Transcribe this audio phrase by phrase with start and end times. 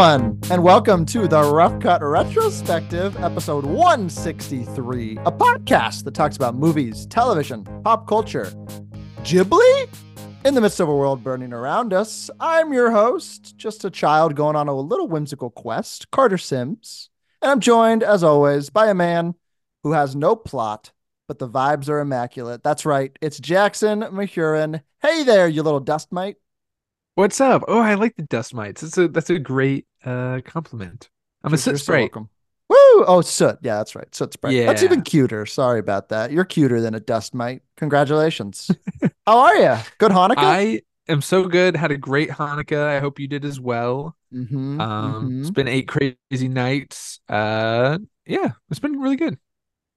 [0.00, 6.54] Everyone, and welcome to the Rough Cut Retrospective, episode 163, a podcast that talks about
[6.54, 8.46] movies, television, pop culture,
[9.24, 9.90] Ghibli.
[10.46, 14.36] In the midst of a world burning around us, I'm your host, just a child
[14.36, 17.10] going on a little whimsical quest, Carter Sims,
[17.42, 19.34] and I'm joined, as always, by a man
[19.82, 20.92] who has no plot,
[21.28, 22.62] but the vibes are immaculate.
[22.62, 24.80] That's right, it's Jackson Mahuron.
[25.02, 26.36] Hey there, you little dust mite.
[27.20, 27.64] What's up?
[27.68, 28.80] Oh, I like the dust mites.
[28.80, 31.10] That's a that's a great uh compliment.
[31.44, 32.16] I'm a soot sprite.
[32.16, 32.26] Woo!
[32.70, 33.58] Oh, soot.
[33.60, 34.12] Yeah, that's right.
[34.14, 34.54] Soot sprite.
[34.54, 34.64] Yeah.
[34.64, 35.44] That's even cuter.
[35.44, 36.32] Sorry about that.
[36.32, 37.60] You're cuter than a dust mite.
[37.76, 38.70] Congratulations.
[39.26, 39.76] How are you?
[39.98, 40.36] Good Hanukkah?
[40.38, 41.76] I am so good.
[41.76, 42.86] Had a great Hanukkah.
[42.86, 44.16] I hope you did as well.
[44.32, 45.40] Mm-hmm, um, mm-hmm.
[45.42, 47.20] It's been eight crazy nights.
[47.28, 49.36] Uh, yeah, it's been really good.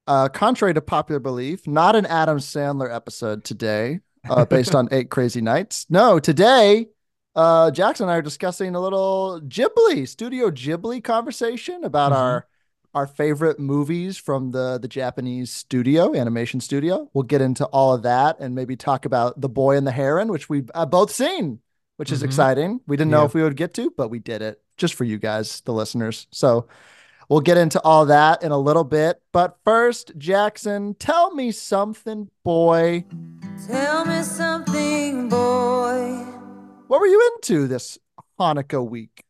[0.06, 5.08] Uh, contrary to popular belief, not an Adam Sandler episode today, uh, based on eight
[5.08, 5.86] crazy nights.
[5.88, 6.88] No, today
[7.34, 12.20] uh, Jackson and I are discussing a little Ghibli, Studio Ghibli conversation about mm-hmm.
[12.20, 12.46] our
[12.94, 17.10] our favorite movies from the the Japanese studio, animation studio.
[17.12, 20.28] We'll get into all of that and maybe talk about The Boy and the Heron,
[20.28, 21.60] which we've uh, both seen,
[21.96, 22.26] which is mm-hmm.
[22.26, 22.80] exciting.
[22.86, 23.18] We didn't yeah.
[23.18, 25.72] know if we would get to, but we did it just for you guys, the
[25.72, 26.28] listeners.
[26.30, 26.68] So
[27.28, 29.20] we'll get into all that in a little bit.
[29.32, 33.04] But first, Jackson, tell me something, boy.
[33.66, 36.33] Tell me something, boy.
[36.86, 37.98] What were you into this
[38.38, 39.24] Hanukkah week?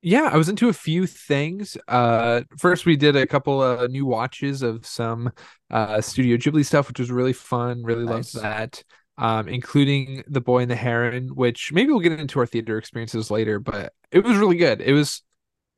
[0.00, 1.76] Yeah, I was into a few things.
[1.86, 5.30] Uh, first, we did a couple of new watches of some
[5.70, 7.82] uh, Studio Ghibli stuff, which was really fun.
[7.82, 8.34] Really nice.
[8.34, 8.82] loved that.
[9.16, 13.30] Um, including The Boy and the Heron, which maybe we'll get into our theater experiences
[13.30, 14.80] later, but it was really good.
[14.80, 15.22] It was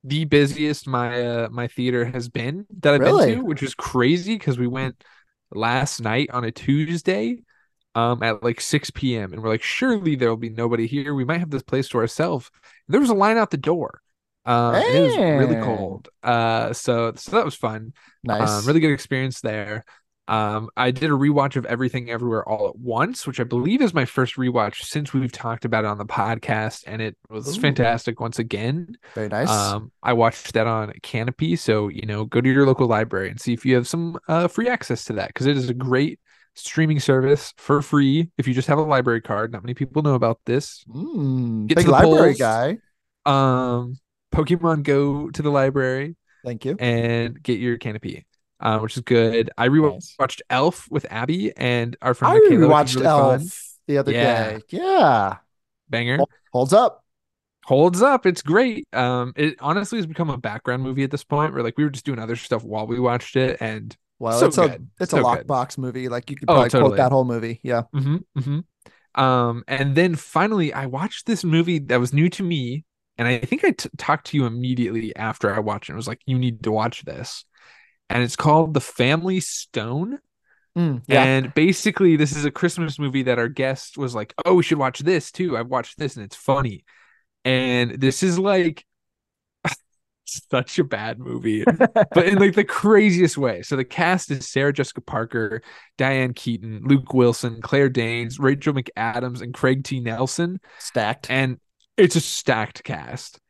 [0.05, 3.27] the busiest my uh, my theater has been that I've really?
[3.27, 5.05] been to, which was crazy because we went
[5.53, 7.43] last night on a Tuesday
[7.97, 9.33] um, at like 6 p.m.
[9.33, 11.15] And we're like, surely there will be nobody here.
[11.15, 12.51] We might have this place to ourselves.
[12.89, 14.03] There was a line out the door.
[14.45, 16.09] Um, it was really cold.
[16.23, 17.95] Uh, so so that was fun.
[18.23, 19.85] Nice, um, really good experience there.
[20.29, 23.95] Um, I did a rewatch of Everything Everywhere All at Once, which I believe is
[23.95, 27.61] my first rewatch since we've talked about it on the podcast, and it was Ooh.
[27.61, 28.99] fantastic once again.
[29.15, 29.49] Very nice.
[29.49, 33.41] Um, I watched that on Kanopy, so you know, go to your local library and
[33.41, 36.21] see if you have some uh, free access to that because it is a great
[36.57, 39.53] streaming service for free if you just have a library card.
[39.53, 40.85] Not many people know about this.
[40.89, 42.39] Mm, Get big library polls.
[42.39, 42.79] guy.
[43.25, 43.97] Um,
[44.35, 46.17] Pokemon Go to the library.
[46.45, 46.77] Thank you.
[46.79, 48.25] And get your Kanopy,
[48.61, 49.51] uh, which is good.
[49.59, 50.41] I rewatched nice.
[50.51, 53.49] Elf with Abby and our friend I Michaela, rewatched really Elf fun.
[53.89, 54.51] the other yeah.
[54.51, 54.61] day.
[54.71, 55.37] Yeah,
[55.89, 56.19] banger.
[56.53, 57.03] Holds up.
[57.65, 58.27] Holds up.
[58.27, 58.87] It's great.
[58.93, 61.53] Um, it honestly has become a background movie at this point.
[61.53, 64.47] Where like we were just doing other stuff while we watched it, and well, so
[64.47, 64.71] it's good.
[64.71, 66.09] a it's so a lockbox movie.
[66.09, 66.91] Like you could oh, probably oh, totally.
[66.91, 67.61] quote that whole movie.
[67.63, 67.83] Yeah.
[67.95, 69.21] Mm-hmm, mm-hmm.
[69.21, 72.85] Um, and then finally, I watched this movie that was new to me,
[73.19, 75.95] and I think I t- talked to you immediately after I watched it.
[75.95, 77.45] I was like, "You need to watch this,"
[78.09, 80.19] and it's called The Family Stone.
[80.77, 81.25] Mm, yeah.
[81.25, 84.79] And basically, this is a Christmas movie that our guest was like, "Oh, we should
[84.79, 85.57] watch this too.
[85.57, 86.85] I've watched this, and it's funny."
[87.45, 88.85] And this is like
[90.27, 93.63] such a bad movie, but in like the craziest way.
[93.63, 95.63] So the cast is Sarah Jessica Parker,
[95.97, 100.01] Diane Keaton, Luke Wilson, Claire Danes, Rachel McAdams, and Craig T.
[100.01, 100.61] Nelson.
[100.79, 101.31] Stacked.
[101.31, 101.59] And
[101.97, 103.41] it's a stacked cast.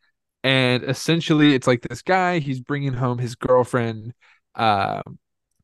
[0.45, 4.15] And essentially, it's like this guy, he's bringing home his girlfriend
[4.55, 5.03] uh,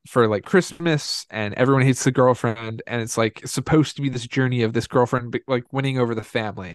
[0.09, 2.83] for like Christmas, and everyone hates the girlfriend.
[2.87, 6.23] And it's like supposed to be this journey of this girlfriend like winning over the
[6.23, 6.75] family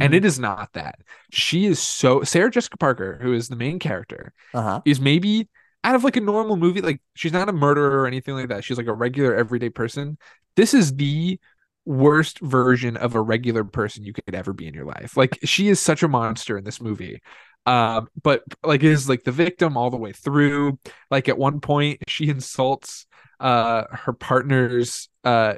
[0.00, 0.26] and it mm-hmm.
[0.26, 1.00] is not that.
[1.30, 4.82] She is so Sarah Jessica Parker, who is the main character, uh-huh.
[4.84, 5.48] is maybe
[5.84, 6.80] out of like a normal movie.
[6.80, 8.64] Like she's not a murderer or anything like that.
[8.64, 10.18] She's like a regular everyday person.
[10.56, 11.38] This is the
[11.84, 15.16] worst version of a regular person you could ever be in your life.
[15.16, 17.20] Like she is such a monster in this movie.
[17.68, 20.78] Um, but like is like the victim all the way through.
[21.10, 23.06] Like at one point she insults
[23.40, 25.54] uh her partner's uh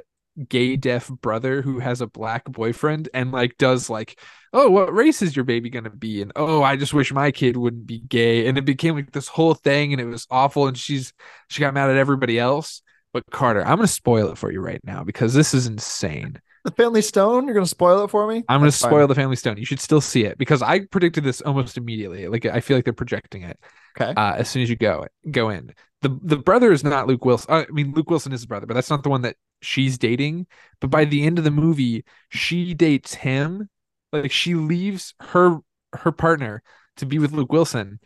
[0.49, 4.19] gay deaf brother who has a black boyfriend and like does like
[4.53, 6.21] oh what race is your baby gonna be?
[6.21, 8.47] and oh i just wish my kid wouldn't be gay.
[8.47, 11.13] And it became like this whole thing and it was awful and she's
[11.47, 12.81] she got mad at everybody else.
[13.13, 16.71] But carter i'm gonna spoil it for you right now because this is insane the
[16.71, 17.45] family stone?
[17.45, 18.43] You're gonna spoil it for me?
[18.47, 19.57] I'm gonna spoil the family stone.
[19.57, 22.27] You should still see it because i predicted this almost immediately.
[22.27, 23.59] Like i feel like they're projecting it
[23.99, 24.13] okay.
[24.15, 25.73] uh, as soon as you go go in.
[26.01, 27.53] The the brother is not Luke Wilson.
[27.53, 30.47] I mean, Luke Wilson is his brother, but that's not the one that she's dating.
[30.79, 33.69] But by the end of the movie, she dates him.
[34.11, 35.59] Like she leaves her
[35.93, 36.63] her partner
[36.97, 37.99] to be with Luke Wilson,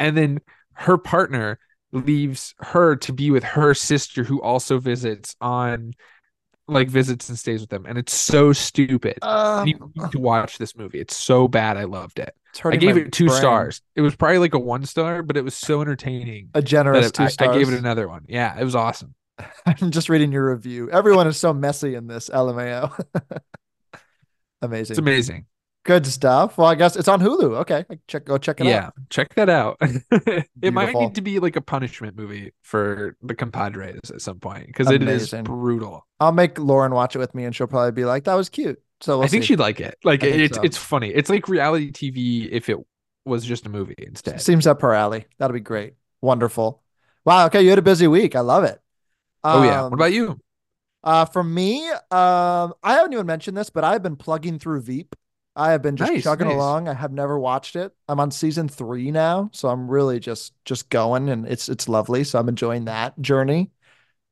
[0.00, 0.40] and then
[0.74, 1.58] her partner
[1.92, 5.92] leaves her to be with her sister, who also visits on
[6.68, 9.18] like visits and stays with them, and it's so stupid.
[9.22, 11.00] Um, you need to watch this movie.
[11.00, 11.76] It's so bad.
[11.76, 12.34] I loved it.
[12.64, 13.38] I gave it two brain.
[13.38, 13.82] stars.
[13.96, 16.50] It was probably like a one star, but it was so entertaining.
[16.54, 17.56] A generous it- two I, stars.
[17.56, 18.24] I gave it another one.
[18.28, 19.14] Yeah, it was awesome.
[19.66, 20.90] I'm just reading your review.
[20.90, 22.98] Everyone is so messy in this LMAO.
[24.62, 24.92] Amazing.
[24.92, 25.46] It's amazing.
[25.84, 26.58] Good stuff.
[26.58, 27.56] Well, I guess it's on Hulu.
[27.62, 27.84] Okay.
[28.06, 28.94] Check go check it Yeah, out.
[28.96, 29.78] Yeah, check that out.
[30.62, 34.68] it might need to be like a punishment movie for the compadres at some point
[34.68, 36.06] because it is brutal.
[36.20, 38.80] I'll make Lauren watch it with me and she'll probably be like, that was cute.
[39.00, 39.48] So we'll I think see.
[39.48, 39.98] she'd like it.
[40.04, 40.62] Like it's so.
[40.62, 41.08] it's funny.
[41.10, 42.78] It's like reality TV if it
[43.24, 44.40] was just a movie instead.
[44.40, 45.26] seems up her alley.
[45.38, 45.94] That'll be great.
[46.20, 46.80] Wonderful.
[47.24, 47.46] Wow.
[47.46, 47.62] Okay.
[47.62, 48.36] You had a busy week.
[48.36, 48.80] I love it.
[49.42, 49.82] oh yeah.
[49.82, 50.38] Um, What about you?
[51.02, 55.16] Uh, for me, um, I haven't even mentioned this, but I've been plugging through Veep.
[55.54, 56.54] I have been just Nice, chugging nice.
[56.54, 56.88] along.
[56.88, 57.92] I have never watched it.
[58.08, 62.24] I'm on season three now, so I'm really just just going, and it's it's lovely.
[62.24, 63.70] So I'm enjoying that journey.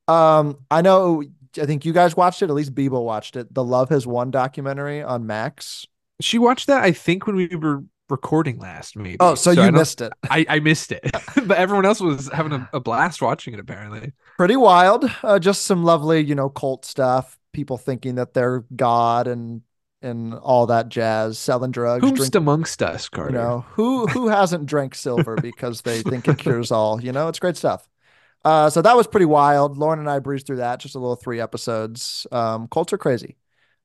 [0.08, 1.22] Um, I know.
[1.61, 2.46] I think you guys watched it.
[2.50, 3.52] At least Bebo watched it.
[3.52, 5.87] The Love Has Won documentary on Max.
[6.20, 6.82] She watched that.
[6.82, 9.17] I think when we were recording last, maybe.
[9.20, 10.12] Oh, so, I you missed it.
[10.28, 11.02] I, I missed it,
[11.46, 13.61] but everyone else was having a, a blast watching it.
[13.61, 15.05] Apparently, Pretty wild.
[15.22, 17.38] Uh, just some lovely, you know, cult stuff.
[17.52, 19.62] People thinking that they're God and
[20.02, 23.32] and all that jazz, selling drugs, Who's drinking amongst us, Carter?
[23.32, 27.02] You know, who who hasn't drank silver because they think it cures all?
[27.02, 27.87] You know, it's great stuff.
[28.44, 29.76] Uh, so that was pretty wild.
[29.76, 32.26] Lauren and I breezed through that, just a little three episodes.
[32.32, 33.37] Um, Colts are crazy.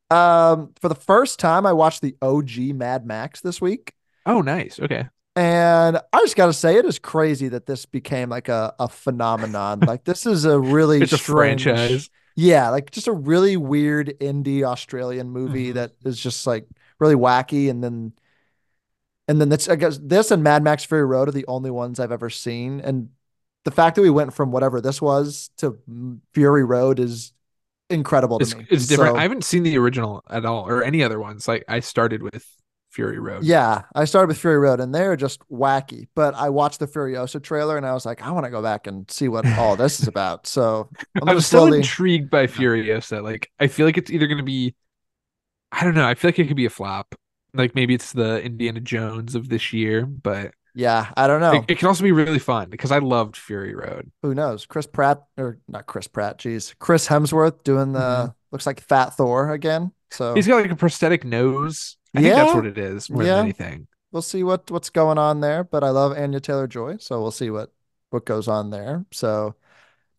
[0.10, 3.94] Um, for the first time, I watched the OG Mad Max this week,
[4.26, 4.80] Oh, nice.
[4.80, 5.08] Okay.
[5.36, 8.88] and I just got to say, it is crazy that this became like a a
[8.88, 9.80] phenomenon.
[9.82, 12.10] like this is a really It's a franchise.
[12.36, 15.76] Yeah, like just a really weird indie Australian movie Mhm.
[15.76, 16.68] that is just like
[17.00, 18.14] really wacky, and then
[19.28, 22.00] and then this I guess this and Mad Max Fury Road are the only ones
[22.00, 23.10] I've ever seen, and
[23.64, 25.80] the fact that we went from whatever this was to
[26.34, 27.34] Fury Road is
[27.90, 28.68] incredible to It's me.
[28.70, 29.16] it's different.
[29.16, 31.48] So, I haven't seen the original at all, or any other ones.
[31.48, 32.46] Like I started with
[32.96, 33.44] Fury Road.
[33.44, 36.08] yeah, I started with Fury Road, and they're just wacky.
[36.16, 38.88] But I watched the Furiosa trailer, and I was like, I want to go back
[38.88, 40.48] and see what all this is about.
[40.48, 40.90] So
[41.22, 41.78] I'm I'm still slowly.
[41.80, 43.22] intrigued by Furiosa.
[43.22, 44.76] Like I feel like it's either going to be,
[45.72, 46.08] I don't know.
[46.08, 47.16] I feel like it could be a flop.
[47.54, 51.54] Like maybe it's the Indiana Jones of this year, but Yeah, I don't know.
[51.54, 54.12] it, it can also be really fun because I loved Fury Road.
[54.24, 54.66] Who knows?
[54.66, 56.76] Chris Pratt or not Chris Pratt, geez.
[56.80, 59.92] Chris Hemsworth doing the looks like Fat Thor again.
[60.12, 60.36] So Mm-hmm.
[60.38, 61.98] He's got like a prosthetic nose.
[62.18, 63.36] I think that's what it is more Yeah.
[63.38, 63.88] than anything.
[64.12, 65.64] we'll see what what's going on there.
[65.64, 67.72] But I love Anya Taylor Joy, so we'll see what
[68.12, 69.06] what goes on there.
[69.12, 69.56] So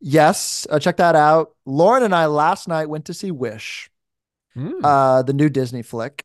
[0.00, 1.54] yes, uh, check that out.
[1.64, 3.90] Lauren and I last night went to see Wish,
[4.56, 4.81] Mm.
[4.84, 6.25] uh, the new Disney flick,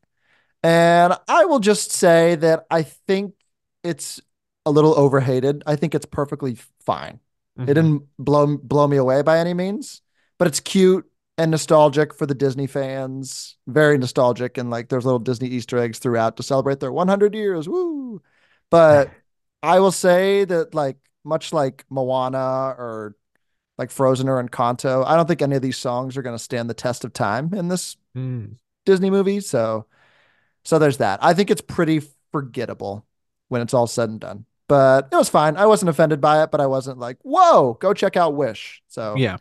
[0.63, 3.33] and I will just say that I think
[3.83, 4.21] it's
[4.65, 5.63] a little overhated.
[5.65, 7.19] I think it's perfectly fine.
[7.57, 7.65] It Mhm.
[7.65, 10.01] didn't blow blow me away by any means,
[10.37, 11.10] but it's cute
[11.41, 13.57] and nostalgic for the Disney fans.
[13.67, 17.67] Very nostalgic, and like there's little Disney Easter eggs throughout to celebrate their 100 years.
[17.67, 18.21] Woo!
[18.69, 19.09] But
[19.63, 23.15] I will say that like much like Moana or
[23.77, 26.69] like Frozen or Encanto, I don't think any of these songs are going to stand
[26.69, 28.57] the test of time in this Mm.
[28.85, 29.39] Disney movie.
[29.39, 29.85] So,
[30.65, 31.23] so there's that.
[31.23, 32.01] I think it's pretty
[32.33, 33.05] forgettable
[33.47, 34.45] when it's all said and done.
[34.67, 35.55] But it was fine.
[35.55, 38.83] I wasn't offended by it, but I wasn't like, whoa, go check out Wish.
[38.89, 39.35] So Yeah.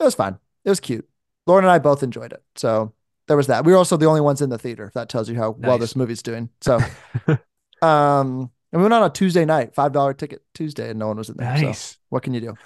[0.00, 0.38] it was fine.
[0.64, 1.06] It was cute.
[1.46, 2.42] Lauren and I both enjoyed it.
[2.56, 2.92] So
[3.28, 3.64] there was that.
[3.64, 4.84] We were also the only ones in the theater.
[4.86, 6.50] If that tells you how well this movie's doing.
[6.60, 6.76] So,
[7.82, 11.16] um, and we went on a Tuesday night, five dollar ticket Tuesday, and no one
[11.16, 11.56] was in there.
[11.56, 11.98] So Nice.
[12.08, 12.56] what can you do?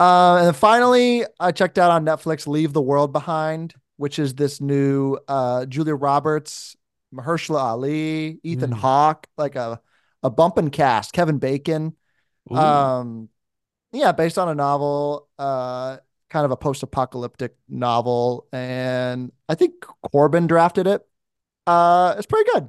[0.00, 4.34] Uh, and then finally, I checked out on Netflix Leave the World Behind, which is
[4.34, 6.76] this new uh, Julia Roberts,
[7.14, 8.74] Mahershala Ali, Ethan Mm.
[8.74, 9.80] Hawke, like a
[10.22, 11.94] a bumping cast, Kevin Bacon.
[12.50, 12.56] Ooh.
[12.56, 13.28] Um,
[13.92, 15.98] yeah, based on a novel, uh,
[16.34, 19.74] kind of a post-apocalyptic novel, and I think
[20.10, 21.06] Corbin drafted it.
[21.64, 22.68] Uh, it's pretty good.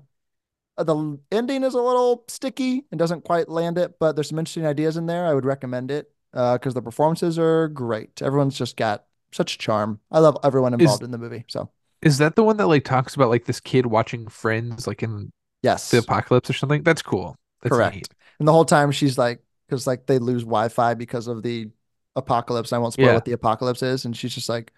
[0.77, 4.37] Uh, The ending is a little sticky and doesn't quite land it, but there's some
[4.37, 5.25] interesting ideas in there.
[5.25, 8.21] I would recommend it because the performances are great.
[8.21, 9.99] Everyone's just got such charm.
[10.11, 11.43] I love everyone involved in the movie.
[11.47, 11.71] So
[12.03, 15.31] Is that the one that like talks about like this kid watching Friends like in
[15.63, 16.83] yes, the apocalypse or something?
[16.83, 17.35] That's cool.
[17.63, 17.95] That's correct.
[17.95, 18.09] neat.
[18.37, 21.69] And the whole time she's like, because like they lose Wi-Fi because of the
[22.15, 22.73] apocalypse.
[22.73, 23.13] I won't spoil Yeah.
[23.15, 24.71] what the apocalypse is, and she's just like,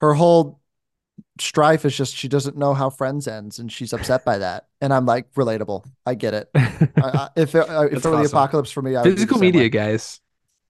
[0.00, 0.60] her whole
[1.38, 4.66] strife is just she doesn't know how Friends ends, and she's upset by that.
[4.80, 5.86] And I'm like, relatable.
[6.06, 6.50] I get it.
[6.54, 9.10] I, I, if it, uh, if it were the apocalypse for me, I would be
[9.10, 9.68] the Physical media, way.
[9.68, 10.20] guys.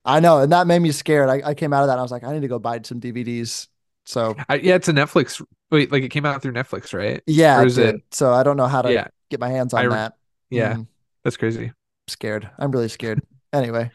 [0.05, 1.29] I know, and that made me scared.
[1.29, 1.93] I, I came out of that.
[1.93, 3.69] And I was like, I need to go buy some DVDs.
[4.05, 5.41] So I, yeah, it's a Netflix.
[5.71, 7.23] Wait, like it came out through Netflix, right?
[7.27, 8.01] yeah, Or it is it- did.
[8.11, 10.15] So I don't know how to Yeah, get my hands on re- that.
[10.51, 10.87] yeah, Mm.
[11.23, 11.73] that's crazy.
[12.09, 12.51] scared.
[12.59, 13.23] I'm really scared.
[13.53, 13.93] anyway,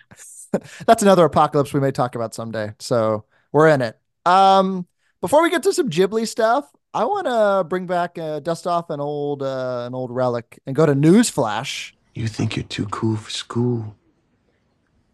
[0.85, 2.73] that's another apocalypse we may talk about someday.
[2.79, 3.97] So we're in it.
[4.25, 4.87] Um,
[5.21, 8.89] before we get to some Ghibli stuff, I want to bring back uh, dust off
[8.89, 11.93] an old uh, an old relic and go to Newsflash.
[12.13, 13.95] You think you're too cool for school.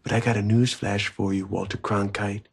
[0.02, 2.44] But I got a newsflash for you, Walter Cronkite.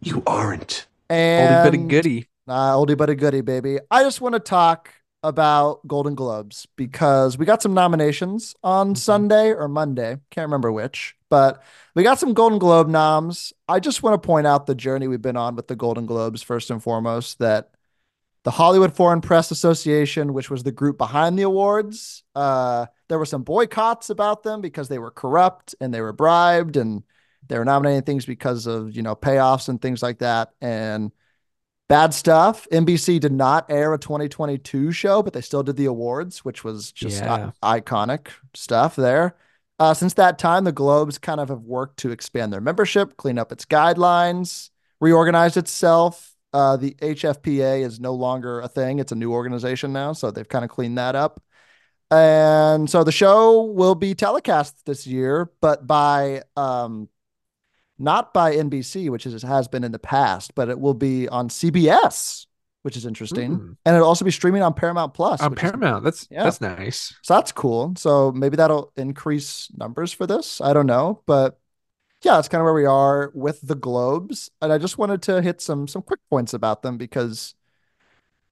[0.00, 0.86] You aren't.
[1.08, 2.28] And Oldie but a goodie.
[2.46, 3.78] Uh, oldie but a goodie, baby.
[3.90, 9.52] I just want to talk about Golden Globes because we got some nominations on Sunday
[9.52, 10.16] or Monday.
[10.30, 11.62] Can't remember which, but
[11.94, 13.52] we got some Golden Globe noms.
[13.68, 16.42] I just want to point out the journey we've been on with the Golden Globes,
[16.42, 17.70] first and foremost, that
[18.42, 23.26] the Hollywood Foreign Press Association, which was the group behind the awards, uh, there were
[23.26, 27.02] some boycotts about them because they were corrupt and they were bribed and
[27.48, 30.52] they were nominating things because of, you know, payoffs and things like that.
[30.62, 31.12] And
[31.90, 32.68] bad stuff.
[32.70, 36.92] NBC did not air a 2022 show, but they still did the awards, which was
[36.92, 37.50] just Yeah.
[37.62, 39.34] i- iconic stuff there.
[39.80, 43.38] Uh, since that time, the Globes kind of have worked to expand their membership, clean
[43.38, 44.70] up its guidelines,
[45.00, 46.36] reorganized itself.
[46.52, 50.48] Uh, the HFPA is no longer a thing; it's a new organization now, so they've
[50.48, 51.42] kind of cleaned that up.
[52.10, 57.08] And so the show will be telecast this year, but by um,
[58.00, 61.48] not by NBC, which is, has been in the past, but it will be on
[61.48, 62.46] CBS,
[62.82, 63.76] which is interesting, Mm.
[63.84, 65.40] and it'll also be streaming on Paramount Plus.
[65.42, 66.02] On which is- Paramount.
[66.04, 66.44] That's Yeah.
[66.44, 67.14] that's nice.
[67.22, 67.92] so that's cool.
[67.96, 70.60] So maybe that'll increase numbers for this.
[70.60, 71.58] I don't know, but
[72.22, 74.50] yeah, that's kind of where we are with the Globes.
[74.60, 77.54] And I just wanted to hit some some quick points about them because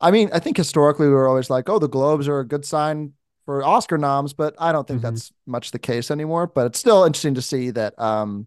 [0.00, 2.64] I mean, I think historically we were always like, oh, the Globes are a good
[2.64, 3.14] sign
[3.46, 5.04] for Oscar noms, but I don't think Mhm.
[5.04, 6.46] that's much the case anymore.
[6.46, 8.46] But it's still interesting to see that um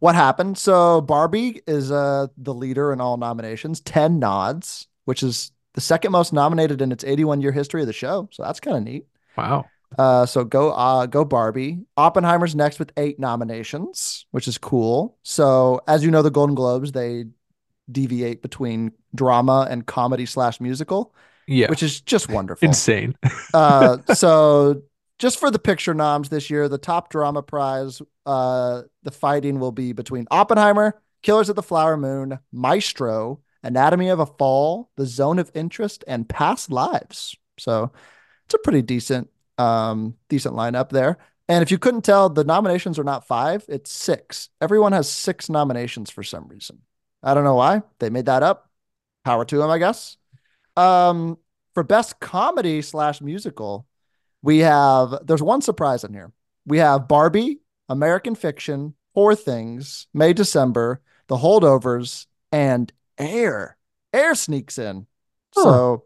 [0.00, 0.58] what happened.
[0.58, 6.12] So Barbie is uh the leader in all nominations, 10 nods, which is the second
[6.12, 8.28] most nominated in its 81 year history of the show.
[8.32, 9.06] So that's kind of neat.
[9.36, 9.66] Wow.
[9.96, 11.80] Uh, so go, uh, go Barbie.
[11.96, 15.16] Oppenheimer's next with eight nominations, which is cool.
[15.22, 17.24] So as you know, the Golden Globes they
[17.90, 21.14] deviate between drama and comedy slash musical,
[21.46, 21.70] Yeah.
[21.70, 22.66] which is just wonderful.
[22.68, 23.14] insane.
[23.54, 24.82] uh, so
[25.18, 29.72] just for the picture noms this year, the top drama prize, uh, the fighting will
[29.72, 35.38] be between Oppenheimer, Killers of the Flower Moon, Maestro, Anatomy of a Fall, The Zone
[35.38, 37.36] of Interest, and Past Lives.
[37.58, 37.90] So
[38.44, 41.18] it's a pretty decent, um, decent lineup there.
[41.48, 44.50] And if you couldn't tell, the nominations are not five; it's six.
[44.60, 46.82] Everyone has six nominations for some reason.
[47.22, 48.70] I don't know why they made that up.
[49.24, 50.16] Power to them, I guess.
[50.76, 51.38] Um,
[51.74, 53.87] for best comedy slash musical,
[54.42, 56.32] we have there's one surprise in here.
[56.66, 63.76] We have Barbie, American Fiction, Poor Things, May December, The Holdovers, and Air.
[64.12, 65.06] Air sneaks in.
[65.54, 65.62] Huh.
[65.62, 66.04] So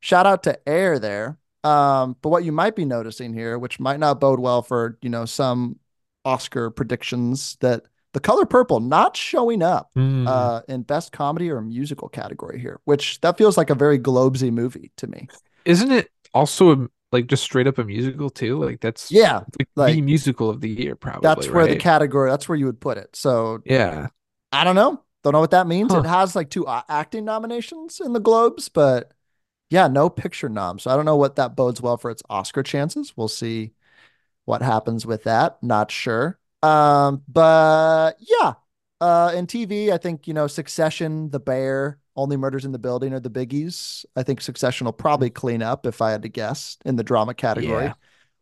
[0.00, 1.38] shout out to Air there.
[1.62, 5.10] Um, but what you might be noticing here, which might not bode well for you
[5.10, 5.78] know some
[6.24, 7.82] Oscar predictions, that
[8.12, 10.26] the color purple not showing up Mm.
[10.26, 14.50] uh, in best comedy or musical category here, which that feels like a very Globesy
[14.52, 15.28] movie to me.
[15.64, 18.62] Isn't it also a, like just straight up a musical too?
[18.62, 21.20] Like that's Yeah, like, like- the musical of the year, probably.
[21.22, 22.30] that's where the category.
[22.30, 23.14] That's where you would put it.
[23.16, 24.08] So Yeah.
[24.52, 25.02] I don't know.
[25.22, 25.92] Don't know what that means.
[25.92, 26.00] Huh.
[26.00, 29.12] It has like two acting nominations in the Globes, but
[29.68, 30.78] yeah, no picture nom.
[30.80, 33.16] So I don't know what that bodes well for its Oscar chances.
[33.16, 33.72] We'll see
[34.46, 35.62] what happens with that.
[35.62, 36.38] Not sure.
[36.62, 38.54] Um, but yeah,
[39.00, 43.12] uh, in TV, I think you know Succession, The Bear, Only Murders in the Building
[43.12, 44.04] are the biggies.
[44.16, 47.34] I think Succession will probably clean up if I had to guess in the drama
[47.34, 47.84] category.
[47.84, 47.94] Yeah.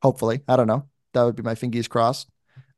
[0.03, 0.87] Hopefully, I don't know.
[1.15, 2.29] That would be my fingies crossed.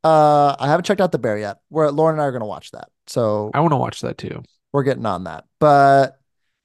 [0.03, 1.59] Uh, I haven't checked out The Bear yet.
[1.69, 4.17] Where Lauren and I are going to watch that, so I want to watch that
[4.19, 4.43] too.
[4.73, 5.45] we're getting on that.
[5.59, 6.19] But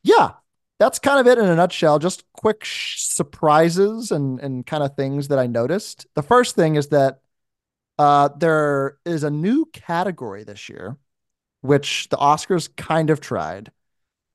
[0.04, 0.32] yeah,
[0.80, 2.00] that's kind of it in a nutshell.
[2.00, 6.08] Just quick sh- surprises and and kind of things that I noticed.
[6.16, 7.20] The first thing is that
[8.00, 10.98] uh, there is a new category this year,
[11.62, 13.72] which the Oscars kind of tried,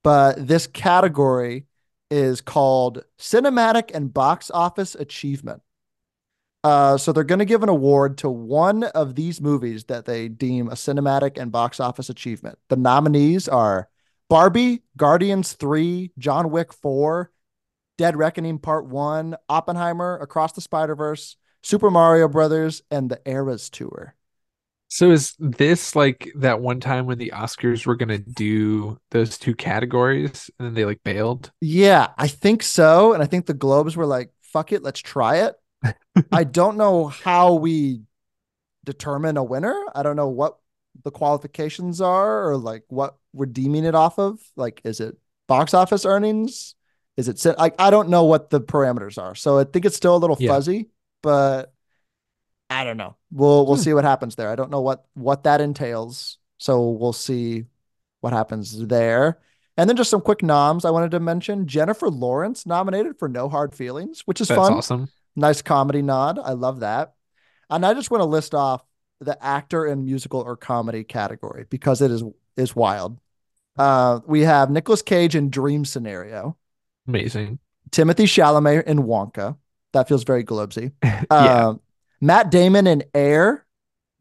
[0.03, 1.67] but this category
[2.11, 5.63] is called Cinematic and Box Office Achievement.
[6.63, 10.29] Uh, so they're going to give an award to one of these movies that they
[10.29, 12.59] deem a cinematic and box office achievement.
[12.69, 13.89] The nominees are
[14.29, 17.31] Barbie, Guardians 3, John Wick 4,
[17.97, 24.15] Dead Reckoning Part 1, Oppenheimer, Across the Spider-Verse, Super Mario Brothers, and the Eras Tour.
[24.93, 29.55] So is this like that one time when the Oscars were gonna do those two
[29.55, 31.53] categories and then they like bailed?
[31.61, 33.13] Yeah, I think so.
[33.15, 35.55] And I think the Globes were like, fuck it, let's try it.
[36.33, 38.03] I don't know how we
[38.85, 39.77] determine a winner.
[39.95, 40.59] I don't know what
[41.05, 44.41] the qualifications are or like what we're deeming it off of.
[44.57, 45.17] Like, is it
[45.47, 46.75] box office earnings?
[47.17, 47.45] Is it?
[47.59, 49.37] Like, I don't know what the parameters are.
[49.37, 50.49] So I think it's still a little Yeah.
[50.49, 50.91] fuzzy,
[51.23, 51.73] but
[52.71, 53.17] I don't know.
[53.33, 53.83] We'll we'll Hmm.
[53.83, 54.49] see what happens there.
[54.51, 56.39] I don't know what what that entails.
[56.59, 57.65] So we'll see
[58.21, 59.39] what happens there.
[59.77, 61.67] And then just some quick noms I wanted to mention.
[61.67, 64.57] Jennifer Lawrence nominated for No Hard Feelings, which is fun.
[64.57, 64.77] That's fun.
[64.79, 65.09] awesome.
[65.37, 66.39] Nice comedy nod.
[66.39, 67.15] I love that.
[67.71, 68.85] And I just want to list off
[69.21, 72.23] the actor in musical or comedy category because it is
[72.57, 73.19] is wild.
[73.79, 76.57] Uh, we have Nicolas Cage in Dream Scenario,
[77.09, 77.59] Amazing.
[77.91, 79.57] Timothée Chalamet in Wonka.
[79.93, 80.93] That feels very Globesy.
[81.03, 81.25] Yeah.
[81.31, 81.75] Uh,
[82.21, 83.67] Matt Damon in Air,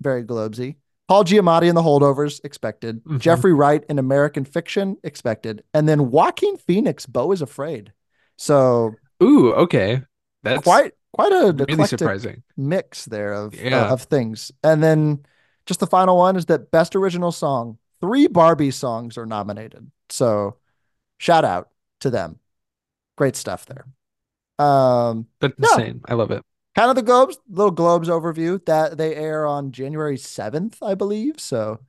[0.01, 0.75] very Globesy.
[1.07, 3.03] Paul Giamatti in The Holdovers, expected.
[3.03, 3.19] Mhm.
[3.19, 5.63] Jeffrey Wright in American Fiction, expected.
[5.73, 7.93] And then Joaquin Phoenix, Beau is Afraid.
[8.37, 10.03] So Ooh, okay.
[10.43, 12.43] That's quite quite a really surprising.
[12.55, 14.51] mix there of uh, of things.
[14.63, 15.25] And then
[15.65, 17.79] just the final one is that best original song.
[18.01, 19.91] Three Barbie songs are nominated.
[20.09, 20.57] So
[21.17, 21.69] shout out
[22.01, 22.39] to them.
[23.17, 23.85] Great stuff there.
[24.65, 25.67] Um That's Yeah.
[25.73, 26.01] insane.
[26.07, 26.43] I love it.
[26.79, 31.39] Kind of the globes little globes overview that they air on January 7th, I believe.
[31.39, 31.79] So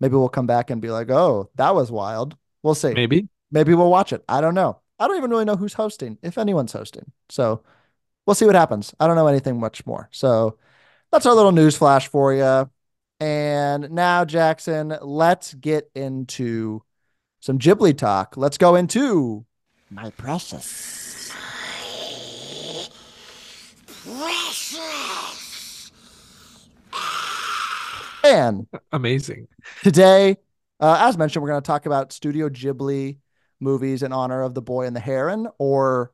[0.00, 2.94] maybe we'll come back and be like, "Oh, that was wild." We'll see.
[2.94, 3.28] Maybe.
[3.50, 4.24] Maybe we'll watch it.
[4.28, 4.80] I don't know.
[4.98, 7.12] I don't even really know who's hosting, if anyone's hosting.
[7.28, 7.62] So
[8.26, 8.94] we'll see what happens.
[8.98, 10.08] I don't know anything much more.
[10.12, 10.56] So
[11.10, 12.70] that's our little news flash for you.
[13.18, 16.82] And now, Jackson, let's get into
[17.40, 18.36] some Ghibli talk.
[18.36, 19.44] Let's go into
[19.90, 20.99] my precious.
[28.24, 29.46] And Amazing.
[29.82, 30.36] Today,
[30.80, 33.18] uh, as mentioned, we're going to talk about Studio Ghibli
[33.60, 36.12] movies in honor of The Boy and the Heron, or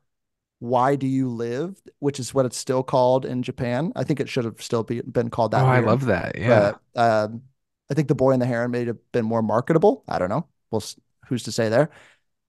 [0.59, 3.93] Why Do You Live, which is what it's still called in Japan.
[3.95, 5.63] I think it should have still be, been called that.
[5.63, 6.37] oh, I love that.
[6.37, 6.73] Yeah.
[6.93, 7.41] But um,
[7.89, 10.03] I think The Boy and the Heron may have been more marketable.
[10.07, 10.47] I don't know.
[10.69, 10.83] Well,
[11.27, 11.89] who's to say there?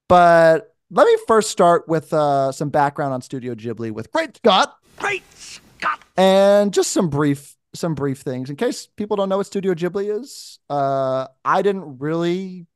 [0.08, 4.74] But let me first start with uh, some background on Studio Ghibli with Great Scott.
[4.98, 6.00] Great Scott.
[6.16, 10.20] And just some brief some brief things in case people don't know what Studio Ghibli
[10.20, 10.58] is.
[10.70, 12.66] Uh, I didn't really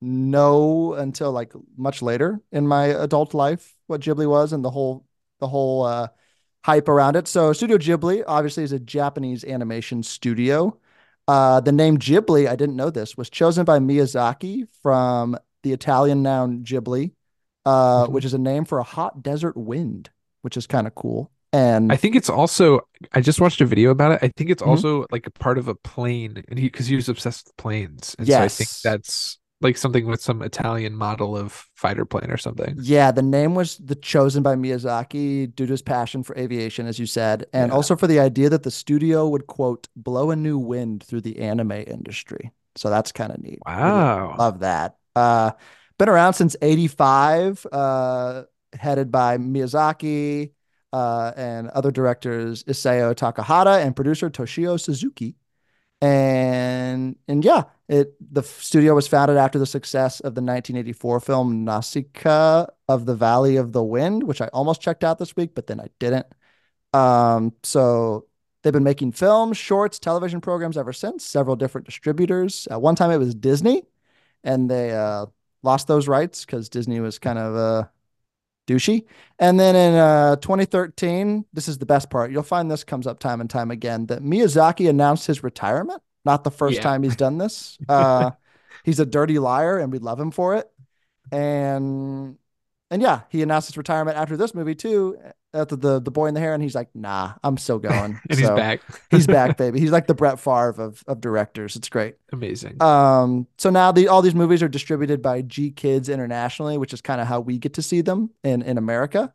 [0.00, 5.06] know until like much later in my adult life what Ghibli was and the whole
[5.40, 6.08] the whole uh,
[6.64, 7.26] hype around it.
[7.26, 10.78] So Studio Ghibli obviously is a Japanese animation studio.
[11.26, 16.22] Uh, the name Ghibli, I didn't know this, was chosen by Miyazaki from the Italian
[16.22, 17.12] noun Ghibli,
[17.64, 18.10] uh, Mhm.
[18.10, 20.10] which is a name for a hot desert wind,
[20.42, 21.30] which is kind of cool.
[21.54, 22.80] And I think it's also
[23.12, 24.18] I just watched a video about it.
[24.22, 24.68] I think it's Mhm.
[24.68, 28.16] also like a part of a plane and he because he was obsessed with planes.
[28.18, 32.36] And so I think that's like something with some Italian model of fighter plane or
[32.36, 32.76] something.
[32.80, 36.98] Yeah, the name was the chosen by Miyazaki due to his passion for aviation, as
[36.98, 37.74] you said, and Yeah.
[37.76, 41.38] also for the idea that the studio would quote blow a new wind through the
[41.38, 42.52] anime industry.
[42.76, 43.60] So that's kind of neat.
[43.66, 44.34] Really Wow.
[44.38, 44.96] Love that.
[45.14, 45.52] Uh,
[45.98, 50.50] been around since 85, uh, headed by Miyazaki,
[50.94, 55.34] uh, and other directors Isao Takahata and producer Toshio Suzuki.
[56.00, 61.64] And and yeah, it the studio was founded after the success of the 1984 film
[61.64, 65.66] Nausicaa of the Valley of the Wind, which I almost checked out this week, but
[65.66, 66.26] then I didn't.
[66.92, 68.26] Um, so
[68.62, 72.68] they've been making films, shorts, television programs ever since, several different distributors.
[72.70, 73.82] At one time it was Disney,
[74.44, 75.26] and they uh,
[75.64, 77.88] lost those rights because Disney was kind of uh,
[78.66, 79.04] douchey.
[79.38, 82.30] And then in uh, 2013, this is the best part.
[82.30, 86.02] You'll find this comes up time and time again that Miyazaki announced his retirement.
[86.24, 86.82] Not the first Yeah.
[86.82, 87.78] time he's done this.
[87.88, 88.30] Uh,
[88.84, 90.70] he's a dirty liar, and we love him for it.
[91.32, 92.36] And
[92.90, 95.18] and yeah, he announced his retirement after this movie too.
[95.52, 98.38] After the the boy and the heron, and he's like, "Nah, I'm still going." and
[98.38, 98.80] he's back.
[99.10, 99.80] he's back, baby.
[99.80, 101.76] He's like the Brett Favre of of directors.
[101.76, 102.16] It's great.
[102.32, 102.82] Amazing.
[102.82, 107.20] Um, so now the all these movies are distributed by GKIDS internationally, which is kind
[107.20, 109.32] of how we get to see them in in America,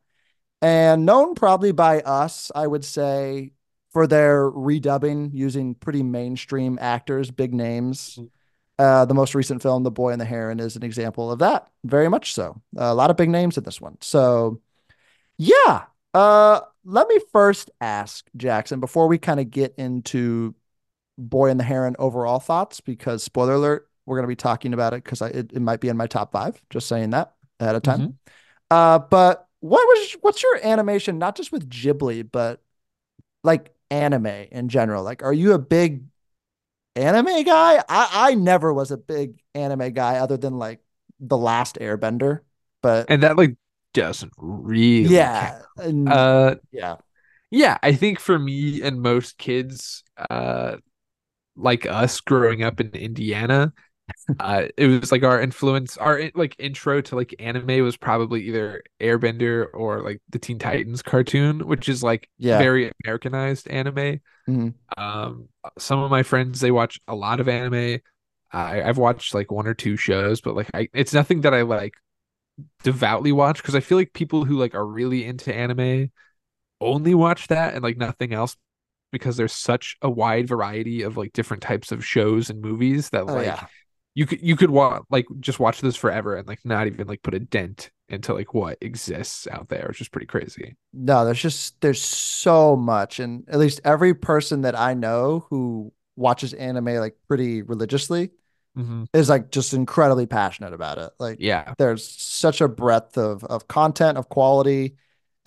[0.61, 3.53] and known probably by us, I would say,
[3.91, 8.17] for their redubbing using pretty mainstream actors, big names.
[8.19, 8.29] Mhm.
[8.79, 11.67] Uh, the most recent film, The Boy and the Heron, is an example of that.
[11.83, 12.61] Very much so.
[12.77, 13.97] a lot of big names in this one.
[13.99, 14.61] So,
[15.37, 15.83] yeah.
[16.13, 20.55] Uh, let me first ask Jackson before we kind of get into
[21.17, 24.93] Boy and the Heron overall thoughts, because spoiler alert, we're going to be talking about
[24.93, 26.59] it because it, it might be in my top five.
[26.69, 28.17] Just saying that ahead of time.
[28.71, 32.63] Uh, but what was what's your animation, not just with Ghibli, but
[33.43, 35.03] like anime in general?
[35.03, 36.05] Like, are you a big
[36.99, 37.83] anime guy?
[37.89, 40.81] I I never was a big anime guy, other than like
[41.19, 42.41] the Last Airbender.
[42.81, 43.55] But And that like
[43.93, 46.97] doesn't really yeah, and- Uh yeah,
[47.51, 50.77] yeah, I think for me and most kids uh
[51.55, 53.73] like us growing up in Indiana,
[54.39, 58.83] uh it was like our influence our like intro to like anime was probably either
[59.01, 62.57] Airbender or like the Teen Titans cartoon, which is like Yeah.
[62.59, 64.21] very Americanized anime.
[64.47, 64.73] Mhm.
[64.97, 67.99] Um some of my friends they watch a lot of anime.
[68.53, 71.63] I, I've watched like one or two shows, but like I, it's nothing that I
[71.63, 71.93] like
[72.83, 76.11] devoutly watch because I feel like people who like are really into anime
[76.81, 78.57] only watch that and like nothing else
[79.11, 83.27] because there's such a wide variety of like different types of shows and movies that
[83.27, 83.67] Oh, like yeah.
[84.19, 87.21] You could you could watch like just watch this forever and like not even like
[87.23, 90.75] put a dent into like what exists out there, which is pretty crazy.
[90.91, 95.93] No, there's just there's so much, and at least every person that I know who
[96.15, 98.31] watches anime like pretty religiously
[98.75, 101.11] hmm is like just incredibly passionate about it.
[101.19, 101.73] Like Yeah.
[101.77, 104.97] there's such a breadth of of content of quality,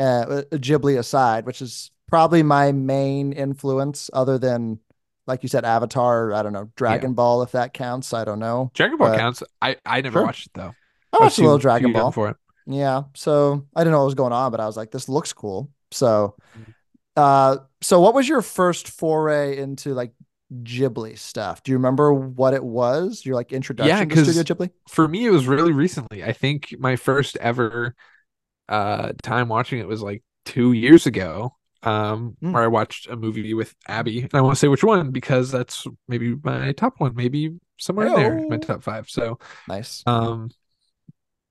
[0.00, 4.80] uh, Ghibli aside, which is probably my main influence, other than
[5.26, 6.32] like you said, Avatar.
[6.32, 8.12] I don't know, Dragon Ball, if that counts.
[8.12, 8.70] I don't know.
[8.74, 9.42] Dragon Ball But- counts.
[9.60, 10.26] I I never Sure.
[10.26, 10.72] watched it though.
[11.12, 12.10] I was watched a little Dragon Ball.
[12.12, 12.36] for it.
[12.66, 15.32] Yeah, so I didn't know what was going on, but I was like, this looks
[15.32, 15.68] cool.
[15.90, 16.74] So, Mhm.
[17.16, 20.12] uh, so what was your first foray into like
[20.62, 21.62] Ghibli stuff?
[21.62, 23.24] Do you remember what it was?
[23.26, 24.70] Your like introduction to 'cause- Studio Ghibli?
[24.88, 26.22] For me, it was really recently.
[26.24, 27.94] I think my first ever
[28.68, 31.56] uh time watching it was like two years ago.
[31.84, 32.52] Um, Mm.
[32.52, 35.86] where I watched a movie with Abby, and I won't say which one because that's
[36.08, 39.08] maybe my top one, maybe somewhere in there, my top five.
[39.10, 40.02] So, Nice.
[40.06, 40.50] um,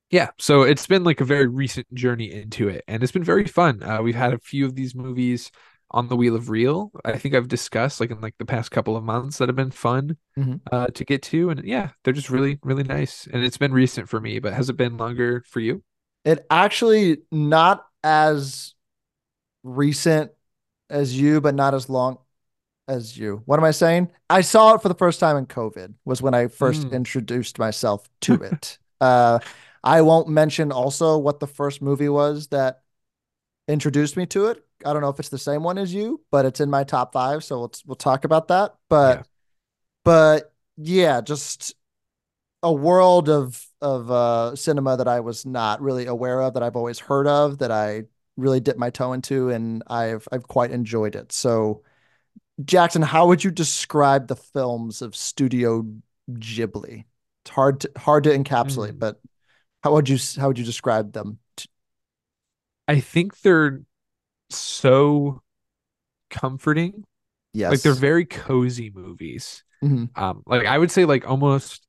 [0.09, 3.45] yeah, so it's been like a very recent journey into it, and it's been very
[3.45, 3.81] fun.
[3.81, 5.51] Uh, we've had a few of these movies
[5.89, 6.91] on the Wheel of Reel.
[7.05, 9.71] I think I've discussed like in like the past couple of months that have been
[9.71, 10.61] fun Mhm.
[10.71, 13.27] uh, to get to, and yeah, they're just really really nice.
[13.31, 15.83] And it's been recent for me, but has it been longer for you?
[16.25, 18.73] It actually not as
[19.63, 20.31] recent
[20.89, 22.17] as you, but not as long
[22.87, 23.41] as you.
[23.45, 24.11] What am I saying?
[24.29, 25.93] I saw it for the first time in COVID.
[26.05, 26.91] Was when I first Mm.
[26.91, 28.79] introduced myself to it.
[29.01, 29.39] uh,
[29.83, 32.81] I won't mention also what the first movie was that
[33.67, 34.65] introduced me to it.
[34.85, 37.13] I don't know if it's the same one as you, but it's in my top
[37.13, 38.75] five, so we'll we'll talk about that.
[38.89, 39.23] But Yeah.
[40.03, 41.75] but yeah, just
[42.63, 46.75] a world of of uh cinema that I was not really aware of, that I've
[46.75, 48.03] always heard of, that I
[48.37, 51.31] really dipped my toe into, and I've I've quite enjoyed it.
[51.31, 51.83] So
[52.63, 55.85] Jackson, how would you describe the films of Studio
[56.31, 57.05] Ghibli?
[57.43, 58.99] It's hard to hard to encapsulate, Mm.
[58.99, 59.19] but
[59.83, 61.39] how would you how would you describe them?
[62.87, 63.81] I think they're
[64.49, 65.41] so
[66.29, 67.03] comforting.
[67.53, 67.71] Yes.
[67.71, 69.63] Like they're very cozy movies.
[69.83, 70.15] Mhm.
[70.17, 71.85] Um, like I would say like almost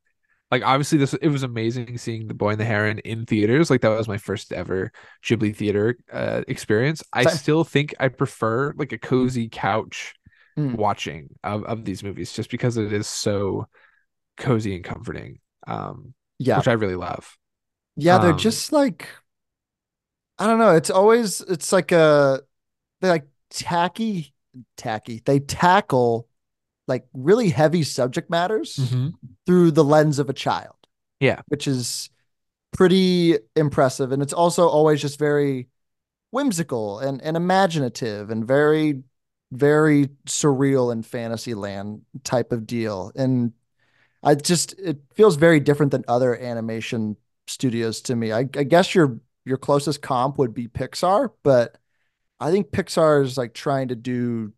[0.53, 3.71] like obviously this it was amazing seeing The Boy and the Heron in theaters.
[3.71, 4.93] Like that was my first ever
[5.25, 7.05] Ghibli theater uh experience.
[7.15, 7.39] I Same.
[7.39, 10.15] still think I prefer like a cozy couch
[10.59, 10.77] Mm.
[10.77, 13.67] watching of, of these movies just because it is so
[14.39, 15.41] cozy and comforting.
[15.67, 16.63] Um, Yeah.
[16.63, 17.39] which I really love.
[17.97, 19.09] Yeah, they're Um, just like
[20.39, 20.75] I don't know.
[20.75, 22.41] It's always it's like a
[23.01, 24.35] they're like tacky,
[24.77, 25.23] tacky.
[25.25, 26.29] They tackle
[26.89, 29.09] like really heavy subject matters mm-hmm.
[29.47, 30.75] through the lens of a child.
[31.21, 31.41] Yeah.
[31.47, 32.11] Which is
[32.73, 34.13] pretty impressive.
[34.13, 35.69] And it's also always just very
[36.31, 39.03] whimsical and, and imaginative and very,
[39.53, 43.13] very surreal and fantasy land type of deal.
[43.15, 43.53] And
[44.23, 47.17] I just it feels very different than other animation
[47.47, 48.33] studios to me.
[48.33, 51.77] I, I guess your your closest comp would be Pixar, but
[52.39, 54.53] I think Pixar is like trying to do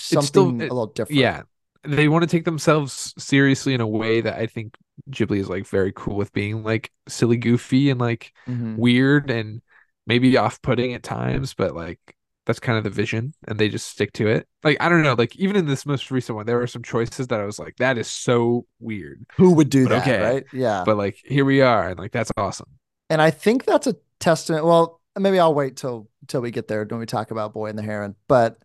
[0.00, 1.20] something still- a it- little different.
[1.20, 1.42] Yeah.
[1.82, 4.76] They want to take themselves seriously in a way that I think
[5.10, 8.76] Ghibli is like very cool with being like silly goofy and like Mhm.
[8.76, 9.62] weird and
[10.06, 11.98] maybe off-putting at times, but like
[12.44, 14.46] that's kind of the vision and they just stick to it.
[14.62, 17.28] Like I don't know, like even in this most recent one, there were some choices
[17.28, 19.24] that I was like, that is so weird.
[19.36, 20.22] Who would do But that, okay.
[20.22, 20.44] right?
[20.52, 20.82] Yeah.
[20.84, 22.68] But like here we are, and like that's awesome.
[23.08, 24.66] And I think that's a testament.
[24.66, 27.78] Well, maybe I'll wait till till we get there when we talk about Boy and
[27.78, 28.16] the Heron.
[28.28, 28.58] But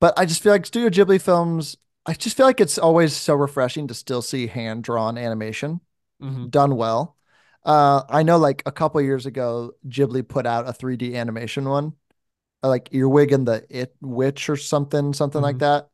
[0.00, 1.76] but I just feel like Studio Ghibli films.
[2.06, 5.80] I just feel like it's always so refreshing to still see hand drawn animation
[6.22, 6.50] Mhm.
[6.50, 7.16] done well.
[7.64, 11.94] Uh, I know like a couple years ago, Ghibli put out a 3D animation one,
[12.62, 15.60] uh, like Earwig and the It Witch or something, something like Mhm.
[15.60, 15.90] that.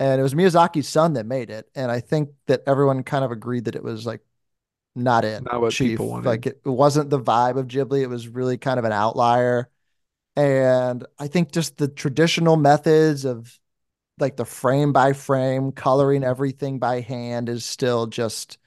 [0.00, 1.68] And it was Miyazaki's son that made it.
[1.74, 4.20] And I think that everyone kind of agreed that it was like
[4.96, 5.42] not it.
[5.42, 5.90] Not what chief.
[5.90, 6.28] people wanted.
[6.28, 8.02] Like it wasn't the vibe of Ghibli.
[8.02, 9.68] It was really kind of an outlier.
[10.36, 13.58] And I think just the traditional methods of
[14.18, 18.58] like the frame by frame, coloring everything by hand is still just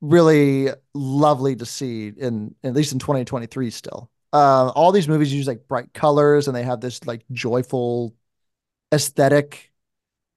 [0.00, 4.10] really lovely to see in at least in 2023 still.
[4.32, 8.14] Uh, all these movies use like bright colors and they have this like joyful
[8.92, 9.72] aesthetic.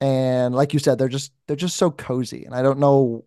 [0.01, 2.45] And like you said, they're just they're just so cozy.
[2.45, 3.25] And I don't know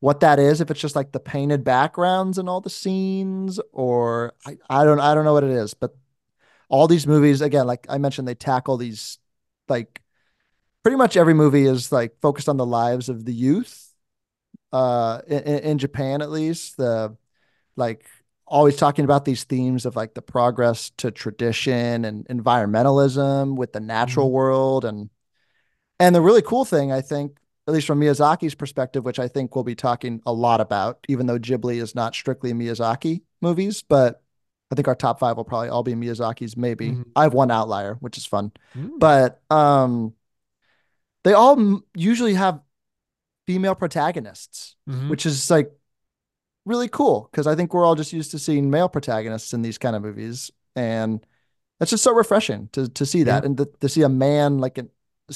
[0.00, 4.34] what that is, if it's just like the painted backgrounds and all the scenes, or
[4.46, 5.96] I, I don't I don't know what it is, but
[6.74, 9.18] all these movies, again, like I mentioned, they tackle these
[9.68, 10.02] like
[10.82, 13.92] pretty much every movie is like focused on the lives of the youth
[14.72, 16.76] uh in, in Japan at least.
[16.76, 17.16] The
[17.76, 18.04] like
[18.44, 23.80] always talking about these themes of like the progress to tradition and environmentalism with the
[23.80, 24.84] natural world.
[24.84, 25.10] And
[26.00, 27.36] and the really cool thing I think
[27.68, 31.26] at least from Miyazaki's perspective which I think we'll be talking a lot about even
[31.26, 34.23] though Ghibli is not strictly Miyazaki movies but
[34.74, 36.90] I think our top 5 will probably all be Miyazaki's maybe.
[36.90, 37.04] Mhm.
[37.14, 38.98] I have one outlier which is fun Mm.
[38.98, 40.14] but um
[41.22, 42.60] they all m- usually have
[43.46, 45.08] female protagonists Mhm.
[45.10, 45.70] which is like
[46.66, 49.78] really cool because I think we're all just used to seeing male protagonists in these
[49.78, 51.24] kind of movies, and
[51.80, 53.46] it's just so refreshing to to see that Yeah.
[53.46, 54.90] and to, to see a man like an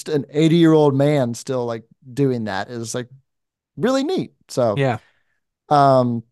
[0.06, 3.08] an eighty year old man still like doing that is like
[3.76, 4.32] really neat.
[4.48, 4.98] So yeah.
[5.68, 6.22] um,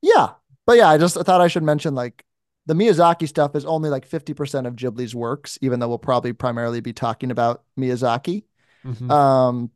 [0.00, 0.34] yeah,
[0.66, 2.24] but yeah, I just thought I should mention like
[2.66, 6.32] the Miyazaki stuff is only like fifty percent of Ghibli's works, even though we'll probably
[6.32, 8.44] primarily be talking about Miyazaki.
[8.84, 9.10] Mhm.
[9.10, 9.70] Um,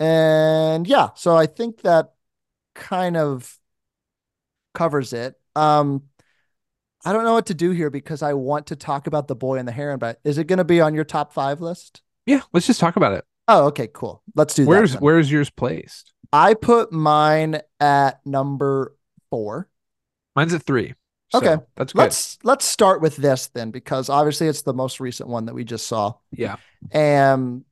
[0.00, 2.14] and yeah, so I think that
[2.74, 3.58] kind of
[4.74, 5.38] covers it.
[5.54, 6.02] Um,
[7.04, 9.58] I don't know what to do here because I want to talk about the boy
[9.58, 12.02] and the heron, but is it going to be on your top five list?
[12.26, 12.40] yeah.
[12.52, 13.24] Let's just talk about it.
[13.46, 14.22] Oh, okay, cool.
[14.34, 16.12] Let's do Where's where's yours placed?
[16.32, 18.96] I put mine at number
[19.28, 19.68] four.
[20.34, 20.94] Mine's at three.
[21.30, 21.62] So Okay.
[21.76, 22.00] that's good.
[22.02, 25.64] Let's let's start with this then, because obviously it's the most recent one that we
[25.64, 26.14] just saw.
[26.32, 26.56] Yeah.
[26.92, 27.64] And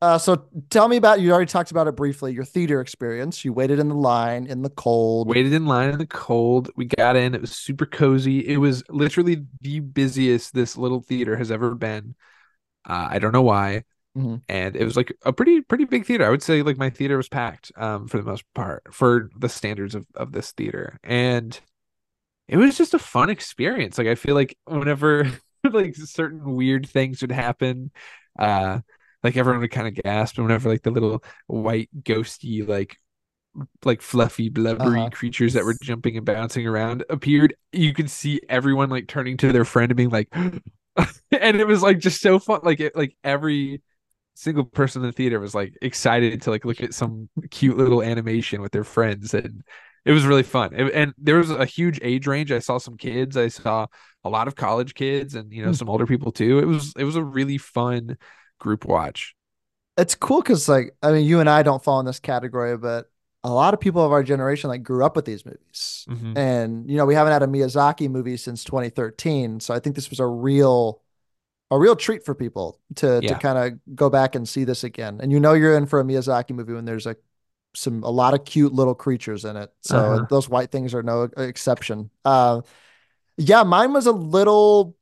[0.00, 3.44] uh, so tell me about you already talked about it briefly, your theater experience.
[3.44, 5.28] You waited in the line in the cold.
[5.28, 6.70] Waited in line in the cold.
[6.76, 7.34] We got in.
[7.34, 8.46] It was super cozy.
[8.46, 12.14] It was literally the busiest this little theater has ever been.
[12.86, 13.84] Uh, I don't know why.
[14.16, 14.42] Mhm.
[14.48, 16.26] And it was like a pretty pretty big theater.
[16.26, 19.48] I would say like my theater was packed um for the most part for the
[19.48, 20.98] standards of of this theater.
[21.02, 21.58] And
[22.48, 23.98] it was just a fun experience.
[23.98, 25.30] Like I feel like whenever
[25.70, 27.90] like certain weird things would happen,
[28.38, 28.80] uh
[29.22, 32.98] like everyone would kind of gasp and whenever like the little white ghosty like
[33.84, 35.10] like fluffy blubbery Uh-huh.
[35.10, 39.52] creatures that were jumping and bouncing around appeared you could see everyone like turning to
[39.52, 40.60] their friend and being like and
[41.32, 43.82] it was like just so fun like it like every
[44.34, 48.02] single person in the theater was like excited to like look at some cute little
[48.02, 49.62] animation with their friends and
[50.04, 52.96] it was really fun It- and there was a huge age range i saw some
[52.96, 53.86] kids i saw
[54.24, 55.74] a lot of college kids and you know Hmm.
[55.74, 58.16] some older people too it was it was a really fun
[58.58, 59.34] group watch
[59.96, 63.06] It's cool because like I mean, you and I don't fall in this category, but
[63.44, 66.06] a lot of people of our generation like grew up with these movies.
[66.08, 66.36] Mhm.
[66.36, 69.60] And you know, we haven't had a Miyazaki movie since 2013.
[69.60, 71.02] So I think this was a real
[71.70, 75.20] a real treat for people to to kind of go back and see this again.
[75.22, 77.18] And you know you're in for a Miyazaki movie when there's like
[77.74, 79.70] some a lot of cute little creatures in it.
[79.82, 80.26] So Uh-huh.
[80.30, 82.10] those white things are no exception.
[82.24, 82.62] Uh
[83.36, 84.96] yeah, mine was a little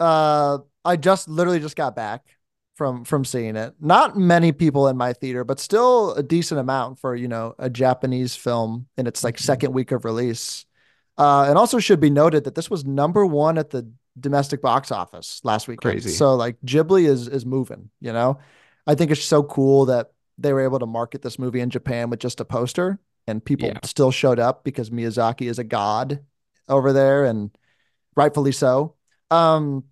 [0.00, 2.22] uh I just literally just got back
[2.76, 3.74] from from seeing it.
[3.80, 7.70] Not many people in my theater, but still a decent amount for, you know, a
[7.70, 10.66] Japanese film in its like second week of release.
[11.16, 14.90] Uh and also should be noted that this was number 1 at the domestic box
[14.92, 15.92] office last weekend.
[16.02, 16.10] Crazy.
[16.10, 18.38] So like Ghibli is is moving, you know.
[18.86, 22.10] I think it's so cool that they were able to market this movie in Japan
[22.10, 23.78] with just a poster and people Yeah.
[23.84, 26.20] still showed up because Miyazaki is a god
[26.68, 27.50] over there and
[28.16, 28.94] rightfully so.
[29.30, 29.84] Um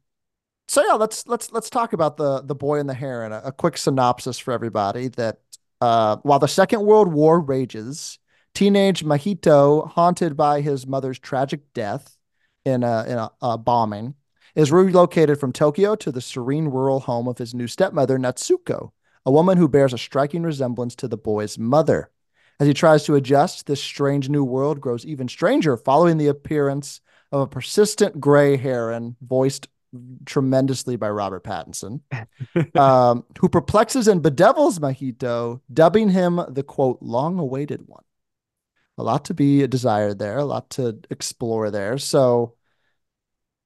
[0.68, 3.32] so yeah, let's let's let's talk about the the boy and the heron.
[3.32, 5.38] A, a quick synopsis for everybody that
[5.80, 8.18] uh, while the Second World War rages,
[8.54, 12.16] teenage Mahito, haunted by his mother's tragic death
[12.64, 14.14] in a in a, a bombing,
[14.54, 18.92] is relocated from Tokyo to the serene rural home of his new stepmother Natsuko,
[19.24, 22.10] a woman who bears a striking resemblance to the boy's mother.
[22.60, 27.00] As he tries to adjust, this strange new world grows even stranger following the appearance
[27.30, 29.68] of a persistent gray heron voiced
[30.24, 32.00] tremendously by Robert Pattinson,
[32.78, 38.04] um, who perplexes and bedevils Mahito, dubbing him the quote, long awaited one.
[38.98, 41.98] A lot to be desired there, a lot to explore there.
[41.98, 42.54] So,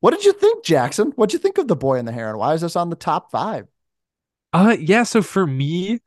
[0.00, 1.12] what did you think, Jackson?
[1.16, 2.38] What did you think of The Boy and the Heron?
[2.38, 3.66] Why is this on the top five?
[4.52, 6.00] Uh yeah, so for me,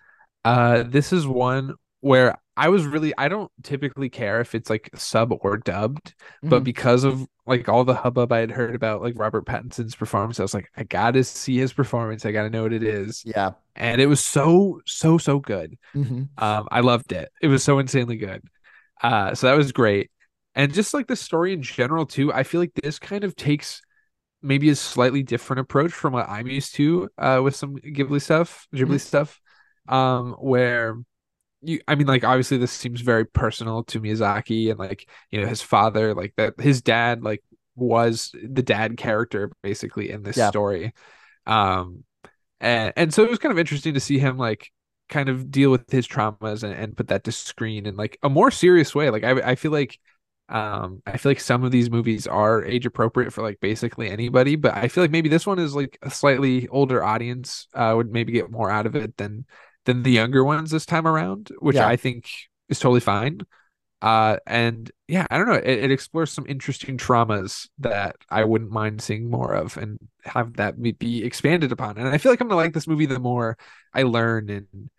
[0.46, 4.90] uh this is one where I was really I don't typically care if it's like
[4.96, 6.14] sub or dubbed,
[6.50, 6.64] but Mhm.
[6.64, 10.44] because of like all the hubbub I had heard about like Robert Pattinson's performance, I
[10.44, 12.26] was like, I gotta see his performance.
[12.26, 13.26] I gotta know what it is.
[13.26, 13.54] Yeah.
[13.76, 15.78] And it was so, so, so good.
[15.94, 17.32] hmm Um, I loved it.
[17.42, 18.44] It was so insanely good.
[19.02, 20.12] Uh, so that was great.
[20.56, 23.82] And just like the story in general too, I feel like this kind of takes
[24.42, 28.68] maybe a slightly different approach from what I'm used to uh with some Ghibli stuff,
[28.74, 29.02] Ghibli Mhm.
[29.02, 29.40] stuff.
[29.88, 30.98] Um, where
[31.62, 35.48] you I mean like obviously this seems very personal to Miyazaki and like, you know,
[35.48, 37.44] his father, like that his dad like
[37.76, 40.40] was the dad character basically in this Yeah.
[40.40, 40.94] story.
[41.48, 42.04] Um
[42.62, 44.72] and and so it was kind of interesting to see him like
[45.10, 48.30] kind of deal with his traumas and, and put that to screen in like a
[48.30, 49.10] more serious way.
[49.10, 50.00] Like I I feel like
[50.50, 54.56] um I feel like some of these movies are age appropriate for like basically anybody,
[54.56, 58.12] but I feel like maybe this one is like a slightly older audience uh would
[58.12, 59.46] maybe get more out of it than
[59.86, 61.82] than the younger ones this time around, which Yeah.
[61.82, 62.30] I think
[62.70, 63.42] is totally fine.
[64.02, 68.72] Uh and yeah, I don't know, it, it explores some interesting traumas that I wouldn't
[68.72, 71.98] mind seeing more of and have that be- be expanded upon.
[71.98, 73.58] And I feel like I'm gonna like this movie the more
[73.94, 74.90] I learn and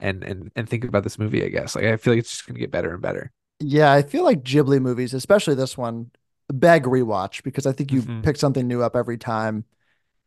[0.00, 1.76] and and and think about this movie, I guess.
[1.76, 3.32] Like I feel like it's just gonna get better and better.
[3.60, 6.10] Yeah, I feel like Ghibli movies, especially this one,
[6.52, 8.22] beg rewatch because I think you Mhm.
[8.22, 9.64] pick something new up every time.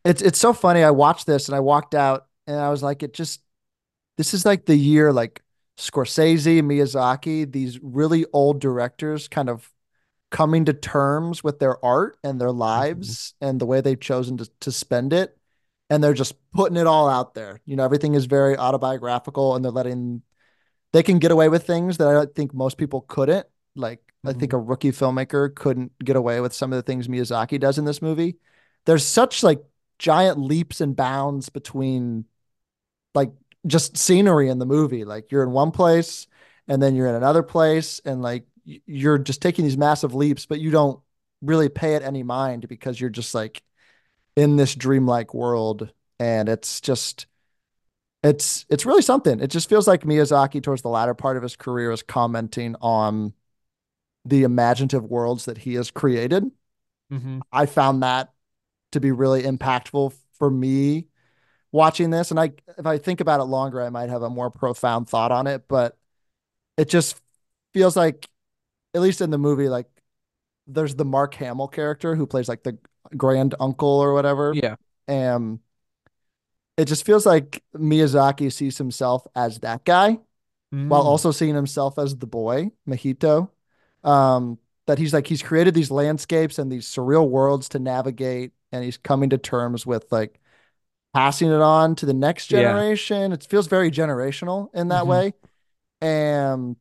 [0.04, 0.84] It's it's so funny.
[0.84, 3.41] I watched this and I walked out and I was like, it just
[4.17, 5.44] this is like the year like
[5.78, 9.72] Scorsese, Miyazaki, these really old directors kind of
[10.32, 14.50] coming to terms with their art and their lives and the way they've chosen to,
[14.62, 15.38] to spend it.
[15.89, 17.60] And they're just putting it all out there.
[17.65, 20.22] You know, everything is very autobiographical and they're letting
[20.93, 23.47] they can get away with things that I don't think most people couldn't.
[23.75, 24.58] Like I think mm-hmm.
[24.58, 28.01] a rookie filmmaker couldn't get away with some of the things Miyazaki does in this
[28.01, 28.38] movie.
[28.86, 29.63] There's such like
[29.99, 32.25] giant leaps and bounds between
[33.13, 33.32] like
[33.65, 35.06] just scenery in the movie.
[35.06, 36.27] Like you're in one place
[36.67, 40.60] and then you're in another place and like you're just taking these massive leaps, but
[40.60, 40.99] you don't
[41.41, 43.63] really pay it any mind because you're just like
[44.36, 47.25] in this dreamlike world and it's just
[48.24, 49.40] it's it's really something.
[49.40, 53.34] It just feels like Miyazaki towards the latter part of his career is commenting on
[54.26, 56.46] the imaginative worlds that he has created.
[57.12, 57.40] Mm-hmm.
[57.52, 58.32] I found that
[58.92, 61.08] to be really impactful for me
[61.72, 62.32] watching this.
[62.32, 65.32] And I if I think about it longer, I might have a more profound thought
[65.32, 65.98] on it, but
[66.78, 67.20] it just
[67.74, 68.30] feels like
[68.94, 69.88] at least in the movie, like
[70.68, 72.78] there's the Mark Hamill character who plays like the
[73.18, 74.54] grand uncle or whatever.
[74.56, 74.76] Yeah.
[75.08, 75.60] And
[76.78, 80.20] it just feels like Miyazaki sees himself as that guy
[80.74, 80.88] Mm.
[80.88, 83.50] while also seeing himself as the boy, Mahito.
[84.04, 84.58] Um,
[84.88, 88.98] that he's like he's created these landscapes and these surreal worlds to navigate, and he's
[88.98, 90.40] coming to terms with like
[91.14, 92.62] passing it on to the next Yeah.
[92.62, 93.34] generation.
[93.34, 95.08] It feels very generational in that Mhm.
[95.08, 95.34] way.
[96.02, 96.78] And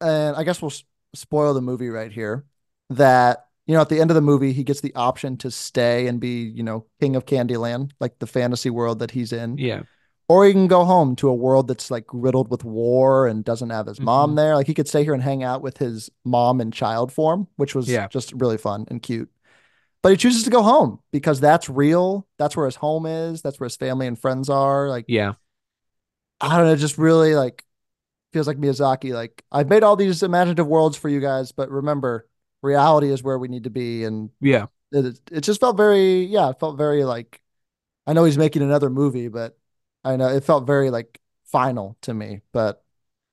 [0.00, 0.72] and I guess we'll
[1.14, 2.44] spoil the movie right here.
[2.90, 6.06] That you know, at the end of the movie, he gets the option to stay
[6.06, 9.82] and be, you know, king of Candyland, like the fantasy world that he's in yeah.
[10.28, 13.70] or he can go home to a world that's like riddled with war and doesn't
[13.70, 14.36] have his mom Mhm.
[14.36, 14.54] there.
[14.54, 17.74] Like he could stay here and hang out with his mom in child form, which
[17.74, 18.08] was Yeah.
[18.08, 19.30] just really fun and cute.
[20.02, 22.28] But he chooses to go home because that's real.
[22.38, 23.42] That's where his home is.
[23.42, 24.88] That's where his family and friends are.
[24.88, 25.34] Like Yeah.
[26.40, 27.64] I don't know, just really like
[28.32, 29.12] feels like Miyazaki.
[29.12, 32.28] Like I've made all these imaginative worlds for you guys, but remember,
[32.66, 34.04] reality is where we need to be.
[34.04, 34.66] And Yeah.
[34.92, 37.40] it it just felt very, yeah, it felt very like
[38.06, 39.58] I know he's making another movie, but
[40.04, 42.42] I know it felt very like final to me.
[42.52, 42.84] But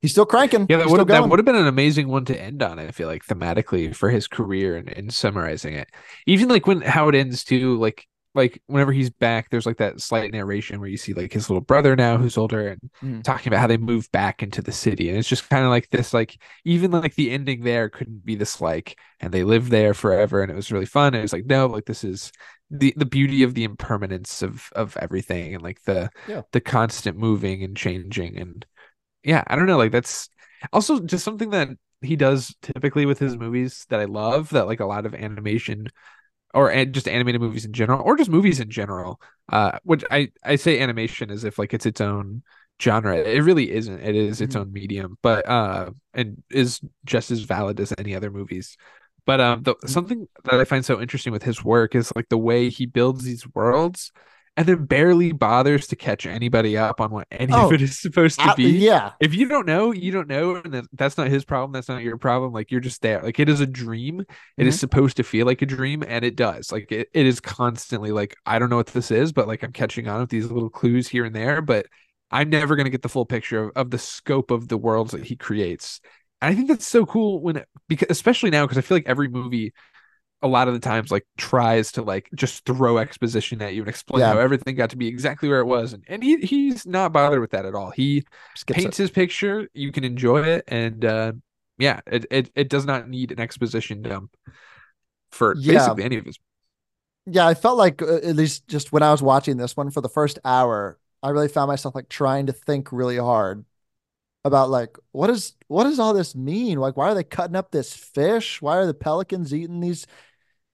[0.01, 0.67] he's still cranking.
[0.69, 2.79] Yeah, that would have that would have been an amazing one to end on.
[2.79, 5.89] I feel like thematically for his career and, and summarizing it.
[6.25, 10.01] Even like when how it ends too, like like whenever he's back, there's like that
[10.01, 13.23] slight narration where you see like his little brother now who's older and Mhm.
[13.23, 15.09] talking about how they move back into the city.
[15.09, 18.35] And it's just kind of like this, like even like the ending there couldn't be
[18.35, 21.13] this like, and they lived there forever and it was really fun.
[21.13, 22.31] It was like, no, like this is
[22.71, 26.43] the the beauty of the impermanence of of everything and like the Yeah.
[26.53, 28.65] the constant moving and changing and
[29.23, 30.29] yeah, I don't know, like that's
[30.73, 31.69] also just something that
[32.01, 35.87] he does typically with his movies that I love that like a lot of animation
[36.53, 39.19] or and just animated movies in general or just movies in general.
[39.51, 42.43] Uh which I I say animation as if like it's its own
[42.81, 43.17] genre.
[43.17, 43.99] It really isn't.
[43.99, 44.59] It is its Mhm.
[44.61, 48.77] own medium but uh and is just as valid as any other movies.
[49.25, 52.37] But um the, something that I find so interesting with his work is like the
[52.37, 54.11] way he builds these worlds
[54.57, 57.99] and then barely bothers to catch anybody up on what any Oh, of it is
[57.99, 59.13] supposed to be yeah.
[59.19, 61.71] if you don't know, you don't know, and that, that's not his problem.
[61.71, 62.51] That's not your problem.
[62.51, 63.21] Like you're just there.
[63.21, 64.25] Like it is a dream.
[64.57, 64.79] It is Mhm.
[64.79, 66.71] supposed to feel like a dream, and it does.
[66.71, 69.71] Like it, it is constantly like I don't know what this is, but like I'm
[69.71, 71.61] catching on with these little clues here and there.
[71.61, 71.85] But
[72.31, 75.23] I'm never gonna get the full picture of, of the scope of the worlds that
[75.25, 76.01] he creates.
[76.41, 79.29] And I think that's so cool when because especially now because I feel like every
[79.29, 79.73] movie
[80.43, 83.89] a lot of the times like tries to like just throw exposition at you and
[83.89, 84.35] explain Yeah.
[84.35, 87.41] how everything got to be exactly where it was and, and he he's not bothered
[87.41, 88.23] with that at all he
[88.55, 88.97] Skips paints it.
[88.97, 91.31] his picture you can enjoy it and uh
[91.79, 94.35] yeah it, it it does not need an exposition dump
[95.31, 95.95] for Yeah.
[95.95, 96.37] basically any of his
[97.25, 100.01] Yeah, I felt like uh, at least just when I was watching this one for
[100.01, 103.65] the first hour, I really found myself like trying to think really hard
[104.45, 106.79] about like what is what does all this mean?
[106.79, 108.61] Like why are they cutting up this fish?
[108.61, 110.07] Why are the pelicans eating these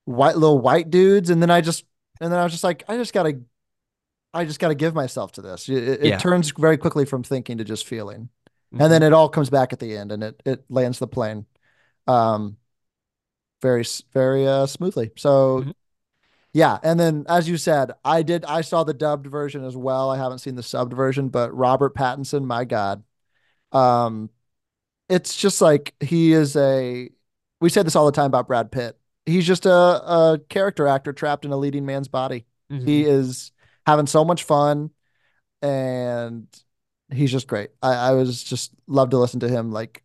[0.10, 1.30] white little white dudes?
[1.30, 1.86] And then I just
[2.20, 3.40] and then I was just like I just got to
[4.34, 5.70] I just got to give myself to this.
[5.70, 6.18] It, it Yeah.
[6.18, 8.30] turns very quickly from thinking to just feeling,
[8.74, 8.84] Mhm.
[8.84, 11.46] and then it all comes back at the end, and it it lands the plane,
[12.08, 12.58] um,
[13.62, 15.12] very very uh smoothly.
[15.18, 15.62] So.
[15.62, 15.74] Mhm.
[16.52, 20.10] Yeah, and then as you said, I did I saw the dubbed version as well.
[20.10, 23.04] I haven't seen the subbed version, but Robert Pattinson, my God.
[23.72, 24.32] Um
[25.10, 27.10] it's just like he is a
[27.62, 28.99] we say this all the time about Brad Pitt.
[29.30, 32.46] He's just a, a character actor trapped in a leading man's body.
[32.72, 32.86] Mhm.
[32.86, 33.52] He is
[33.86, 34.92] having so much fun
[35.62, 36.48] and
[37.12, 37.72] he's just great.
[37.82, 40.04] I, I was just love to listen to him like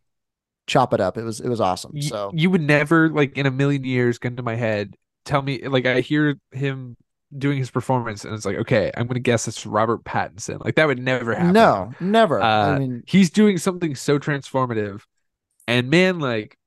[0.67, 1.17] chop it up.
[1.17, 2.01] It was it was awesome.
[2.01, 4.95] So you would never like in a million years get into my head
[5.25, 6.97] tell me like I hear him
[7.37, 10.87] doing his performance and it's like okay I'm gonna guess it's Robert Pattinson like that
[10.87, 12.41] would never happen no, never.
[12.41, 15.01] I Uh, mean he's doing something so transformative
[15.67, 16.57] and man like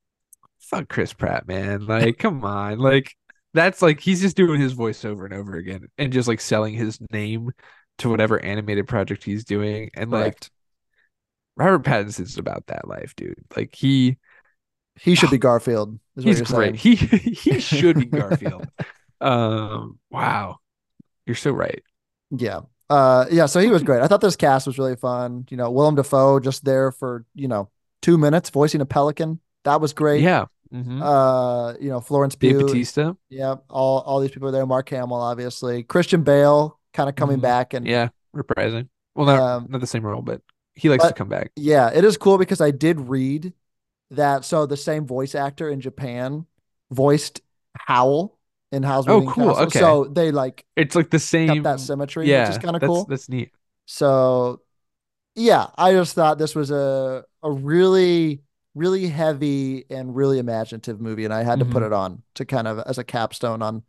[0.70, 3.14] fuck Chris Pratt man like come on like
[3.54, 6.74] that's like he's just doing his voice over and over again and just like selling
[6.74, 7.50] his name
[7.98, 10.48] to whatever animated project he's doing and like.
[11.56, 14.16] Robert Pattinson's about that life dude like he
[15.00, 15.98] he should be Garfield.
[16.16, 16.78] Is what He's great.
[16.80, 16.96] saying.
[16.96, 18.68] He he should be Garfield.
[19.20, 20.58] um, wow,
[21.26, 21.82] you're so right.
[22.30, 22.60] Yeah.
[22.90, 24.02] Uh yeah, so he was great.
[24.02, 25.46] I thought this cast was really fun.
[25.50, 29.40] You know, Willem Dafoe just there for, you know, two minutes voicing a pelican.
[29.64, 30.22] That was great.
[30.22, 30.46] Yeah.
[30.72, 32.86] Hmm Uh, you know, Florence Pugh.
[32.86, 33.14] Batista.
[33.30, 34.66] Yeah, all all these people are there.
[34.66, 35.82] Mark Hamill, obviously.
[35.84, 37.42] Christian Bale kind of coming Mhm.
[37.42, 38.88] back and Yeah, reprising.
[39.14, 40.42] Well, not Um, not the same role, but
[40.74, 41.52] he likes to come back.
[41.56, 43.52] yeah, it is cool because I did read
[44.10, 46.46] that so the same voice actor in Japan
[46.90, 47.42] voiced
[47.76, 48.38] Howl
[48.72, 49.50] in Howl's Oh, Moving cool.
[49.50, 49.66] Castle.
[49.66, 49.80] Okay.
[49.80, 51.62] So they like It's like the same.
[51.64, 53.06] that symmetry, yeah, which is kind of cool.
[53.08, 53.52] That's neat.
[53.86, 54.62] So
[55.36, 58.42] yeah, I just thought this was a a really
[58.79, 61.87] really heavy and really imaginative movie and I had to put Mhm.
[61.87, 63.83] it on to kind of as a capstone on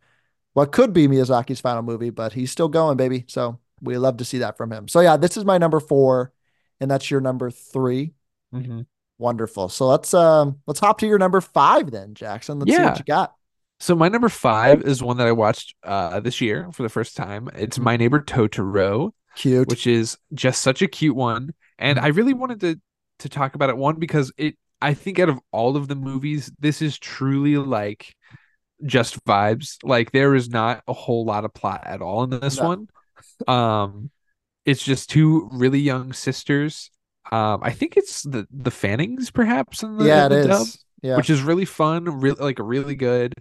[0.52, 3.24] what could be Miyazaki's final movie, but he's still going, baby.
[3.28, 4.88] So we love to see that from him.
[4.88, 6.32] So yeah, this is my number 4
[6.80, 8.12] and that's your number 3.
[8.54, 8.86] Mhm.
[9.18, 9.68] Wonderful.
[9.68, 12.58] So let's um let's hop to your number 5 then, Jackson.
[12.58, 12.90] Let's see Yeah.
[12.90, 13.34] what you got.
[13.78, 17.16] So my number five is one that I watched uh this year for the first
[17.16, 17.48] time.
[17.54, 17.82] It's Mhm.
[17.84, 19.12] My Neighbor Totoro.
[19.36, 19.68] Cute.
[19.68, 21.54] which is just such a cute one.
[21.78, 22.02] And Mhm.
[22.02, 22.80] I really wanted to
[23.20, 26.50] to talk about it one because it I think out of all of the movies,
[26.58, 28.14] this is truly like
[28.84, 29.76] just vibes.
[29.82, 32.68] Like there is not a whole lot of plot at all in this No.
[32.68, 32.88] one.
[33.48, 34.10] Um
[34.64, 36.90] it's just two really young sisters.
[37.32, 40.84] Um I think it's the the Fannings perhaps in the, yeah, in it the is.
[41.02, 41.16] Yeah.
[41.16, 43.34] which is really fun, really like really good.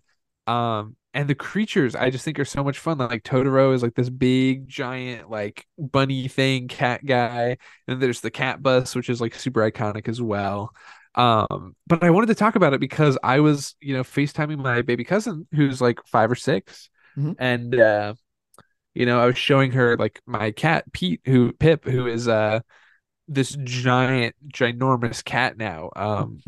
[0.47, 2.97] Um, and the creatures I just think are so much fun.
[2.99, 8.31] Like Totoro is like this big giant like bunny thing, cat guy, and there's the
[8.31, 10.71] cat bus, which is like super iconic as well.
[11.15, 14.81] Um, but I wanted to talk about it because I was, you know, FaceTiming my
[14.81, 17.35] baby cousin who's like five or 6 Mhm.
[17.37, 18.13] and uh,
[18.93, 22.61] you know, I was showing her like my cat Pete, who Pip, who is uh
[23.27, 25.91] this giant, ginormous cat now.
[25.95, 26.43] Um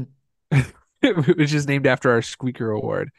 [1.38, 3.10] which is named after our Squeaker Award.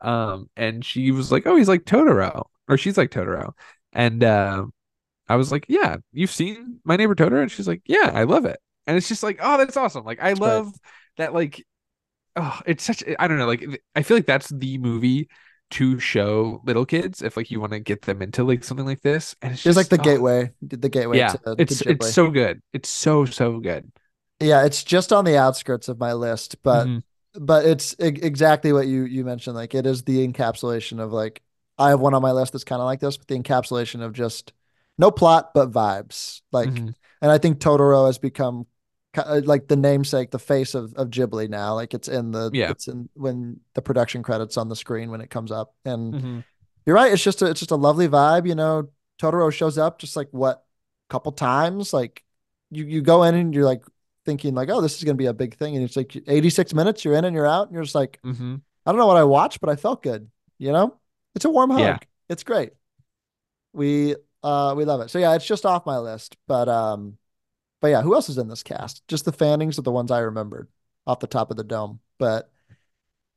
[0.00, 3.52] Um, and she was like, "Oh, he's like Totoro," or she's like Totoro,
[3.92, 4.66] and uh,
[5.28, 8.44] I was like, "Yeah, you've seen My Neighbor Totoro," and she's like, "Yeah, I love
[8.46, 10.74] it," and it's just like, "Oh, that's awesome!" Like, I love
[11.18, 11.34] that.
[11.34, 11.66] Like,
[12.36, 13.04] oh, it's such.
[13.18, 13.46] I don't know.
[13.46, 13.64] Like,
[13.96, 15.28] I feel like that's the movie
[15.72, 19.02] to show little kids if like you want to get them into like something like
[19.02, 22.30] this, and it's It's like the oh, gateway, the gateway Yeah, to, it's it's so
[22.30, 22.62] good.
[22.72, 23.90] It's so so good.
[24.40, 27.02] Yeah, it's just on the outskirts of my list, but Mhm.
[27.34, 29.56] but it's exactly what you you mentioned.
[29.56, 31.42] Like it is the encapsulation of like
[31.78, 34.12] I have one on my list that's kind of like this, but the encapsulation of
[34.12, 34.52] just
[34.96, 36.40] no plot but vibes.
[36.52, 36.94] Like, Mhm.
[37.22, 38.66] and I think Totoro has become
[39.26, 41.74] like the namesake, the face of of Ghibli now.
[41.74, 42.70] Like it's in the Yeah.
[42.70, 46.44] it's in when the production credits on the screen when it comes up, and Mhm.
[46.86, 47.12] you're right.
[47.12, 48.46] It's just a, it's just a lovely vibe.
[48.46, 48.88] You know,
[49.20, 50.64] Totoro shows up just like what
[51.10, 51.92] couple times.
[51.92, 52.24] Like
[52.70, 53.82] you you go in and you're like
[54.26, 57.04] thinking like, oh, this is gonna be a big thing, and it's like 86 minutes.
[57.04, 58.60] You're in and you're out, and you're just like, Mhm.
[58.84, 60.30] I don't know what I watched, but I felt good.
[60.58, 60.94] You know,
[61.34, 61.80] it's a warm hug.
[61.80, 61.98] Yeah.
[62.28, 62.72] It's great.
[63.72, 65.10] We uh we love it.
[65.10, 67.16] So yeah, it's just off my list, but um,
[67.80, 69.06] but yeah, who else is in this cast?
[69.08, 70.68] Just the Fannings are the ones I remembered
[71.06, 72.50] off the top of the dome, but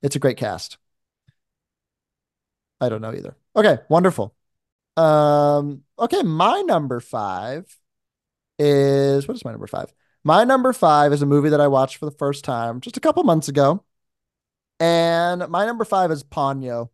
[0.02, 0.78] it's a great cast.
[2.80, 3.36] I don't know either.
[3.56, 4.36] Okay, wonderful.
[4.98, 7.66] Um, okay, my number five
[8.58, 9.94] is what is my number five?
[10.24, 13.00] My number five is a movie that I watched for the first time just a
[13.00, 13.84] couple months ago.
[14.80, 16.90] And my number five is Ponyo,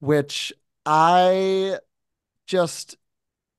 [0.00, 0.52] which
[0.84, 1.78] I
[2.46, 2.96] just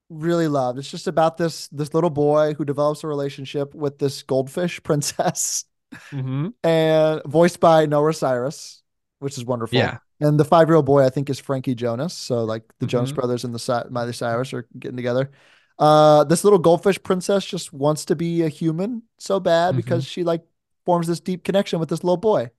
[0.10, 0.78] really loved.
[0.80, 5.66] It's just about this this little boy who develops a relationship with this goldfish princess
[6.12, 6.54] Mhm.
[6.64, 8.84] and voiced by Noah Cyrus,
[9.20, 9.78] which is wonderful.
[9.78, 10.00] Yeah.
[10.20, 12.14] And the five year old boy, I think, is Frankie Jonas.
[12.14, 13.16] So like the Jonas Mhm.
[13.16, 15.32] Brothers and the Miley Cyrus are getting together.
[15.78, 20.24] Uh, this little goldfish princess just wants to be a human so bad because she
[20.24, 20.44] like
[20.86, 22.50] forms this deep connection with this little boy.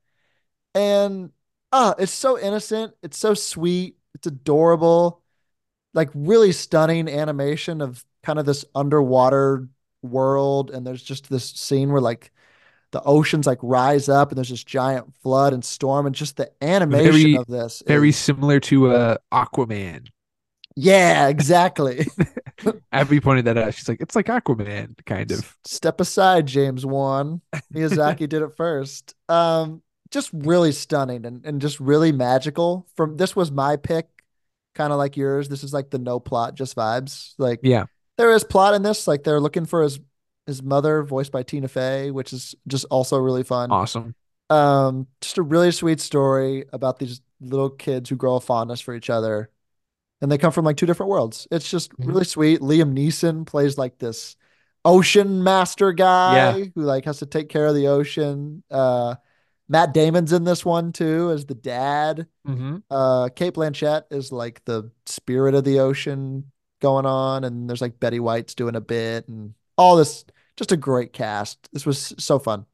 [0.75, 1.31] And
[1.73, 2.95] ah, it's so innocent.
[3.03, 3.97] It's so sweet.
[4.15, 5.23] It's adorable.
[5.97, 9.67] Like really stunning animation of kind of this underwater
[10.03, 10.71] world.
[10.71, 12.31] And there's just this scene where like
[12.93, 16.51] the oceans like rise up and there's this giant flood and storm and just the
[16.63, 20.07] animation Very- of this Very is- similar to uh, Aquaman.
[20.77, 22.07] yeah exactly
[22.93, 23.75] Abby pointed that out.
[23.75, 25.57] She's like, it's like Aquaman, kind of.
[25.65, 27.41] step aside james wan
[27.75, 33.35] miyazaki did it first um just really stunning and, and just really magical from this
[33.35, 34.07] was my pick
[34.77, 35.49] kind of like yours.
[35.49, 37.35] This is like the no plot just vibes.
[37.39, 37.87] Like Yeah.
[38.19, 39.09] there is plot in this.
[39.09, 39.99] Like they're looking for his
[40.47, 43.73] his mother voiced by tina fey which is just also really fun.
[43.73, 44.15] Awesome.
[44.51, 48.95] um just a really sweet story about these little kids who grow a fondness for
[48.95, 49.51] each other.
[50.23, 51.49] And they come from like two different worlds.
[51.51, 52.07] It's just Mhm.
[52.09, 52.61] really sweet.
[52.61, 54.37] Liam neeson plays like this
[54.85, 58.63] ocean master guy who like has to take care of the ocean.
[58.71, 59.17] Uh
[59.69, 64.65] matt damon's in this one too as the dad hmm uh cate blanchett is like
[64.65, 66.51] the spirit of the ocean
[66.81, 70.25] going on and there's like betty white's doing a bit and all this
[70.57, 72.67] just a great cast this was so fun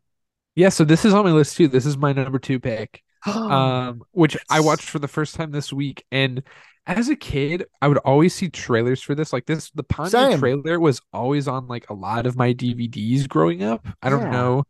[0.55, 0.69] Yeah.
[0.69, 1.69] So this is on my list too.
[1.69, 3.03] This is my number two pick.
[3.27, 6.05] um, which I watched for the first time this week.
[6.11, 6.43] And
[6.87, 9.33] as a kid, I would always see trailers for this.
[9.33, 13.63] Like this, the Ponyo trailer was always on like a lot of my DVDs growing
[13.63, 13.87] up.
[14.03, 14.31] I don't Yeah.
[14.31, 14.65] know.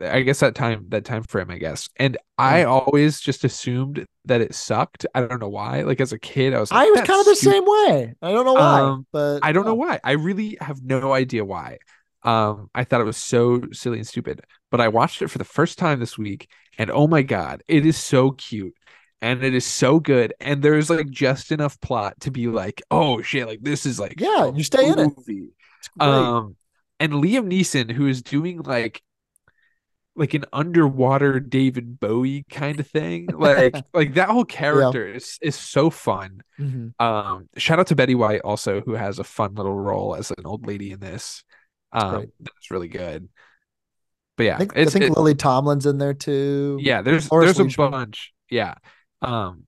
[0.00, 1.88] I- guess that time, that time frame, I guess.
[1.96, 5.06] And I always just assumed that it sucked.
[5.14, 5.82] I don't know why.
[5.82, 8.14] Like as a kid, I was like, I was kind of the stupid." same way.
[8.22, 10.00] I don't know why, Um, but I don't know why.
[10.04, 11.78] I really have no idea why.
[12.22, 14.42] Um, I thought it was so silly and stupid.
[14.70, 17.86] But I watched it for the first time this week, and oh my god, it
[17.86, 18.74] is so cute.
[19.20, 20.32] And it is so good.
[20.40, 24.20] And there's like just enough plot to be like, oh shit, like this is like
[24.20, 25.10] Yeah, you stay in it.
[25.16, 25.48] movie.
[25.98, 26.56] Um,
[27.00, 29.02] and Liam Neeson, who is doing like
[30.18, 33.28] like an underwater David Bowie kind of thing.
[33.38, 36.42] Like like that whole character is is so fun.
[36.58, 36.92] Mhm.
[37.00, 40.44] Um, shout out to Betty White also, who has a fun little role as an
[40.44, 41.44] old lady in this.
[41.92, 43.28] Um, that's really good.
[44.36, 46.78] But yeah, I think, I think it- Lily Tomlin's in there too.
[46.80, 48.32] yeah, there's there's a bunch.
[48.50, 48.74] Yeah.
[49.22, 49.64] Um,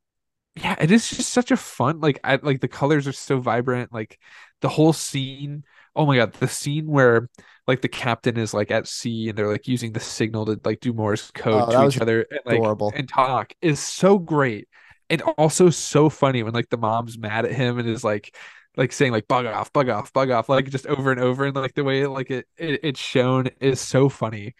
[0.57, 3.93] yeah, it is just such a fun like I like the colors are so vibrant,
[3.93, 4.19] like
[4.61, 5.65] the whole scene.
[5.97, 7.29] Oh my god, the scene where
[7.71, 10.81] like the captain is like at sea and they're like using the signal to like
[10.81, 12.97] do Morse code Oh, to each other and like adorable.
[12.97, 14.69] and talk is so great.
[15.11, 18.37] And also so funny when like the mom's mad at him and is like
[18.77, 21.57] like saying like bug off, bug off, bug off, like just over and over and
[21.57, 24.55] like the way like it, it it's shown is so funny.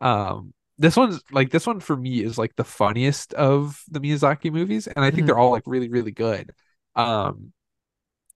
[0.00, 4.52] Um this one's like this one for me is like the funniest of the Miyazaki
[4.52, 5.26] movies, and I think Mhm.
[5.26, 6.52] they're all like really, really good.
[6.94, 7.52] Um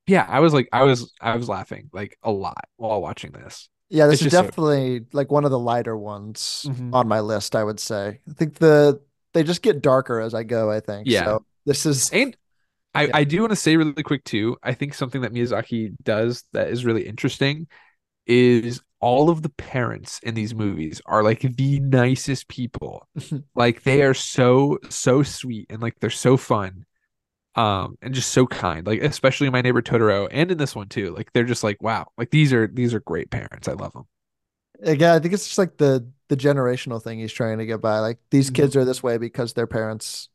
[0.07, 3.69] yeah, I was like I was I was laughing like a lot while watching this.
[3.91, 6.95] Yeah, this is so- definitely like one of the lighter ones Mhm.
[6.95, 8.21] on my list, I would say.
[8.29, 9.01] I think the
[9.33, 11.07] they just get darker as I go, I think.
[11.07, 11.25] Yeah.
[11.25, 12.37] So this is And
[12.95, 13.11] I, Yeah.
[13.19, 16.69] I do want to say really quick too, I think something that Miyazaki does that
[16.69, 17.69] is really interesting
[18.27, 23.09] is all of the parents in these movies are like the nicest people.
[23.55, 26.85] like they are so so sweet and like they're so fun.
[27.57, 28.87] Um and just so kind.
[28.87, 31.15] Like especially my neighbor Totoro and in this one too.
[31.15, 32.09] Like they're just like wow.
[32.19, 33.69] Like these are these are great parents.
[33.69, 34.07] I love them.
[34.83, 37.99] again, I think it's just like the the generational thing he's trying to get by.
[38.01, 38.55] Like these Mhm.
[38.55, 40.29] kids are this way because their parents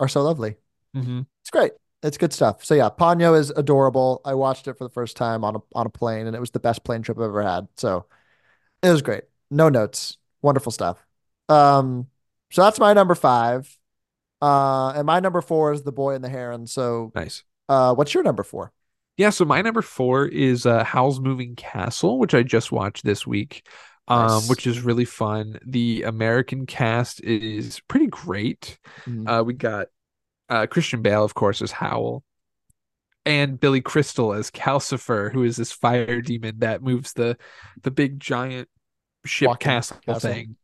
[0.00, 0.56] are so lovely.
[0.96, 1.22] Mm-hmm.
[1.42, 1.72] It's great.
[2.02, 2.64] It's good stuff.
[2.64, 4.20] So yeah, Ponyo is adorable.
[4.24, 6.50] I watched it for the first time on a on a plane, and it was
[6.52, 7.68] the best plane trip I've ever had.
[7.76, 8.06] So
[8.82, 9.24] it was great.
[9.50, 10.18] No notes.
[10.42, 11.06] Wonderful stuff.
[11.48, 12.08] Um,
[12.52, 13.78] so that's my number five.
[14.42, 16.66] Uh, and my number four is The Boy and the Heron.
[16.66, 17.44] So Nice.
[17.68, 18.72] uh, what's your number four?
[19.16, 23.26] Yeah, so my number four is uh, Howl's Moving Castle, which I just watched this
[23.26, 23.66] week,
[24.08, 24.48] um, Nice.
[24.50, 25.58] which is really fun.
[25.64, 28.78] The American cast is pretty great.
[29.06, 29.28] Mhm.
[29.28, 29.88] Uh, we got
[30.48, 32.24] uh, Christian Bale, of course, as Howl,
[33.24, 37.36] and Billy Crystal as Calcifer, who is this fire demon that moves the
[37.82, 38.68] the big giant
[39.24, 40.30] ship Walking castle, castle.
[40.30, 40.56] thing.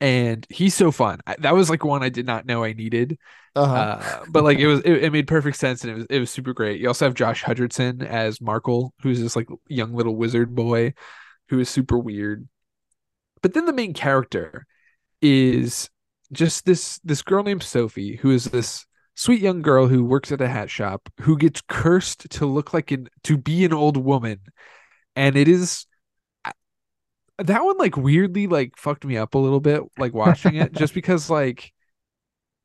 [0.00, 1.20] And he's so fun.
[1.26, 3.18] I, that was like one I did not know I needed.
[3.56, 3.74] Uh-huh.
[3.74, 6.30] Uh, but like it was, it, it made perfect sense, and it was it was
[6.30, 6.80] super great.
[6.80, 10.94] You also have Josh Hutcherson as Markl, who's this like young little wizard boy,
[11.48, 12.46] who is super weird.
[13.42, 14.66] But then the main character
[15.22, 15.88] is
[16.32, 18.84] just this this girl named Sophie, who is this
[19.14, 22.90] sweet young girl who works at a hat shop, who gets cursed to look like
[22.90, 24.40] an to be an old woman,
[25.16, 25.86] and it is
[27.38, 30.94] that one like weirdly like fucked me up a little bit like watching it just
[30.94, 31.72] because like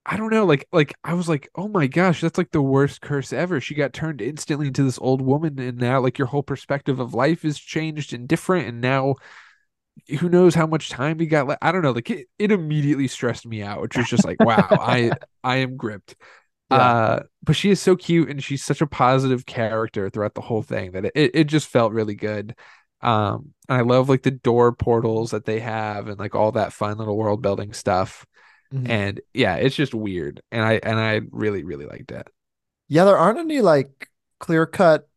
[0.05, 2.99] I don't know, like like I was like, oh my gosh, that's like the worst
[3.01, 3.61] curse ever.
[3.61, 7.13] She got turned instantly into this old woman, and now like your whole perspective of
[7.13, 9.15] life is changed and different, and now
[10.19, 11.63] who knows how much time we got left.
[11.63, 11.91] I don't know.
[11.91, 15.11] Like it, it immediately stressed me out, which was just like, wow, I
[15.43, 16.15] I am gripped.
[16.69, 16.77] Yeah.
[16.77, 20.63] Uh, but she is so cute and she's such a positive character throughout the whole
[20.63, 22.55] thing that it, it just felt really good.
[23.03, 26.73] Um, and I love like the door portals that they have and like all that
[26.73, 28.25] fun little world building stuff.
[28.71, 28.85] Mhm.
[28.85, 30.41] And yeah, it's just weird.
[30.51, 32.27] And I and I really, really liked it.
[32.87, 35.09] Yeah, there aren't any like clear cut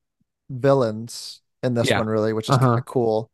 [0.51, 1.99] villains in this Yeah.
[1.99, 2.78] one really, which is kind Uh-huh.
[2.78, 3.30] of cool.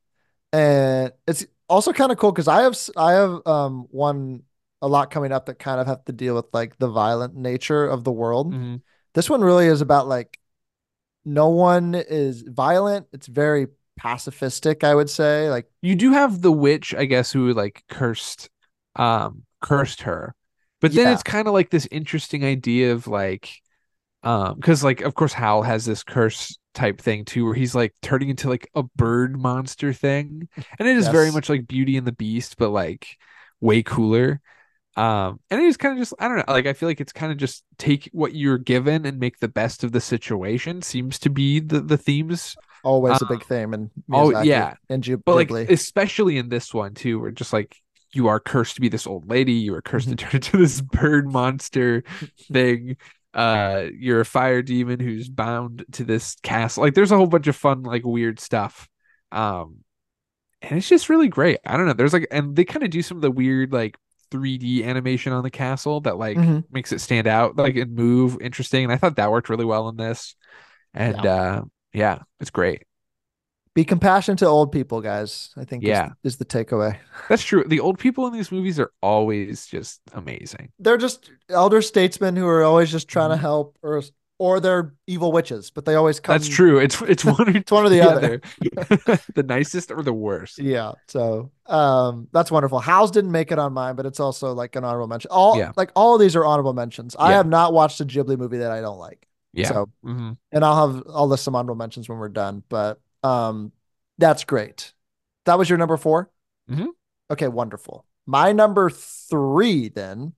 [0.53, 4.45] And it's also kind of cool because I have I have um one
[4.83, 7.87] a lot coming up that kind of have to deal with like the violent nature
[7.87, 8.55] of the world.
[8.55, 8.83] Mhm.
[9.15, 10.41] This one really is about like
[11.25, 13.09] no one is violent.
[13.13, 13.69] It's very
[14.01, 15.49] pacifistic, I would say.
[15.51, 18.51] Like You do have the witch, I guess, who like cursed
[18.97, 20.35] um cursed her.
[20.81, 21.13] But then Yeah.
[21.13, 23.51] it's kind of like this interesting idea of like
[24.23, 27.95] um because like of course Howl has this curse type thing too where he's like
[28.03, 30.49] turning into like a bird monster thing.
[30.79, 33.19] And it is very much like Beauty and the Beast, but like
[33.61, 34.41] way cooler.
[34.97, 37.13] Um and it is kind of just I don't know, like I feel like it's
[37.13, 41.19] kind of just take what you're given and make the best of the situation seems
[41.21, 44.75] to be the the themes always a Uh, big theme and oh, yeah.
[44.89, 47.77] and Ghib- but like especially in this one too where just like
[48.15, 50.17] you are cursed to be this old lady you are cursed Mm-hmm.
[50.17, 52.03] to turn into this bird monster
[52.53, 52.97] thing.
[53.35, 56.83] Uh you're a fire demon who's bound to this castle.
[56.83, 58.89] Like there's a whole bunch of fun like weird stuff.
[59.31, 59.77] Um
[60.61, 61.59] and it's just really great.
[61.67, 61.93] I don't know.
[61.95, 63.97] There's like and they kind of do some of the weird like
[64.31, 66.65] 3d animation on the castle that like Mhm.
[66.71, 69.89] makes it stand out like and move interesting and i thought that worked really well
[69.89, 70.35] in this.
[70.95, 71.63] And uh
[71.93, 72.83] yeah it's great
[73.75, 75.55] Be compassionate to old people, guys.
[75.57, 76.09] I think Yeah.
[76.25, 76.99] is, is the takeaway.
[77.31, 77.65] That's true.
[77.67, 80.73] The old people in these movies are always just amazing.
[80.79, 83.41] they're just elder statesmen who are always just trying to Mhm.
[83.49, 84.03] help or
[84.39, 86.79] or they're evil witches but they always come That's true.
[86.85, 88.41] It's it's one or, It's one or the other.
[89.39, 90.59] the nicest or the worst.
[90.59, 94.77] yeah so um that's wonderful howl's didn't make it on mine but it's also like
[94.77, 95.73] an honorable mention all Yeah.
[95.77, 98.73] like all of these are honorable mentions i have not watched a ghibli movie that
[98.73, 99.69] i don't like Yeah.
[99.69, 100.37] so Mhm.
[100.51, 103.73] and i'll have i'll list some honorable mentions when we're done but um
[104.19, 104.95] that's great
[105.45, 106.31] that was your number 4
[106.71, 106.89] Mhm.
[107.31, 110.33] okay wonderful my number three then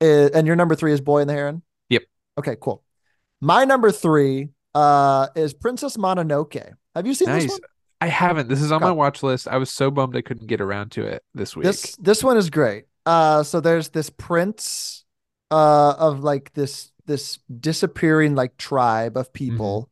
[0.00, 2.02] is, and your number three is boy and the heron Yep.
[2.38, 2.82] okay cool
[3.40, 7.60] my number three uh is princess mononoke have you seen this one
[8.00, 8.46] I haven't.
[8.48, 9.48] This is on my watch list.
[9.48, 11.64] I was so bummed I couldn't get around to it this week.
[11.64, 12.84] This this one is great.
[13.04, 15.04] Uh, so there's this prince,
[15.50, 19.90] uh, of like this this disappearing like tribe of people,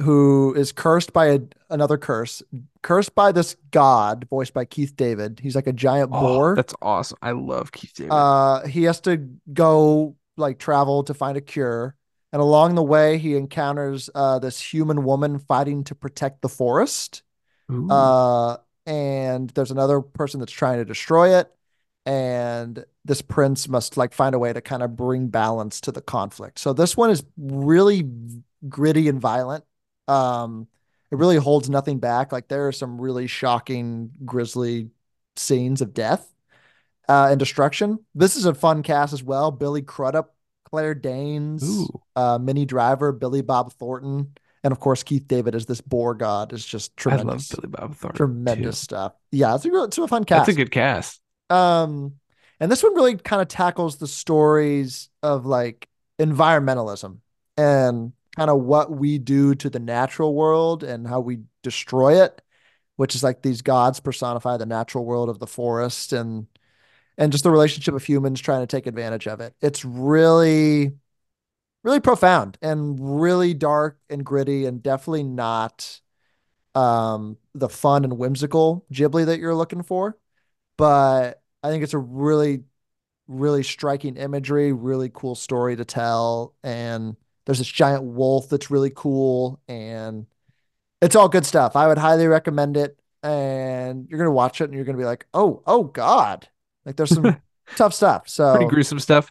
[0.00, 1.40] who is cursed by a,
[1.70, 2.42] another curse,
[2.82, 5.40] cursed by this god voiced by Keith David.
[5.42, 6.54] He's like a giant Oh, boar.
[6.56, 7.18] that's awesome.
[7.22, 8.12] I love Keith David.
[8.12, 9.18] Uh, he has to
[9.52, 11.94] go like travel to find a cure,
[12.32, 17.22] and along the way he encounters uh this human woman fighting to protect the forest.
[17.90, 21.50] Uh, and there's another person that's trying to destroy it.
[22.06, 26.02] And this prince must like find a way to kind of bring balance to the
[26.02, 26.58] conflict.
[26.58, 28.08] So this one is really
[28.68, 29.64] gritty and violent.
[30.06, 30.68] Um,
[31.10, 32.32] it really holds nothing back.
[32.32, 34.90] Like there are some really shocking, grisly
[35.36, 36.30] scenes of death
[37.08, 37.98] uh, and destruction.
[38.14, 39.50] This is a fun cast as well.
[39.50, 40.34] Billy Crudup,
[40.64, 45.80] Claire Danes, uh, Minnie Driver, Billy Bob Thornton, and of course Keith David as this
[45.80, 47.52] boar god is just tremendous.
[47.52, 48.16] I love Billy Bob Thornton.
[48.16, 48.84] tremendous too.
[48.84, 49.12] stuff.
[49.30, 50.46] Yeah, it's a it's a fun cast.
[50.46, 51.20] That's a good cast.
[51.54, 52.14] Um,
[52.58, 55.88] and this one really kind of tackles the stories of like
[56.18, 57.18] environmentalism
[57.56, 62.42] and kind of what we do to the natural world and how we destroy it,
[62.96, 66.46] which is like these gods personify the natural world of the forest and
[67.16, 69.54] and just the relationship of humans trying to take advantage of it.
[69.60, 70.92] It's really
[71.84, 76.00] really profound and really dark and gritty and definitely not
[76.74, 80.18] um the fun and whimsical Ghibli that you're looking for
[80.76, 82.64] but I think it's a really,
[83.28, 86.54] really striking imagery, really cool story to tell.
[86.64, 90.26] And there's this giant wolf that's really cool, and
[91.02, 91.76] it's all good stuff.
[91.76, 92.98] I would highly recommend it.
[93.22, 96.48] And you're gonna watch it, and you're gonna be like, "Oh, oh God!"
[96.86, 97.38] Like there's some
[97.76, 98.28] tough stuff.
[98.28, 99.30] So Pretty gruesome stuff.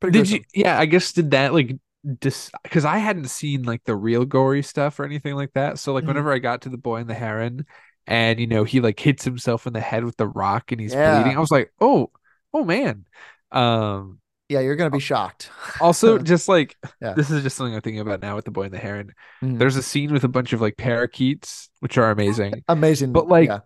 [0.00, 0.44] pretty Did you?
[0.54, 1.76] Yeah, I guess did that like
[2.20, 5.78] dis because I hadn't seen like the real gory stuff or anything like that.
[5.78, 6.08] So like Mhm.
[6.08, 7.66] whenever I got to the boy and the heron,
[8.08, 10.92] and you know he like hits himself in the head with the rock and he's
[10.92, 11.22] Yeah.
[11.22, 12.10] bleeding, I was like, oh,
[12.52, 13.04] oh man.
[13.52, 14.18] Um.
[14.48, 15.50] Yeah, you're gonna be shocked.
[15.78, 17.12] Also, just like Yeah.
[17.12, 19.12] this is just something I'm thinking about now with the boy and the heron.
[19.42, 19.58] Mhm.
[19.58, 22.64] There's a scene with a bunch of like parakeets, which are amazing.
[22.68, 23.60] Amazing, But, like, yeah.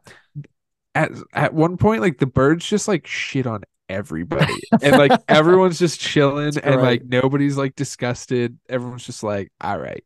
[0.94, 4.52] At at one point, like the birds just like shit on everybody.
[4.82, 8.58] and like everyone's just chilling and like nobody's like disgusted.
[8.68, 10.04] Everyone's just like, all right.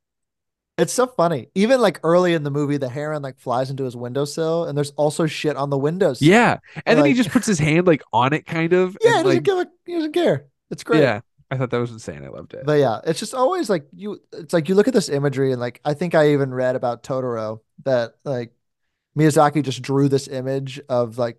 [0.79, 1.49] It's so funny.
[1.55, 4.91] Even like early in the movie, the heron like flies into his windowsill, and there's
[4.91, 6.21] also shit on the windows.
[6.21, 6.59] Yeah.
[6.85, 8.97] And then he just puts his hand like on it kind of.
[9.03, 9.09] yeah.
[9.09, 10.47] He doesn't like, give a he doesn't care.
[10.71, 11.01] It's great.
[11.01, 11.21] Yeah.
[11.51, 12.25] I thought that was insane.
[12.25, 12.65] I loved it.
[12.67, 14.21] But yeah, it's just always like you.
[14.33, 17.03] It's like you look at this imagery, and like I think I even read about
[17.05, 18.53] Totoro that like
[19.17, 21.39] Miyazaki just drew this image of like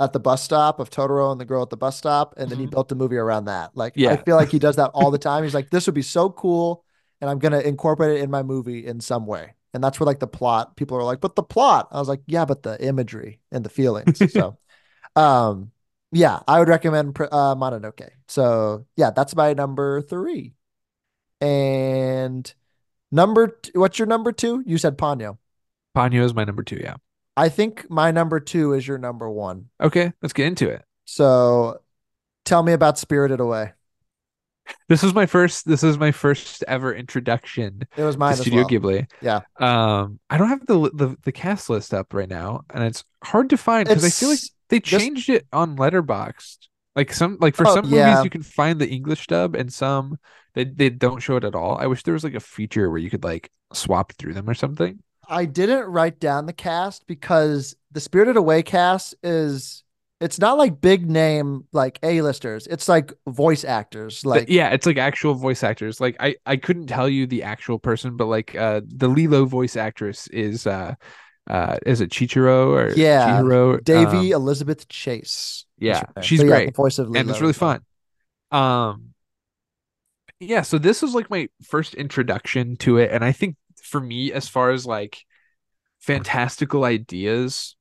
[0.00, 2.58] at the bus stop of Totoro and the girl at the bus stop, and then
[2.58, 2.70] he Mhm.
[2.70, 3.76] built the movie around that.
[3.76, 4.12] Like yeah.
[4.12, 5.42] I feel like he does that all the time.
[5.42, 6.84] He's like, this would be so cool,
[7.20, 9.54] and I'm gonna incorporate it in my movie in some way.
[9.74, 10.76] And that's where like the plot.
[10.76, 11.88] People are like, but the plot.
[11.90, 14.18] I was like, yeah, but the imagery and the feelings.
[14.32, 14.58] so,
[15.14, 15.72] um,
[16.10, 18.08] yeah, I would recommend uh, Mononoke.
[18.28, 20.54] So yeah, that's my number three.
[21.40, 22.52] And
[23.12, 24.62] number, t- what's your number two?
[24.66, 25.38] You said Ponyo.
[25.96, 26.80] Ponyo is my number two.
[26.82, 26.96] Yeah.
[27.36, 29.68] I think my number two is your number one.
[29.80, 30.12] Okay.
[30.22, 30.84] Let's get into it.
[31.04, 31.80] So
[32.44, 33.72] tell me about Spirited Away.
[34.88, 35.66] This was my first.
[35.66, 38.68] This is my first ever introduction It was to mine Studio well.
[38.68, 39.10] Ghibli.
[39.20, 39.40] Yeah.
[39.58, 43.50] Um, I don't have the the the cast list up right now, and it's hard
[43.50, 44.38] to find because I feel like
[44.68, 46.68] they just- changed it on Letterboxd.
[46.96, 48.10] Like some, like for Oh, some yeah.
[48.10, 50.18] movies, you can find the English dub, and some
[50.54, 51.76] they they don't show it at all.
[51.78, 54.54] I wish there was like a feature where you could like swap through them or
[54.54, 54.98] something.
[55.28, 59.84] I didn't write down the cast because the Spirited Away cast is
[60.20, 62.66] it's not like big name like A-listers.
[62.66, 64.24] It's like voice actors.
[64.32, 66.00] But Like yeah, it's like actual voice actors.
[66.00, 69.76] Like I I couldn't tell you the actual person, but like uh the Lilo voice
[69.76, 70.94] actress is uh
[71.48, 73.80] uh is it Chichiro or Yeah, Chihiro?
[73.84, 75.66] Daveigh Um, Elizabeth Chase.
[75.78, 76.60] yeah, she's So, yeah, great.
[76.60, 77.18] the voice of lilo.
[77.20, 77.84] and it's really fun.
[78.52, 79.14] Um,
[80.40, 84.32] yeah, so this was like my first introduction to it, and I think for me,
[84.32, 85.24] as far as like
[86.00, 87.76] fantastical ideas,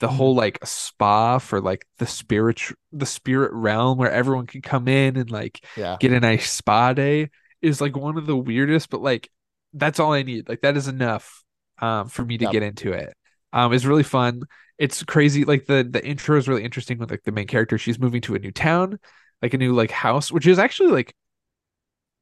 [0.00, 0.08] the Mhm.
[0.08, 2.60] whole like spa for like the spirit,
[2.92, 5.98] the spirit realm where everyone can come in and like Yeah.
[6.00, 7.30] get a nice spa day
[7.62, 9.30] is like one of the weirdest, but like
[9.72, 10.48] that's all I need.
[10.48, 11.42] Like that is enough
[11.78, 12.48] um for me to Yep.
[12.48, 13.14] get into it.
[13.52, 14.42] Um it's really fun.
[14.78, 15.44] It's crazy.
[15.44, 17.78] Like the the intro is really interesting with like the main character.
[17.78, 18.98] She's moving to a new town,
[19.42, 21.14] like a new like house, which is actually like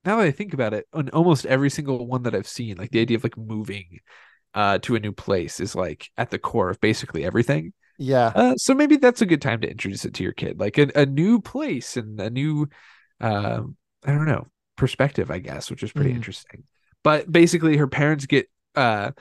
[0.04, 2.90] now that I think about it, on almost every single one that I've seen, like
[2.90, 4.00] the idea of like moving
[4.54, 7.72] uh to a new place is like at the core of basically everything.
[7.98, 8.32] Yeah.
[8.34, 10.90] Uh, so maybe that's a good time to introduce it to your kid, like a,
[10.96, 12.68] a new place and a new,
[13.20, 16.16] um, I don't know, perspective, I guess, which is pretty Mhm.
[16.16, 16.64] interesting.
[17.04, 19.12] But basically, her parents get uh,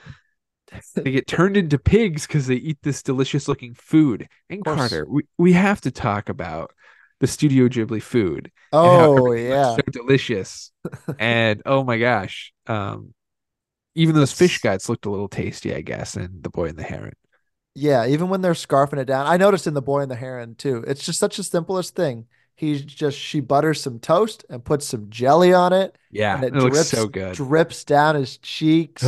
[0.95, 4.27] they get turned into pigs because they eat this delicious looking food.
[4.49, 4.63] And.
[4.63, 6.71] Carter, we we have to talk about
[7.19, 8.51] the Studio Ghibli food.
[8.71, 9.75] Oh yeah.
[9.75, 10.71] so delicious.
[11.19, 13.13] and oh my gosh, um,
[13.95, 16.15] even those fish guts looked a little tasty, I guess.
[16.15, 17.13] And the boy and the heron.
[17.73, 19.25] Yeah, even when they're scarfing it down.
[19.27, 20.83] I noticed in The Boy and the Heron too.
[20.87, 22.25] It's just such a simplest thing.
[22.55, 26.53] He's just she butters some toast and puts some jelly on it Yeah, and it,
[26.55, 27.33] it drips so good.
[27.35, 29.03] drips down his cheeks.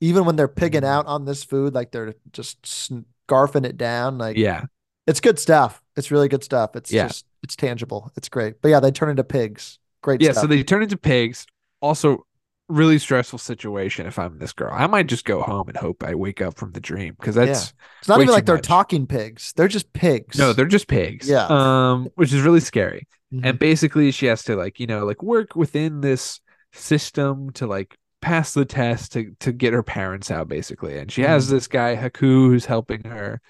[0.00, 0.86] even when they're pigging Mm.
[0.88, 4.18] out on this food, like they're just scarfing it down.
[4.18, 4.64] Like yeah.
[5.06, 5.82] it's good stuff.
[5.96, 6.76] It's really good stuff.
[6.76, 7.08] It's Yeah.
[7.08, 8.10] just it's tangible.
[8.16, 8.60] It's great.
[8.62, 9.78] But yeah, they turn into pigs.
[10.02, 10.42] Great Yeah, stuff.
[10.42, 11.46] so they turn into pigs.
[11.80, 12.26] Also,
[12.68, 14.70] really stressful situation if I'm this girl.
[14.72, 17.74] I might just go home and hope I wake up from the dream because that's
[18.00, 18.64] it's not even like they're much.
[18.66, 19.52] talking pigs.
[19.54, 20.38] They're just pigs.
[20.38, 21.28] no, they're just pigs.
[21.28, 21.46] Yeah.
[21.48, 23.06] Um, which is really scary.
[23.32, 23.40] Mhm.
[23.44, 26.40] And basically she has to like, you know, like work within this
[26.72, 30.98] system to like pass the test to to get her parents out basically.
[30.98, 31.50] And she has Mhm.
[31.50, 33.40] this guy Haku who's helping her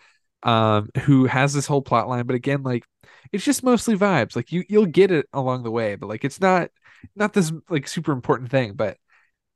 [0.42, 2.84] um who has this whole plot line but again like
[3.32, 4.34] it's just mostly vibes.
[4.36, 6.70] Like you you'll get it along the way, but like it's not
[7.16, 8.96] not this like super important thing, but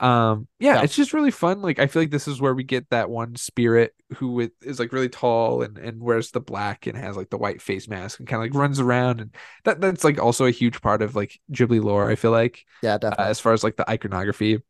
[0.01, 0.83] um yeah, Yeah.
[0.83, 3.35] it's just really fun like i feel like this is where we get that one
[3.35, 7.39] spirit who is like really tall and and wears the black and has like the
[7.39, 9.35] white face mask and kind of like runs around and
[9.65, 12.95] that that's like also a huge part of like ghibli lore i feel like yeah,
[12.95, 13.25] uh, definitely.
[13.27, 14.63] as far as like the iconography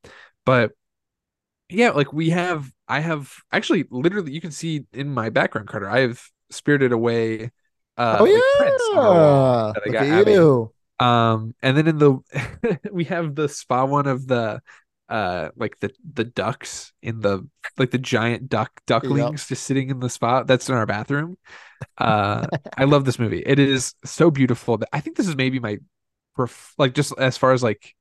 [0.47, 0.73] but
[1.69, 5.89] yeah like we have i have actually literally you can see in my background carter
[5.89, 7.51] i have spirited away
[7.99, 9.73] uh oh like, prints on yeah.
[9.75, 10.71] that I got
[11.01, 14.61] um, and then in the we have the spa one of the
[15.09, 17.47] uh like the the ducks in the
[17.79, 21.37] like the giant duck ducklings just sitting in the spot that's in our bathroom.
[21.97, 22.45] Uh
[22.77, 23.41] I love this movie.
[23.47, 24.81] It is so beautiful.
[24.93, 25.79] I think this is maybe my
[26.35, 27.95] pref- like just as far as like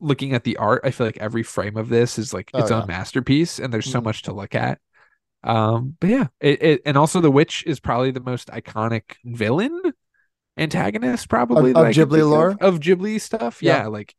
[0.00, 2.70] looking at the art, I feel like every frame of this is like Oh, its
[2.70, 2.80] yeah.
[2.82, 4.04] own masterpiece and there's so Mhm.
[4.04, 4.78] much to look at.
[5.42, 9.80] Um, but yeah, it, it and also the witch is probably the most iconic villain
[10.56, 12.56] antagonist probably Of- of Ghibli think of- lore?
[12.60, 13.60] of Ghibli stuff.
[13.62, 13.82] Yeah.
[13.82, 14.14] Yeah, like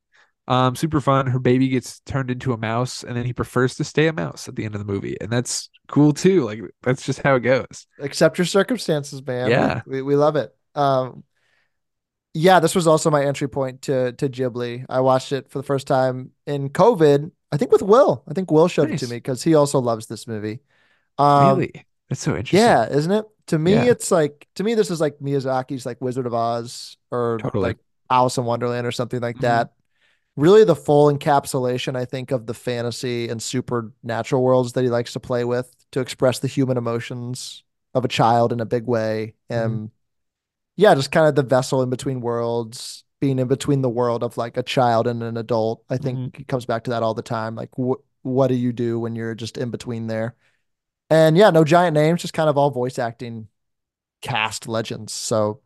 [0.48, 1.28] um super fun.
[1.28, 4.48] Her baby gets turned into a mouse and then he prefers to stay a mouse
[4.48, 5.18] at the end of the movie.
[5.20, 6.44] And that's cool too.
[6.44, 7.88] Like that's just how it goes.
[8.00, 9.50] Accept your circumstances, man.
[9.50, 9.82] Yeah.
[9.88, 10.56] We, we love it.
[10.76, 11.24] Um,
[12.34, 14.86] Yeah, this was also my entry point to to Ghibli.
[14.90, 17.32] I watched it for the first time in COVID.
[17.52, 18.24] I think with Will.
[18.28, 20.60] I think Will showed it to me because he also loves this movie.
[21.18, 21.86] Um, really?
[22.10, 22.60] That's so interesting.
[22.60, 23.26] Yeah, isn't it?
[23.48, 23.84] To me, Yeah.
[23.86, 27.64] it's like to me this is like Miyazaki's like Wizard of Oz or Totally.
[27.70, 27.78] like
[28.10, 29.42] Alice in Wonderland or something like Mhm.
[29.42, 29.72] that.
[30.38, 35.14] Really, the full encapsulation, I think, of the fantasy and supernatural worlds that he likes
[35.14, 37.64] to play with to express the human emotions
[37.94, 39.36] of a child in a big way.
[39.50, 39.56] Mm-hmm.
[39.60, 39.92] And
[40.78, 44.38] yeah, just kind of the vessel in between worlds, being in between the world of
[44.38, 45.84] like a child and an adult.
[45.90, 46.38] I think Mm-hmm.
[46.38, 47.56] he comes back to that all the time.
[47.56, 50.36] Like, wh- what do you do when you're just in between there?
[51.10, 53.48] And yeah, no giant names, just kind of all voice acting
[54.22, 55.14] cast legends.
[55.14, 55.62] So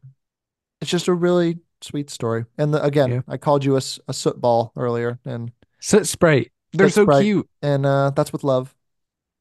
[0.82, 2.46] it's just a really sweet story.
[2.58, 3.22] And the, again, Yeah.
[3.28, 6.52] I called you a, a soot ball earlier, and Soot Sprite.
[6.74, 7.24] They're so Sprite.
[7.24, 7.50] cute.
[7.62, 8.76] and uh, that's with love.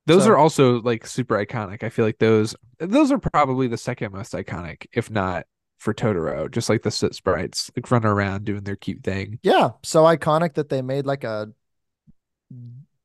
[0.07, 1.83] Those So- are also like super iconic.
[1.83, 5.45] I feel like those those are probably the second most iconic, if not
[5.79, 6.51] for Totoro.
[6.51, 9.39] Just like the Soot Sprites, like running around doing their cute thing.
[9.43, 11.51] Yeah, so iconic that they made like a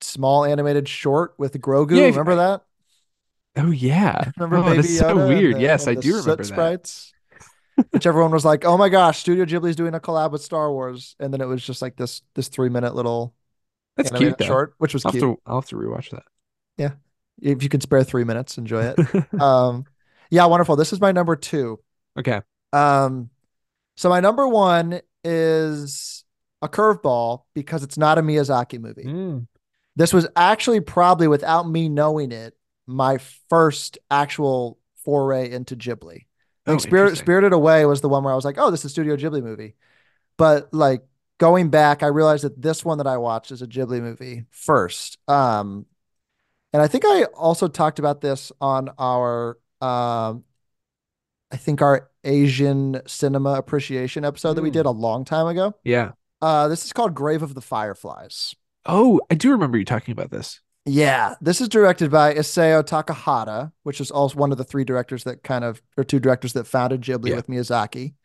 [0.02, 1.98] small animated short with Grogu.
[1.98, 2.62] Yeah, Remember that?
[3.56, 4.32] Oh yeah.
[4.38, 5.56] Remember oh, Baby that's so weird.
[5.56, 6.46] the- yes, I do remember that.
[6.46, 7.13] sprites.
[7.92, 11.16] Which everyone was like, "Oh my gosh, Studio Ghibli's doing a collab with Star Wars,"
[11.20, 13.34] and then it was just like this this three minute little
[13.98, 14.46] That's cute though.
[14.46, 15.38] short, which was I'll have, cute.
[15.38, 16.24] to, I'll have to rewatch that.
[16.78, 16.92] Yeah,
[17.42, 19.34] if you can spare three minutes, enjoy it.
[19.42, 19.86] um,
[20.30, 20.76] yeah, wonderful.
[20.76, 21.80] This is my number two.
[22.18, 22.42] okay.
[22.72, 23.30] Um,
[23.96, 26.24] so my number one is
[26.62, 29.04] a curveball because it's not a Miyazaki movie.
[29.04, 29.48] Mm.
[29.96, 32.56] This was actually probably without me knowing it,
[32.88, 33.20] my
[33.50, 36.26] first actual foray into Ghibli.
[36.66, 37.18] Oh, Spirit.
[37.18, 39.44] Spirited Away was the one where I was like, oh, this is a Studio Ghibli
[39.44, 39.76] movie.
[40.38, 41.04] But like
[41.38, 45.18] going back, I realized that this one that I watched is a Ghibli movie first.
[45.28, 45.86] Um,
[46.72, 50.46] and I think I also talked about this on our um,
[51.52, 54.74] I think our Asian cinema appreciation episode that we Mm.
[54.74, 55.76] did a long time ago.
[55.84, 56.14] Yeah.
[56.42, 58.56] Uh, this is called Grave of the Fireflies.
[58.86, 60.62] Oh, I do remember you talking about this.
[60.86, 65.24] Yeah, this is directed by Isao Takahata, which is also one of the three directors
[65.24, 67.36] that kind of, or two directors that founded Ghibli Yeah.
[67.38, 68.16] with Miyazaki.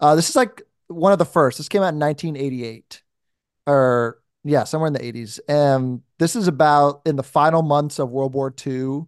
[0.00, 1.58] Uh, this is like one of the first.
[1.58, 3.02] This came out in 1988,
[3.66, 5.38] or yeah, somewhere in the 80s.
[5.48, 9.02] And this is about in the final months of World War II.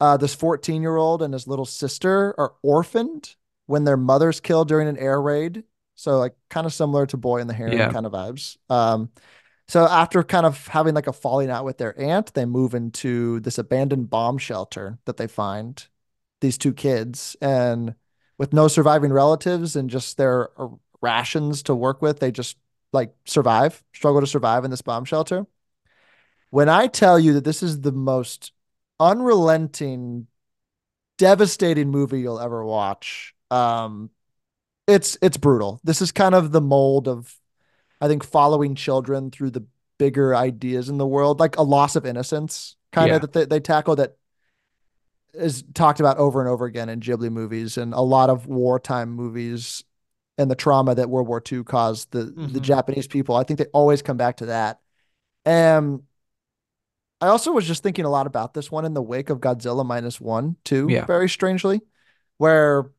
[0.00, 4.68] Uh, this 14 year old and his little sister are orphaned when their mother's killed
[4.68, 5.64] during an air raid.
[5.94, 7.92] So like kind of similar to Boy in the Heron Yeah.
[7.92, 8.56] kind of vibes.
[8.70, 9.10] Um,
[9.68, 13.40] so after kind of having like a falling out with their aunt, they move into
[13.40, 15.86] this abandoned bomb shelter that they find
[16.40, 17.94] these two kids and
[18.36, 20.68] with no surviving relatives and just their uh,
[21.00, 22.56] rations to work with, they just
[22.92, 25.46] like survive, struggle to survive in this bomb shelter.
[26.50, 28.52] When I tell you that this is the most
[29.00, 30.26] unrelenting,
[31.18, 34.10] devastating movie you'll ever watch, um,
[34.86, 35.80] it's it's brutal.
[35.82, 37.34] This is kind of the mold of
[38.04, 39.64] I think following children through the
[39.96, 43.14] bigger ideas in the world, like a loss of innocence, kind Yeah.
[43.16, 44.18] of that they, they tackle that
[45.32, 49.10] is talked about over and over again in Ghibli movies and a lot of wartime
[49.10, 49.82] movies
[50.36, 52.62] and the trauma that World War II caused the the Mhm.
[52.62, 53.36] Japanese people.
[53.36, 54.80] I think they always come back to that.
[55.46, 56.02] And
[57.22, 59.86] I also was just thinking a lot about this one in the wake of Godzilla
[59.86, 61.06] minus one, too, Yeah.
[61.06, 61.80] very strangely,
[62.36, 62.90] where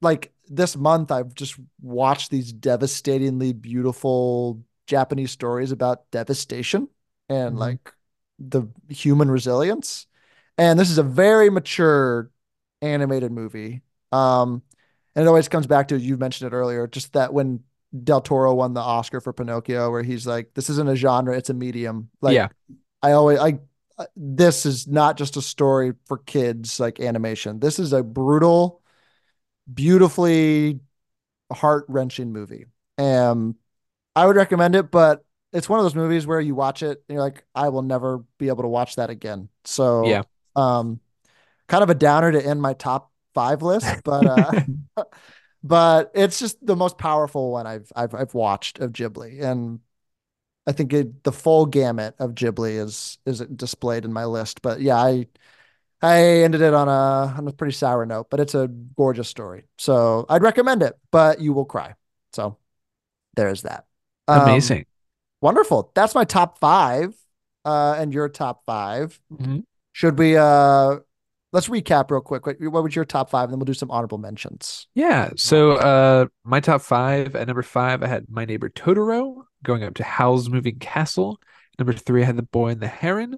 [0.00, 6.88] like this month I've just watched these devastatingly beautiful Japanese stories about devastation
[7.28, 7.58] and Mhm.
[7.58, 7.92] like
[8.38, 10.06] the human resilience.
[10.58, 12.30] And this is a very mature
[12.82, 13.82] animated movie.
[14.12, 14.62] Um,
[15.14, 17.60] and it always comes back to you mentioned it earlier, just that when
[18.04, 21.50] Del Toro won the Oscar for Pinocchio, where he's like, "This isn't a genre; it's
[21.50, 22.48] a medium." Like, Yeah.
[23.02, 23.60] I always I
[23.98, 27.60] uh, this is not just a story for kids like animation.
[27.60, 28.82] This is a brutal,
[29.72, 30.80] beautifully
[31.52, 32.66] heart-wrenching movie.
[32.98, 33.54] And
[34.16, 37.14] I would recommend it, but it's one of those movies where you watch it and
[37.16, 39.48] you're like, I will never be able to watch that again.
[39.64, 40.22] So Yeah.
[40.56, 41.00] um
[41.68, 44.54] kind of a downer to end my top five list, but uh
[45.62, 49.42] but it's just the most powerful one I've I've I've watched of Ghibli.
[49.42, 49.80] And
[50.66, 54.62] I think it, the full gamut of Ghibli is is displayed in my list.
[54.62, 55.26] But yeah, I
[56.02, 59.64] I ended it on a on a pretty sour note, but it's a gorgeous story.
[59.78, 61.94] So I'd recommend it, but you will cry.
[62.32, 62.58] So
[63.34, 63.86] there's that.
[64.28, 64.86] Um, Amazing.
[65.40, 65.92] wonderful.
[65.94, 67.14] That's my top five.
[67.64, 69.18] Uh, and your top five.
[69.32, 69.64] Mhm.
[69.92, 70.98] Should we uh
[71.52, 72.46] let's recap real quick.
[72.46, 73.44] What, what was your top five?
[73.44, 74.86] And then we'll do some honorable mentions.
[74.94, 75.30] Yeah.
[75.36, 79.94] So uh my top five at number five, I had My Neighbor Totoro, going up
[79.94, 81.40] to Howl's Moving Castle.
[81.78, 83.36] Number three, I had The Boy and the Heron,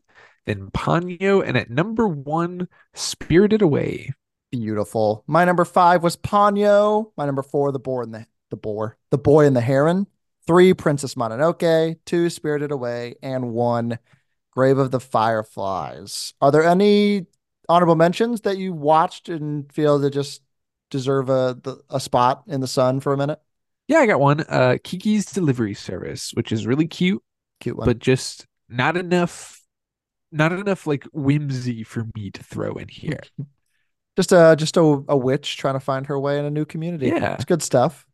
[0.49, 4.13] then Ponyo, and at number one, Spirited Away.
[4.51, 5.25] Beautiful.
[5.27, 7.13] My number five was Ponyo.
[7.17, 10.07] My number four, The Boy and the The Boar, The Boy and the Heron,
[10.47, 13.99] three Princess Mononoke, two Spirited Away, and one
[14.53, 16.33] Grave of the Fireflies.
[16.41, 17.27] Are there any
[17.69, 20.43] honorable mentions that you watched and feel that just
[20.91, 23.39] deserve a the- a spot in the sun for a minute?
[23.87, 24.41] Yeah, I got one.
[24.41, 27.23] Uh, Kiki's Delivery Service, which is really cute,
[27.61, 27.85] Cute one.
[27.87, 29.58] but just not enough,
[30.33, 33.21] not enough like whimsy for me to throw in here.
[34.17, 37.07] just a just a, a witch trying to find her way in a new community.
[37.09, 37.35] Yeah.
[37.35, 38.07] it's good stuff.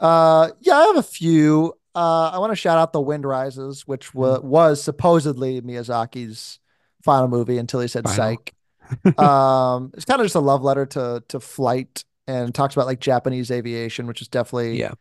[0.00, 1.74] Uh, yeah, I have a few.
[1.94, 6.60] Uh, I want to shout out the Wind Rises, which wa- was supposedly Miyazaki's
[7.02, 8.36] final movie until he said Final.
[8.36, 8.54] psych.
[9.18, 13.00] um, it's kind of just a love letter to to flight and talks about like
[13.00, 14.92] Japanese aviation, which is definitely Yeah.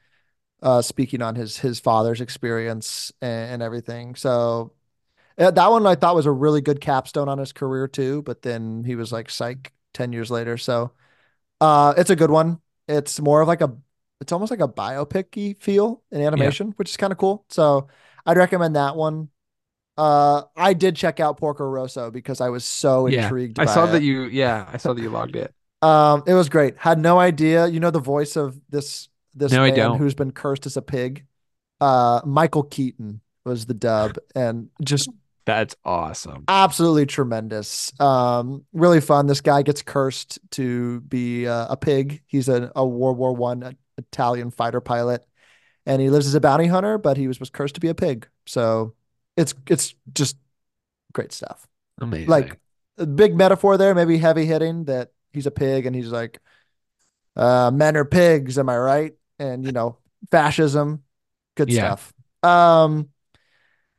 [0.63, 4.15] uh, speaking on his his father's experience and, and everything.
[4.15, 4.73] So
[5.37, 8.21] that one I thought was a really good capstone on his career too.
[8.23, 10.57] But then he was like psych ten years later.
[10.57, 10.93] So
[11.61, 12.61] uh, it's a good one.
[12.87, 13.77] It's more of like a
[14.21, 17.45] it's almost like a biopic-y feel in animation, which is kind of cool.
[17.49, 17.87] So
[18.25, 19.29] I'd recommend that one.
[19.97, 23.57] Uh, I did check out Porco Rosso because I was so Yeah, intrigued.
[23.57, 23.87] I saw it.
[23.87, 24.23] that you.
[24.25, 25.53] Yeah, I saw that you logged it.
[25.81, 26.77] Um, it was great.
[26.77, 27.67] Had no idea.
[27.67, 30.03] You know the voice of this this No, I man don't.
[30.03, 31.25] who's been cursed as a pig.
[31.81, 35.11] Uh, Michael Keaton was the dub, and just
[35.47, 36.47] That's awesome.
[36.47, 37.91] absolutely tremendous.
[37.99, 39.27] Um, really fun.
[39.27, 42.23] This guy gets cursed to be uh, a pig.
[42.27, 45.25] He's a, a World War One Italian fighter pilot,
[45.85, 47.95] and he lives as a bounty hunter, but he was was cursed to be a
[47.95, 48.27] pig.
[48.47, 48.95] So
[49.37, 50.37] it's it's just
[51.13, 51.67] great stuff
[51.99, 52.27] Amazing.
[52.27, 52.59] like
[52.97, 56.41] a big metaphor there, maybe heavy hitting that he's a pig and he's like,
[57.35, 59.13] uh, men are pigs, am I right?
[59.39, 59.97] And you know,
[60.31, 61.03] fascism,
[61.55, 61.71] good Yeah.
[61.71, 62.13] stuff.
[62.43, 63.09] Um,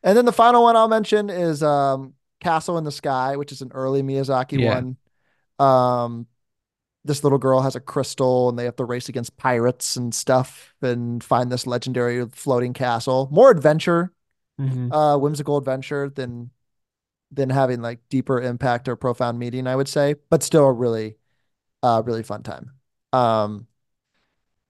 [0.09, 3.63] and then the final one I'll mention is um, Castle in the Sky, which is
[3.63, 4.67] an early Miyazaki Yeah.
[4.69, 4.97] one.
[5.59, 6.27] Um,
[7.05, 10.75] this little girl has a crystal and they have to race against pirates and stuff
[10.83, 13.29] and find this legendary floating castle.
[13.33, 14.13] More adventure
[14.61, 14.93] Mhm.
[14.93, 16.51] uh whimsical adventure than
[17.33, 21.19] than having like deeper impact or profound meaning, I would say, but still a really
[21.83, 22.73] uh really fun time.
[23.13, 23.69] Um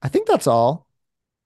[0.01, 0.88] I think that's all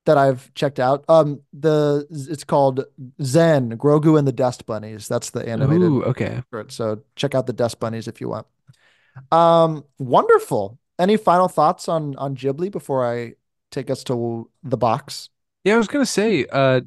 [0.06, 1.06] that I've checked out.
[1.08, 2.86] Um the it's called
[3.22, 5.08] Zen, Grogu and the Dust Bunnies.
[5.08, 6.42] That's the animated Ooh, okay.
[6.52, 6.72] it.
[6.72, 8.48] So check out the Dust Bunnies if you want.
[9.32, 10.80] Um wonderful.
[11.00, 13.34] Any final thoughts on on Ghibli before I
[13.72, 15.30] take us to the box?
[15.64, 16.82] Yeah, I was gonna say, uh,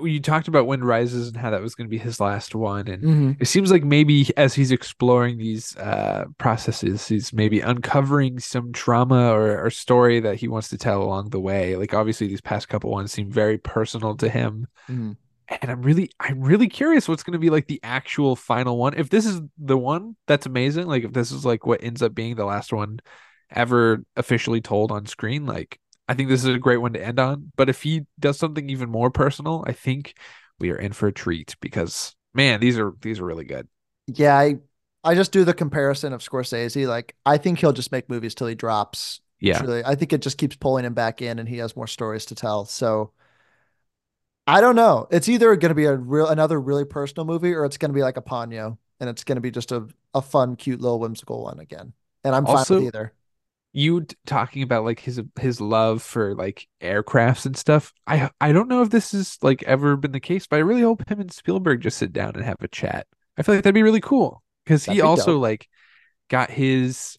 [0.00, 3.04] you talked about Wind Rises and how that was gonna be his last one, and
[3.04, 3.32] Mm-hmm.
[3.40, 9.30] it seems like maybe as he's exploring these uh processes, he's maybe uncovering some trauma
[9.32, 11.76] or, or story that he wants to tell along the way.
[11.76, 14.66] Like obviously these past couple ones seem very personal to him.
[14.88, 15.16] Mhm.
[15.48, 18.94] And I'm really I'm really curious what's gonna be like the actual final one.
[18.94, 20.86] If this is the one, that's amazing.
[20.86, 23.00] Like if this is like what ends up being the last one
[23.50, 25.78] ever officially told on screen, like
[26.08, 27.52] I think this is a great one to end on.
[27.56, 30.14] But if he does something even more personal, I think
[30.58, 33.68] we are in for a treat because man, these are these are really good.
[34.06, 34.56] Yeah, I
[35.04, 36.86] I just do the comparison of Scorsese.
[36.86, 39.20] Like, I think he'll just make movies till he drops.
[39.40, 39.82] Yeah.
[39.86, 42.34] I think it just keeps pulling him back in and he has more stories to
[42.34, 42.64] tell.
[42.64, 43.12] So
[44.46, 45.06] I don't know.
[45.10, 47.94] It's either going to be a real another really personal movie or it's going to
[47.94, 50.98] be like a Ponyo and it's going to be just a, a fun, cute little
[50.98, 51.92] whimsical one again.
[52.24, 53.12] And I'm fine with either.
[53.72, 57.92] You talking about like his his love for like aircrafts and stuff.
[58.06, 60.82] I I don't know if this has like ever been the case, but I really
[60.82, 63.06] hope him and Spielberg just sit down and have a chat.
[63.36, 65.38] I feel like that'd be really cool because he also dope.
[65.38, 65.68] like
[66.28, 67.18] got his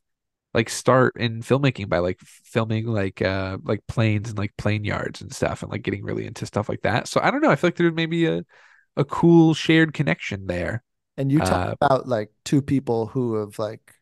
[0.53, 5.21] like start in filmmaking by like filming like uh like planes and like plane yards
[5.21, 7.07] and stuff and like getting really into stuff like that.
[7.07, 7.51] So I don't know.
[7.51, 8.43] I feel like there may be a
[8.97, 10.83] a cool shared connection there.
[11.17, 13.93] And you talk Uh, about like two people who have like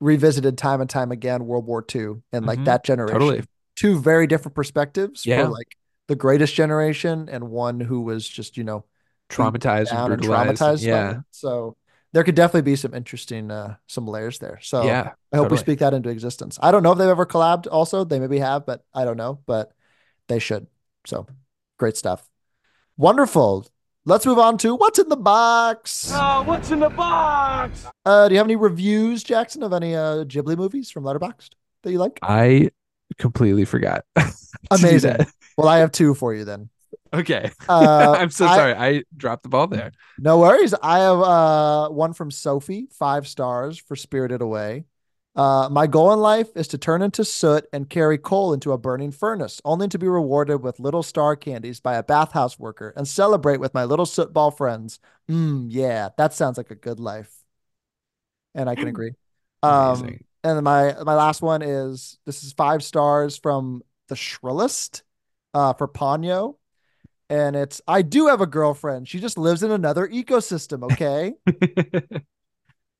[0.00, 2.64] revisited time and time again World War II and like Mhm.
[2.66, 3.18] that generation.
[3.20, 3.44] Totally.
[3.76, 5.44] Two very different perspectives Yeah.
[5.44, 5.76] for like
[6.06, 8.84] the greatest generation and one who was just, you know,
[9.28, 10.82] Traumatized and and traumatized.
[10.82, 11.20] yeah.
[11.30, 11.76] So
[12.12, 14.58] there could definitely be some interesting uh some layers there.
[14.62, 15.12] So yeah.
[15.32, 16.58] I hope we speak that into existence.
[16.62, 18.04] I don't know if they've ever collabed also.
[18.04, 19.72] They maybe have, but I don't know, but
[20.28, 20.66] they should.
[21.06, 21.26] So
[21.78, 22.26] great stuff.
[22.96, 23.66] Wonderful.
[24.08, 26.10] Let's move on to what's in the box.
[26.14, 27.84] Oh, what's in the box?
[28.06, 31.50] Uh, do you have any reviews, Jackson, of any uh Ghibli movies from Letterboxd
[31.82, 32.18] that you like?
[32.22, 32.70] I
[33.18, 34.06] completely forgot.
[34.70, 35.18] Amazing.
[35.58, 36.70] Well, I have two for you then.
[37.12, 37.50] Okay.
[37.68, 38.72] Uh, I'm so I- sorry.
[38.72, 39.92] I dropped the ball there.
[40.18, 40.72] No worries.
[40.82, 44.84] I have uh one from Sophie, five stars for Spirited Away.
[45.38, 48.78] Uh, my goal in life is to turn into soot and carry coal into a
[48.78, 53.06] burning furnace, only to be rewarded with little star candies by a bathhouse worker and
[53.06, 54.98] celebrate with my little soot ball friends.
[55.30, 57.32] Mm, yeah, that sounds like a good life.
[58.56, 59.12] And I can agree.
[59.60, 65.02] Um, and my my last one is this is five stars from the shrillest
[65.52, 66.56] uh, for Ponyo.
[67.28, 69.08] And it's, I do have a girlfriend.
[69.08, 70.92] She just lives in another ecosystem.
[70.92, 71.34] Okay.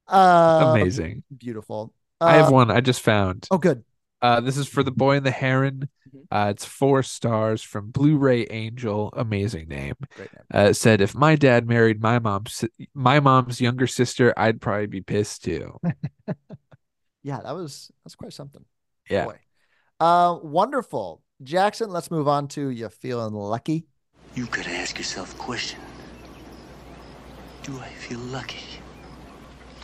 [0.08, 1.22] uh, Amazing.
[1.36, 1.94] Beautiful.
[2.20, 3.46] I have Uh, one I just found.
[3.50, 3.84] Oh, good.
[4.20, 5.88] Uh, this is for the boy and the heron.
[6.12, 6.22] Mhm.
[6.30, 9.10] Uh, it's four stars from Blu-ray Angel.
[9.16, 9.94] Amazing name.
[10.16, 10.42] Great name.
[10.52, 12.64] Uh, it said, "If my dad married my mom's
[12.94, 15.78] my mom's younger sister, I'd probably be pissed too."
[17.24, 18.64] Yeah, that was, that's quite something.
[19.10, 19.24] Yeah.
[19.26, 19.38] Boy.
[20.00, 21.20] Uh, wonderful.
[21.42, 23.86] Jackson, let's move on to you feeling lucky.
[24.34, 25.80] You gotta ask yourself a question.
[27.64, 28.80] Do I feel lucky?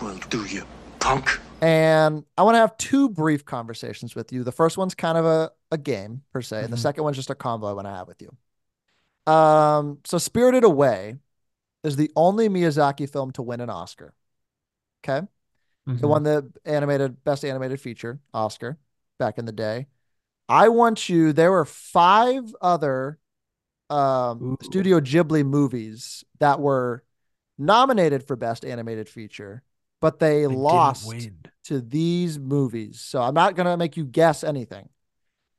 [0.00, 0.64] Well, do you,
[1.04, 1.40] punk?
[1.60, 4.42] And I want to have two brief conversations with you.
[4.44, 7.30] The first one's kind of a, a game per se, and the second one's just
[7.30, 9.32] a convo I want to have with you.
[9.32, 11.16] Um, so Spirited Away
[11.82, 14.14] is the only Miyazaki film to win an Oscar.
[15.02, 15.26] Okay.
[15.86, 16.08] It Mhm.
[16.08, 18.78] won the animated best animated feature Oscar
[19.18, 19.86] back in the day.
[20.48, 23.18] I want you, there were five other
[23.90, 24.56] um Ooh.
[24.62, 27.04] Studio Ghibli movies that were
[27.58, 29.62] nominated for best animated feature,
[30.04, 31.30] but they didn't lost
[31.64, 33.00] to these movies.
[33.00, 34.90] So I'm not going to make you guess anything.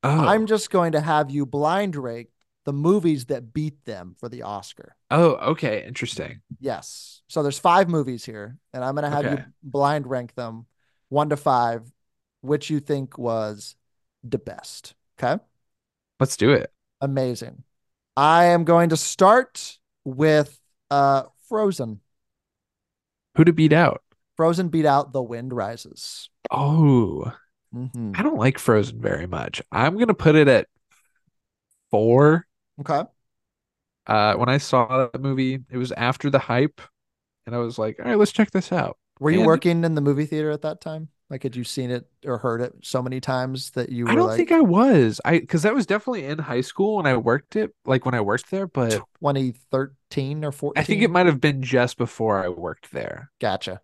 [0.04, 2.30] Oh, I'm just going to have you blind rate
[2.64, 4.96] the movies that beat them for the Oscar.
[5.10, 6.42] oh, okay, interesting.
[6.60, 7.24] Yes.
[7.28, 10.68] So there's five movies here, and I'm going to have you blind rank them
[11.10, 11.92] one to five,
[12.42, 13.76] which you think was
[14.24, 14.94] the best.
[15.20, 15.42] Okay.
[16.20, 16.72] Let's do it.
[17.02, 17.64] Amazing.
[18.16, 20.60] I am going to start with
[20.92, 22.02] uh Frozen.
[23.38, 24.04] Who to beat out?
[24.38, 26.30] Frozen beat out The Wind Rises.
[26.52, 27.32] Oh,
[27.74, 28.18] Mhm.
[28.18, 29.62] I don't like Frozen very much.
[29.72, 30.68] I'm gonna put it at
[31.92, 32.46] four.
[32.80, 33.04] Okay.
[34.08, 36.80] Uh, when I saw that movie, it was after the hype,
[37.46, 39.96] and I was like, "All right, let's check this out." Were you And- working in
[39.96, 41.10] the movie theater at that time?
[41.30, 44.16] Like, had you seen it or heard it so many times that you were I
[44.16, 45.20] don't like think I was.
[45.26, 48.22] I because that was definitely in high school when I worked it, like when I
[48.22, 48.68] worked there.
[48.68, 50.80] But 2013 or 14?
[50.80, 53.32] I think it might have been just before I worked there.
[53.42, 53.82] Gotcha.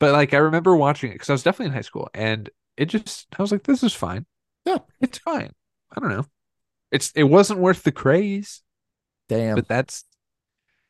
[0.00, 2.86] But like I remember watching it because I was definitely in high school, and it
[2.86, 4.26] just I was like, "This is fine.
[4.64, 4.78] Yeah.
[5.00, 5.50] it's fine."
[5.94, 6.26] I don't know.
[6.92, 8.62] It's it wasn't worth the craze,
[9.28, 9.56] Damn.
[9.56, 10.04] but that's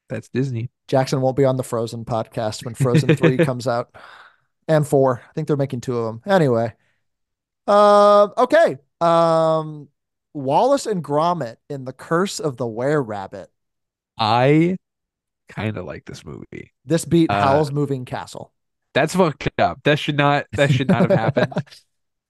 [0.08, 0.70] that's Disney.
[0.86, 3.94] Jackson won't be on the Frozen podcast when Frozen 3 comes out.
[4.66, 5.22] And 4.
[5.28, 6.22] I think they're making two of them.
[6.32, 6.72] Anyway.
[7.66, 8.76] Uh, okay.
[9.00, 9.88] Um
[10.34, 13.50] Wallace and Gromit in The Curse of the Were Rabbit.
[14.18, 14.76] I
[15.48, 16.72] kind of like this movie.
[16.84, 18.52] This beat Uh, Howl's Moving Castle.
[18.94, 19.80] That's fucked up.
[19.84, 21.52] That should not that should not have happened.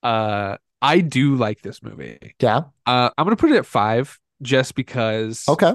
[0.01, 2.37] Uh, I do like this movie.
[2.41, 2.63] yeah.
[2.87, 5.75] Uh, I'm gonna put it at five just because Okay.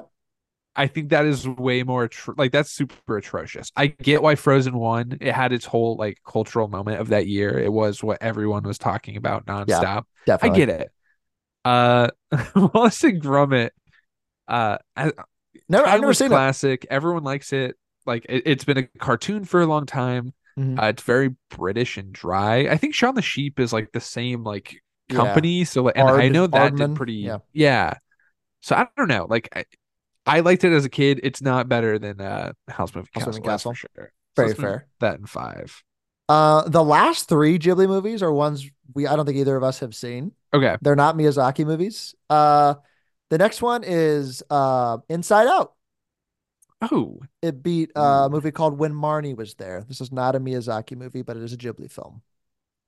[0.78, 3.70] I think that is way more atro- like that's super atrocious.
[3.76, 5.18] I get why Frozen won.
[5.20, 7.60] It had its whole like cultural moment of that year.
[7.60, 10.04] It was what everyone was talking about nonstop.
[10.04, 10.58] I Definitely.
[10.58, 10.92] get it.
[11.66, 12.08] Uh,
[12.56, 13.72] Wallace and Gromit.
[14.48, 15.12] Uh, I,
[15.68, 16.88] Never, I've never seen classic.
[16.90, 17.76] Everyone likes it.
[18.06, 20.34] Like it, it's been a cartoon for a long time.
[20.58, 20.82] Mhm.
[20.82, 22.68] Uh, it's very British and dry.
[22.70, 25.16] I think Shaun the Sheep is like the same like Yeah.
[25.18, 25.64] company.
[25.66, 27.38] So like, and I know that Aardman, did pretty yeah.
[27.54, 27.94] yeah.
[28.62, 29.26] So I don't know.
[29.30, 29.66] Like I,
[30.26, 31.20] I liked it as a kid.
[31.24, 33.72] It's not better than uh House Moving House Castle, Moving Castle.
[33.74, 34.12] for sure.
[34.36, 34.88] Very let's fair.
[35.00, 35.84] That in five.
[36.30, 39.80] Uh, the last three Ghibli movies are ones we I don't think either of us
[39.80, 40.32] have seen.
[40.54, 40.78] Okay.
[40.82, 42.16] They're not Miyazaki movies.
[42.30, 42.76] Uh,
[43.30, 45.74] the next one is uh Inside Out.
[46.92, 49.84] Oh, It beat uh, a movie called When Marnie Was There.
[49.88, 52.22] This is not a Miyazaki movie, but it is a Ghibli film.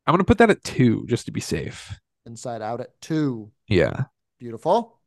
[0.05, 1.99] I'm gonna put that at two just to be safe.
[2.25, 3.51] Inside Out at two.
[3.67, 4.05] Yeah.
[4.39, 4.99] Beautiful.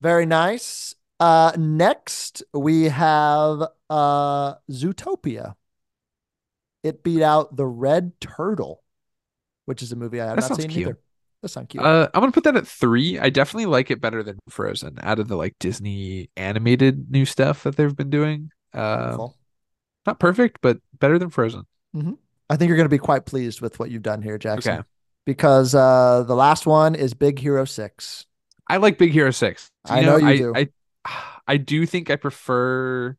[0.00, 0.94] Very nice.
[1.20, 5.54] Uh, next we have uh Zootopia.
[6.84, 8.82] It beat out The Red Turtle,
[9.64, 10.86] which is a movie I have That not seen cute.
[10.88, 10.98] either.
[11.42, 11.84] That sounds cute.
[11.84, 13.18] Uh, I'm gonna put that at three.
[13.18, 17.62] I definitely like it better than Frozen out of the like Disney animated new stuff
[17.62, 18.50] that they've been doing.
[18.74, 19.32] Um,
[20.06, 21.64] not perfect, but better than Frozen.
[22.50, 24.72] I think you're going to be quite pleased with what you've done here, Jackson.
[24.72, 24.82] Okay.
[25.26, 28.26] Because uh, the last one is Big Hero 6.
[28.68, 29.70] I like Big Hero Six.
[29.86, 30.52] I know you I, do.
[30.54, 30.68] I,
[31.46, 33.16] I do think I prefer.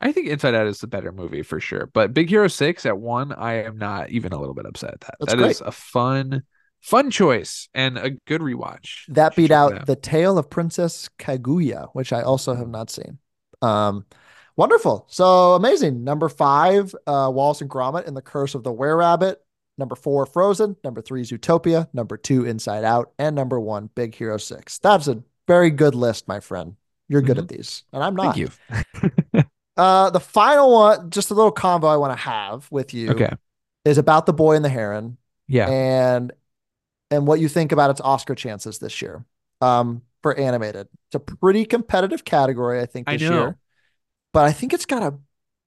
[0.00, 2.98] I think Inside Out is the better movie for sure, but Big Hero Six at
[2.98, 5.14] one, I am not even a little bit upset at that.
[5.20, 6.42] That's That is a fun,
[6.82, 9.04] fun choice and a good rewatch.
[9.08, 9.86] That beat check out.
[9.86, 13.18] The Tale of Princess Kaguya, which I also have not seen.
[13.62, 14.04] Um,
[14.56, 15.06] wonderful.
[15.08, 16.04] So amazing.
[16.04, 19.40] Number five, uh, Wallace and Gromit and the Curse of the Were Rabbit.
[19.78, 20.76] Number four, Frozen.
[20.84, 21.88] Number three, Zootopia.
[21.94, 23.12] Number two, Inside Out.
[23.18, 24.78] And number one, Big Hero 6.
[24.80, 26.76] That's a very good list, my friend.
[27.08, 28.36] You're good at these, and I'm not.
[28.36, 28.74] Mm-hmm.
[28.74, 29.42] Thank you.
[29.74, 33.30] Uh, the final one, just a little combo I want to have with you Okay.
[33.86, 35.16] is about the boy and the heron
[35.48, 35.66] Yeah.
[35.70, 36.30] and
[37.12, 39.24] and what you think about its Oscar chances this year.
[39.60, 40.88] um, for animated.
[41.08, 43.38] It's a pretty competitive category, I think, I this know.
[43.38, 43.56] year.
[44.32, 45.18] But I think it's got a,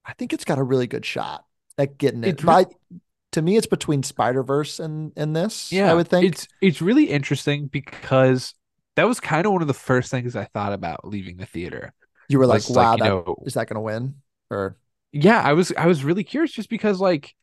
[0.06, 1.46] I think it's got a really good shot
[1.78, 2.42] at getting it.
[2.44, 2.74] But
[3.34, 5.72] to me, it's between Spider Verse and and this.
[5.72, 6.26] Yeah, I would think.
[6.26, 8.54] it's it's really interesting because
[8.96, 11.94] that was kind of one of the first things I thought about leaving the theater.
[12.30, 14.16] you were like, wow, like, that, know- is that going to win?
[14.50, 14.78] Or
[15.12, 17.36] Yeah, I was I was really curious just because like,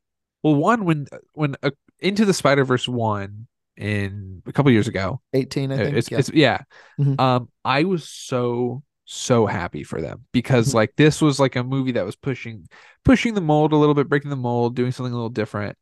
[0.43, 1.71] well, one when when uh,
[2.01, 3.47] Into the Spider Verse one
[3.77, 5.95] in a couple years ago, 18, I think.
[5.95, 6.19] Uh, it's yeah.
[6.19, 6.59] it's yeah,
[7.01, 7.21] Mhm.
[7.21, 10.75] um, I was so so happy for them because Mhm.
[10.75, 12.67] like this was like a movie that was pushing
[13.05, 15.77] pushing the mold a little bit, breaking the mold, doing something a little different,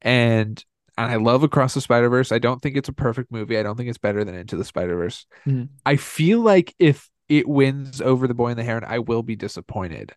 [0.00, 0.64] and
[0.98, 2.32] and I love Across the Spider Verse.
[2.32, 3.58] I don't think it's a perfect movie.
[3.58, 5.26] I don't think it's better than Into the Spider Verse.
[5.46, 5.68] Mhm.
[5.86, 9.36] I feel like if it wins over The Boy and the Heron, I will be
[9.36, 10.12] disappointed.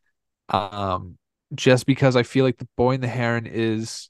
[0.49, 1.17] Um,
[1.53, 4.09] just because I feel like The Boy and the Heron is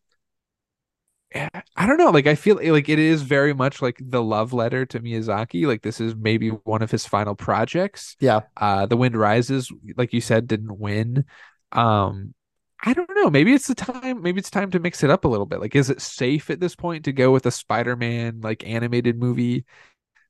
[1.75, 4.85] I don't know, like I feel like it is very much like the love letter
[4.87, 5.67] to Miyazaki.
[5.67, 8.15] Like this is maybe one of his final projects.
[8.19, 8.41] yeah.
[8.55, 11.25] Uh The Wind Rises, like you said, didn't win.
[11.71, 12.33] Um
[12.83, 13.29] I don't know.
[13.29, 14.21] Maybe it's the time.
[14.21, 15.59] Maybe it's time to mix it up a little bit.
[15.59, 19.65] Like, is it safe at this point to go with a Spider-Man like animated movie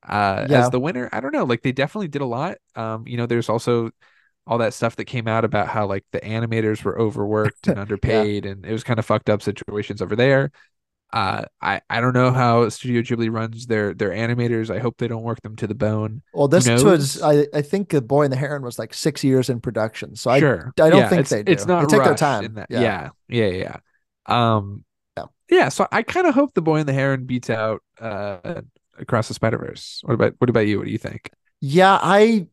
[0.07, 0.61] uh, Yeah.
[0.61, 1.09] as the winner?
[1.11, 1.43] I don't know.
[1.45, 2.57] Like, they definitely did a lot.
[2.75, 3.91] Um, you know, there's also
[4.47, 8.45] all that stuff that came out about how like the animators were overworked and underpaid,
[8.45, 10.51] and it was kind of fucked up situations over there.
[11.15, 14.69] Uh, I I don't know how Studio Ghibli runs their their animators.
[14.69, 16.21] I hope they don't work them to the bone.
[16.33, 19.49] Well, this was, I, I think The Boy and the Heron was like six years
[19.49, 20.17] in production.
[20.17, 20.73] So I, sure.
[20.77, 21.51] I don't Yeah, think they do.
[21.53, 22.55] It's not They take their time.
[22.55, 22.81] that- Yeah.
[22.81, 23.09] Yeah.
[23.29, 23.77] yeah, yeah,
[24.27, 24.55] yeah.
[24.57, 24.83] Um,
[25.17, 25.25] Yeah.
[25.49, 25.69] yeah.
[25.69, 28.61] So I kind of hope the Boy and the Heron beats out uh
[28.97, 30.01] Across the Spider Verse.
[30.03, 30.79] What about what about you?
[30.79, 31.29] What do you think?
[31.61, 32.47] Yeah, I,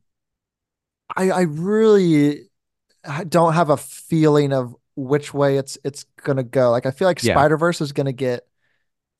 [1.16, 2.48] I, I really
[3.28, 6.70] don't have a feeling of which way it's it's gonna go.
[6.70, 7.34] Like I feel like Yeah.
[7.34, 8.46] Spider Verse is gonna get,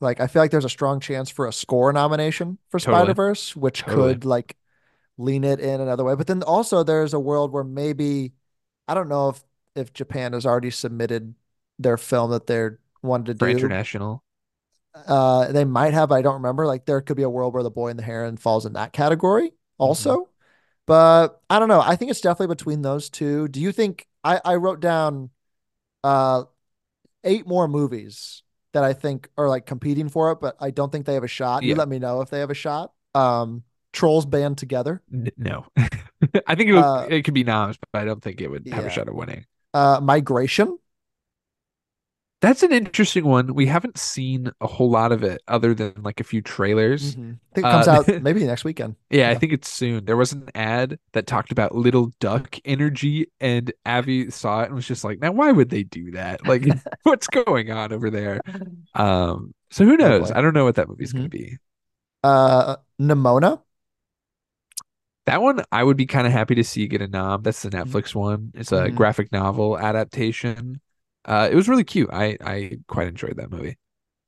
[0.03, 2.85] like I feel like there's a strong chance for a score nomination for Totally.
[2.91, 3.87] Spider Verse, which Totally.
[3.87, 4.57] could like
[5.19, 6.15] lean it in another way.
[6.17, 8.33] But then also there's a world where maybe
[8.89, 9.45] I don't know if
[9.77, 11.35] if Japan has already submitted
[11.79, 13.75] their film that they're wanted to For do.
[13.75, 14.25] international,
[14.95, 16.67] Uh, they might have, but I don't remember.
[16.67, 18.93] Like there could be a world where the boy and the heron falls in that
[18.93, 20.29] category also.
[20.87, 21.81] But I don't know.
[21.81, 23.49] I think it's definitely between those two.
[23.49, 25.31] Do you think I, I wrote down
[26.05, 26.45] uh
[27.25, 28.43] eight more movies
[28.73, 31.29] that I think are like competing for it, but I don't think they have a
[31.29, 31.63] shot.
[31.63, 32.93] You let me know if they have a shot.
[33.15, 35.03] Um Trolls band together.
[35.13, 35.67] N- no.
[36.47, 38.67] I think it, would, Uh, it could be noms, but I don't think it would
[38.69, 38.89] have yeah.
[38.89, 39.45] a shot of winning.
[39.75, 40.79] Uh Migration.
[42.43, 43.55] That's an interesting one.
[43.55, 47.15] We haven't seen a whole lot of it other than like a few trailers.
[47.15, 47.39] Mhm.
[47.53, 48.97] I think it comes Uh, out maybe next weekend.
[49.11, 50.05] Yeah, I think it's soon.
[50.07, 54.75] There was an ad that talked about little duck energy, and Abby saw it and
[54.75, 56.45] was just like, "Now, why would they do that?
[56.47, 56.65] Like,
[57.05, 58.41] what's going on over there?"
[58.95, 60.31] Um, so who knows?
[60.31, 60.33] boy.
[60.33, 61.17] I don't know what that movie's Mhm.
[61.17, 61.59] gonna be.
[62.25, 63.63] Uh Nimona.
[65.27, 67.43] That one, I would be kind of happy to see get a nom.
[67.43, 68.51] That's the Netflix one.
[68.55, 68.93] It's a Mhm.
[68.93, 70.81] graphic novel adaptation.
[71.25, 72.11] Uh, it was really cute.
[72.13, 73.79] I I quite enjoyed that movie.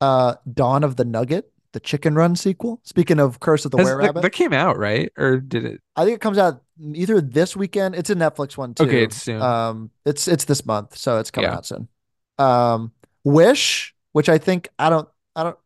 [0.01, 2.79] Uh Dawn of the Nugget, the Chicken Run sequel.
[2.83, 4.21] Speaking of Curse of the Were Rabbit.
[4.21, 5.81] that came out right, or did it?
[5.95, 6.61] I think it comes out
[6.93, 7.95] either this weekend.
[7.95, 8.83] It's a Netflix one too.
[8.83, 9.41] Okay, it's soon.
[9.41, 11.57] Um, it's it's this month, so it's coming Yeah.
[11.57, 11.87] out soon.
[12.37, 12.91] Um,
[13.23, 15.57] Wish, which I think I don't I don't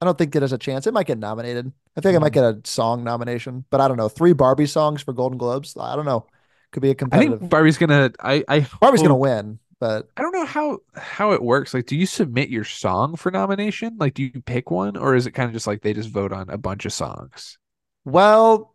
[0.00, 0.86] I don't think it has a chance.
[0.86, 1.72] It might get nominated.
[1.96, 2.34] I think it might Mhm.
[2.34, 4.08] get a song nomination, but I don't know.
[4.08, 5.76] Three Barbie songs for Golden Globes.
[5.78, 6.26] I don't know.
[6.72, 7.34] Could be a competitive.
[7.34, 8.10] I think Barbie's gonna.
[8.20, 11.74] I I Barbie's gonna win, but I don't know how how it works.
[11.74, 13.96] Like, do you submit your song for nomination?
[13.98, 16.32] Like, do you pick one, or is it kind of just like they just vote
[16.32, 17.58] on a bunch of songs?
[18.04, 18.74] Well,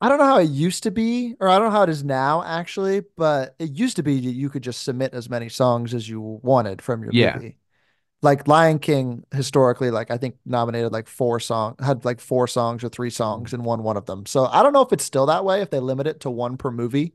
[0.00, 2.04] I don't know how it used to be, or I don't know how it is
[2.04, 5.94] now, actually, but it used to be that you could just submit as many songs
[5.94, 7.34] as you wanted from your Yeah.
[7.34, 7.58] movie.
[8.22, 12.84] Like Lion King, historically, like I think nominated like four song had like four songs
[12.84, 14.26] or three songs and won one of them.
[14.26, 16.56] So I don't know if it's still that way if they limit it to one
[16.58, 17.14] per movie,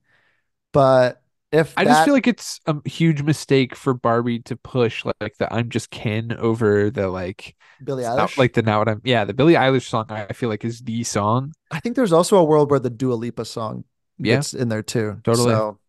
[0.74, 5.38] but if I just feel like it's a huge mistake for Barbie to push like
[5.38, 9.02] the "I'm Just Ken" over the like Billie not Eilish, like the now what I'm
[9.04, 10.06] yeah the Billie Eilish song.
[10.10, 11.54] I feel like is the song.
[11.72, 13.84] I think there's also a world where the Dua Lipa song
[14.18, 14.36] Yeah.
[14.36, 15.20] gets in there too.
[15.24, 15.54] Totally.
[15.54, 15.80] So,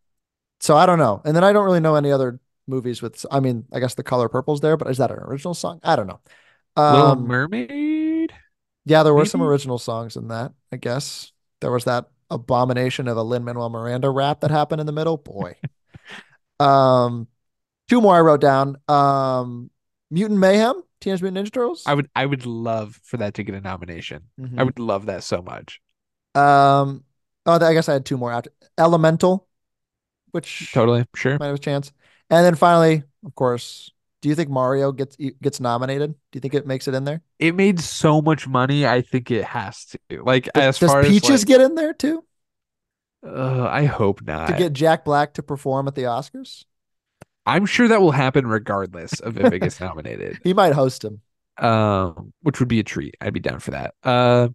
[0.60, 1.22] so I don't know.
[1.24, 3.24] And then I don't really know any other movies with.
[3.30, 5.80] I mean, I guess The Color Purple's there, but is that an original song?
[5.85, 6.20] I don't know.
[6.89, 8.32] Little Um, Mermaid.
[8.85, 10.52] yeah, there were some original songs in that.
[10.72, 14.87] I guess there was that abomination of a Lin Manuel Miranda rap that happened in
[14.87, 15.17] the middle.
[15.17, 15.57] Boy.
[16.61, 17.29] um,
[17.89, 18.77] two more I wrote down.
[18.89, 19.71] Um,
[20.11, 21.85] Mutant Mayhem, Teenage Mutant Ninja Turtles.
[21.87, 24.25] I would I would love for that to get a nomination.
[24.39, 24.65] I Mhm.
[24.67, 25.81] would love that so much.
[26.35, 27.05] Um,
[27.47, 29.47] oh, I guess I had two more after Elemental,
[30.31, 31.39] which Totally sure.
[31.39, 31.93] might have a chance.
[32.31, 36.12] And then finally, of course, Do you think Mario gets gets nominated?
[36.32, 37.23] Do you think it makes it in there?
[37.39, 38.86] It made so much money.
[38.86, 40.23] I think it has to.
[40.24, 42.24] Like Does, as does far Peaches as like, get in there too?
[43.27, 44.47] uh, I hope not.
[44.49, 46.65] To get Jack Black to perform at the Oscars?
[47.47, 50.39] I'm sure that will happen regardless of if it gets nominated.
[50.45, 51.20] He might host him.
[51.57, 53.16] Um, which would be a treat.
[53.20, 53.95] I'd be down for that.
[54.05, 54.49] Uh,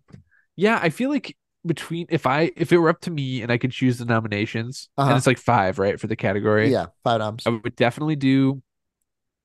[0.55, 1.35] yeah, I feel like
[1.65, 4.89] between if I if it were up to me and I could choose the nominations,
[4.97, 5.09] Uh-huh.
[5.09, 6.71] and it's like five, right, for the category.
[6.71, 7.43] Yeah, five noms.
[7.45, 8.61] I would definitely do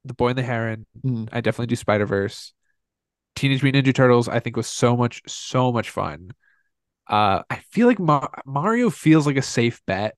[0.05, 0.87] the Boy and the Heron.
[1.05, 1.29] Mhm.
[1.33, 2.53] I definitely do Spider Verse.
[3.37, 4.29] Teenage Mutant Ninja Turtles.
[4.29, 6.31] I think was so much so much fun.
[7.09, 10.17] Uh, I feel like Ma- Mario feels like a safe bet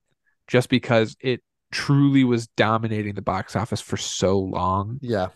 [0.48, 1.40] just because it
[1.70, 4.98] truly was dominating the box office for so long.
[5.02, 5.28] Yeah.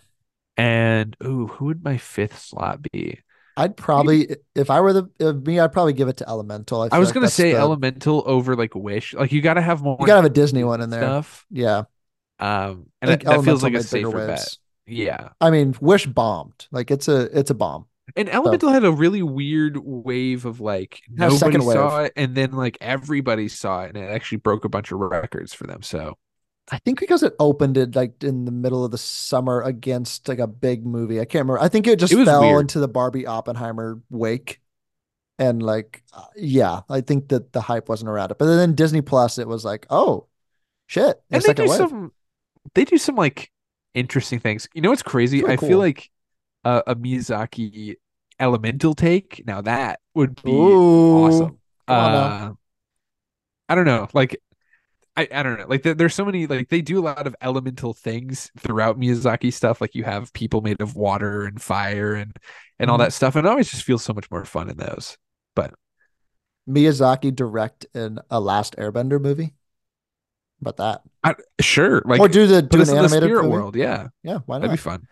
[0.57, 3.21] And ooh, who would my fifth slot be?
[3.57, 6.83] I'd probably if I were the if me, I'd probably give it to Elemental.
[6.83, 9.15] I, I was like gonna say the- Elemental over like Wish.
[9.15, 9.97] Like you got to have more.
[10.01, 11.03] You gotta have a Disney one in there.
[11.03, 11.47] stuff.
[11.51, 11.85] Yeah.
[12.39, 14.56] Um, and think that, feels like a safer bet.
[14.86, 15.31] Yeah.
[15.40, 16.66] I mean, Wish bombed.
[16.70, 17.86] Like it's a it's a bomb.
[18.16, 22.06] And Elemental had a really weird wave of like nobody saw wave.
[22.06, 25.55] it, and then like everybody saw it, and it actually broke a bunch of records
[25.55, 25.82] for them.
[25.82, 26.19] So
[26.70, 30.39] I think because it opened it like in the middle of the summer against like
[30.39, 31.20] a big movie.
[31.20, 31.61] I can't remember.
[31.61, 32.61] I think it just It fell weird.
[32.62, 34.61] into the Barbie Oppenheimer wake.
[35.36, 38.39] And like, uh, yeah, I think that the hype wasn't around it.
[38.39, 40.28] But then Disney Plus, it was like, oh,
[40.86, 41.20] shit.
[41.28, 41.77] and they do wave.
[41.77, 42.12] some,
[42.74, 43.51] they do some like
[43.95, 44.69] interesting things.
[44.74, 45.43] You know what's crazy?
[45.43, 46.11] Really I feel like
[46.65, 47.97] a, a Miyazaki
[48.41, 49.45] Elemental take.
[49.47, 51.61] Now that would be Ooh, awesome.
[51.86, 52.36] come on now.
[52.36, 52.53] Uh,
[53.69, 54.41] I don't know, like.
[55.16, 55.66] I, I don't know.
[55.69, 59.53] Like there, there's so many like they do a lot of elemental things throughout Miyazaki
[59.53, 59.81] stuff.
[59.81, 62.36] Like you have people made of water and fire and
[62.78, 63.01] and all Mhm.
[63.01, 63.36] that stuff.
[63.36, 65.19] And it always just feels so much more fun in those.
[65.57, 65.74] But
[66.69, 69.55] Miyazaki direct in a Last Airbender movie.
[70.66, 71.03] About that?
[71.23, 73.53] I, sure, like or do the do an in the animated spirit movie?
[73.53, 73.77] world.
[73.77, 74.62] Yeah, Yeah, why not?
[74.62, 75.07] that'd be fun.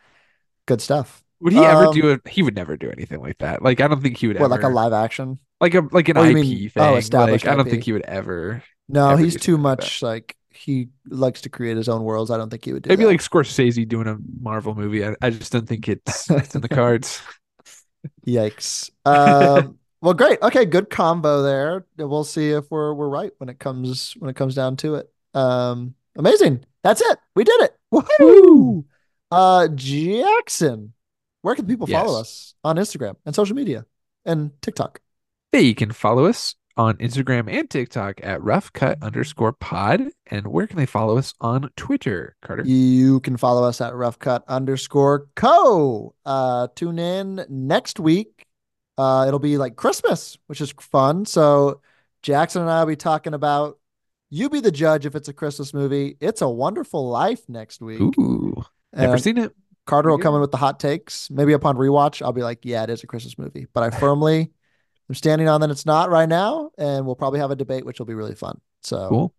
[0.66, 1.23] Good stuff.
[1.41, 2.27] Would he ever Um, do it?
[2.29, 3.62] He would never do anything like that.
[3.62, 5.39] Like I don't think he would What, ever like a live action?
[5.61, 6.83] like a like an Oh, IP mean- thing.
[6.83, 8.62] oh, like established I don't think he would ever.
[8.89, 12.31] No, ever he's too something like much like he likes to create his own worlds.
[12.31, 12.93] I don't think he would do it.
[12.93, 13.11] Maybe that.
[13.11, 15.05] like Scorsese doing a Marvel movie.
[15.07, 17.20] I, I just don't think it's it's in the cards.
[18.27, 18.91] Yikes.
[19.05, 20.41] Um, well, great.
[20.43, 21.87] Okay, good combo there.
[21.97, 25.12] We'll see if we're we're right when it comes when it comes down to it.
[25.35, 26.65] Um, amazing.
[26.83, 27.19] That's it.
[27.35, 27.77] We did it.
[27.93, 28.85] Woohoo!
[29.31, 30.93] Uh, Jackson,
[31.43, 33.87] where can people follow us on Instagram and social media
[34.25, 35.01] and TikTok?
[35.53, 40.09] Hey, you can follow us on Instagram and TikTok at rough cut underscore pod.
[40.27, 42.65] And where can they follow us on Twitter, Carter?
[42.65, 46.15] You can follow us at rough cut underscore co.
[46.25, 48.47] Uh, tune in next week.
[48.97, 51.25] Uh, it'll be like Christmas, which is fun.
[51.25, 51.81] So
[52.23, 53.79] Jackson and I will be talking about
[54.33, 56.17] you be the judge if it's a Christmas movie.
[56.19, 58.01] It's a wonderful life next week.
[58.01, 58.65] Ooh,
[58.95, 59.55] never And seen it.
[59.85, 61.31] Carter will Pretty come in with the hot takes.
[61.31, 63.67] Maybe upon rewatch, I'll be like, yeah, it is a Christmas movie.
[63.75, 64.51] But I firmly
[65.11, 66.71] am standing on that it's not right now.
[66.79, 68.59] And we'll probably have a debate, which will be really fun.
[68.83, 69.35] So Cool.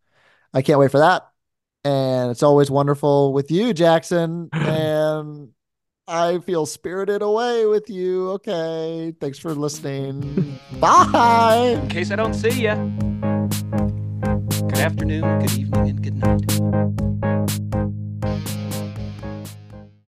[0.53, 1.27] I can't wait for that.
[1.83, 4.49] And it's always wonderful with you, Jackson.
[4.53, 5.49] and
[6.07, 8.29] I feel spirited away with you.
[8.31, 9.15] Okay.
[9.19, 10.59] Thanks for listening.
[10.79, 11.79] Bye.
[11.81, 12.75] In case I don't see ya.
[14.83, 17.32] Afternoon, good evening, and good night.